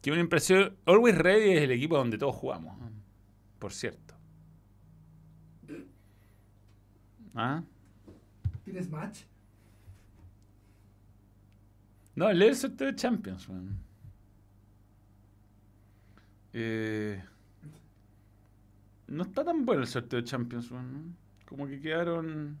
[0.00, 0.76] que una impresión.
[0.86, 2.90] Always Ready es el equipo donde todos jugamos, ¿eh?
[3.60, 4.14] por cierto.
[7.34, 7.62] ¿Ah?
[8.64, 9.20] ¿Tienes match?
[12.14, 13.78] No, lee el sorteo de Champions, weón.
[16.52, 17.22] Eh,
[19.12, 21.14] no está tan bueno el sorteo de Champions, weón.
[21.46, 22.58] Como que quedaron.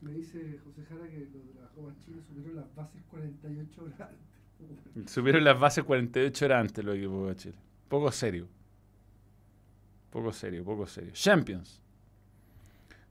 [0.00, 4.00] Me dice José Jara que los de la Copa Chile supieron las bases 48 horas
[4.00, 5.12] antes.
[5.12, 7.58] Subieron las bases 48 horas antes los equipos de Chile.
[7.88, 8.46] Poco serio.
[10.10, 11.10] Poco serio, poco serio.
[11.14, 11.80] Champions.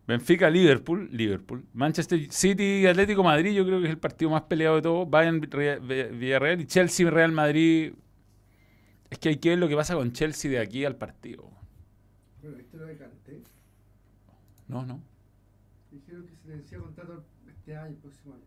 [0.08, 1.66] Benfica, Liverpool, Liverpool.
[1.74, 5.10] Manchester City, Atlético Madrid, yo creo que es el partido más peleado de todos.
[5.10, 7.94] Bayern, Villarreal y Chelsea, Real Madrid.
[9.10, 11.63] Es que hay que ver lo que pasa con Chelsea de aquí al partido.
[12.44, 13.42] Bueno, ¿viste lo de Canté?
[14.68, 15.02] No, no.
[15.92, 18.44] Dijeron que se le decía contrato este año, el próximo año.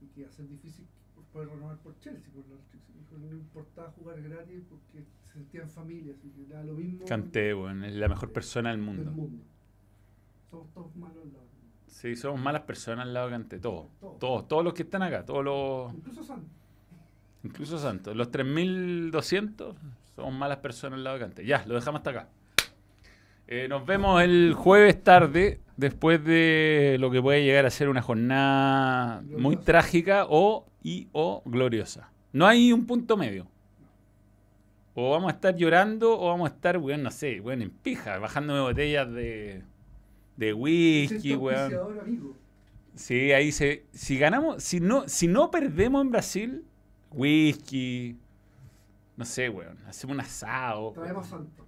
[0.00, 0.86] Y que iba a ser difícil
[1.32, 3.28] poder renovar por Chelsea, por la restricción.
[3.28, 7.52] No importaba jugar gratis porque se sentía en familia, así que era lo mismo Canté,
[7.52, 7.82] weón.
[7.82, 9.10] Es la mejor persona del del mundo.
[9.10, 9.44] mundo.
[10.50, 11.44] Somos todos malos al lado.
[11.88, 13.58] Sí, somos malas personas al lado de Canté.
[13.58, 13.88] Todos.
[13.98, 14.18] Todos.
[14.20, 14.48] Todos.
[14.48, 15.26] Todos los que están acá.
[15.26, 15.94] Todos los.
[15.94, 16.44] Incluso San.
[17.42, 18.14] Incluso Santos.
[18.16, 19.76] Los 3200
[20.14, 21.46] somos malas personas al lado de Cante.
[21.46, 22.28] Ya, lo dejamos hasta acá.
[23.50, 28.02] Eh, nos vemos el jueves tarde, después de lo que puede llegar a ser una
[28.02, 32.12] jornada muy trágica o y o gloriosa.
[32.34, 33.46] No hay un punto medio.
[34.92, 38.18] O vamos a estar llorando o vamos a estar, weón, no sé, weón, en pija,
[38.18, 39.62] bajándome botellas de,
[40.36, 41.72] de whisky, weón.
[42.96, 43.86] Sí, ahí se.
[43.92, 46.64] Si ganamos, si no, si no perdemos en Brasil,
[47.12, 48.18] whisky,
[49.16, 49.78] no sé, weón.
[49.86, 50.92] Hacemos un asado.
[50.92, 51.67] Traemos Santo.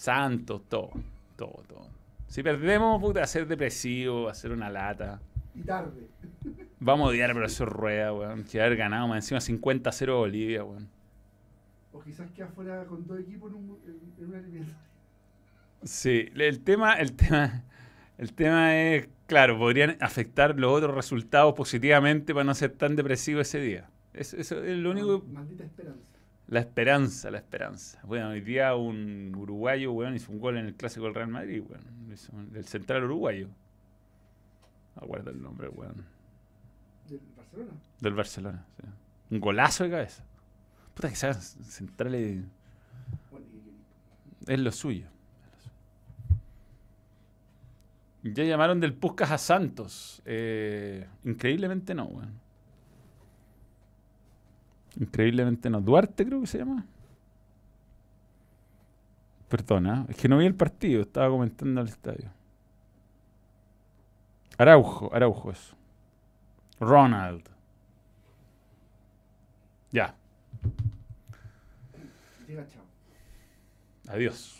[0.00, 0.92] Santos, todo.
[1.36, 1.86] Todo, todo.
[2.26, 5.20] Si perdemos, puta, hacer depresivo, hacer una lata.
[5.54, 6.08] Y tarde.
[6.78, 8.44] Vamos a odiar a profesor Rueda, weón.
[8.44, 10.88] Que haber ganado más encima 50-0 Bolivia, weón.
[11.92, 14.78] O quizás queda fuera con dos equipos en, un, en, en una eliminatoria.
[15.82, 17.64] Sí, el tema, el tema,
[18.16, 23.42] el tema es, claro, podrían afectar los otros resultados positivamente para no ser tan depresivo
[23.42, 23.90] ese día.
[24.14, 25.22] Eso, eso es lo único.
[25.30, 26.09] Maldita esperanza.
[26.50, 28.00] La esperanza, la esperanza.
[28.02, 31.62] Bueno, hoy día un uruguayo, weón, hizo un gol en el clásico del Real Madrid,
[31.66, 31.84] weón.
[32.32, 33.48] Un- El central uruguayo.
[34.96, 36.04] Aguarda el nombre, weón.
[37.08, 37.72] Del Barcelona.
[38.00, 38.66] Del Barcelona.
[38.80, 38.86] sí.
[39.34, 40.24] Un golazo de cabeza.
[40.94, 42.42] Puta que sean centrales
[44.48, 45.06] Es lo suyo.
[48.24, 50.20] Ya llamaron del Puscas a Santos.
[50.24, 52.39] Eh, increíblemente no, weón.
[54.98, 55.80] Increíblemente no.
[55.80, 56.84] Duarte creo que se llama.
[59.48, 62.30] Perdona, es que no vi el partido, estaba comentando el estadio.
[64.58, 65.74] Araujo, Araujo eso.
[66.78, 67.42] Ronald.
[69.90, 70.14] Ya.
[72.46, 72.82] Diga chao.
[74.08, 74.59] Adiós.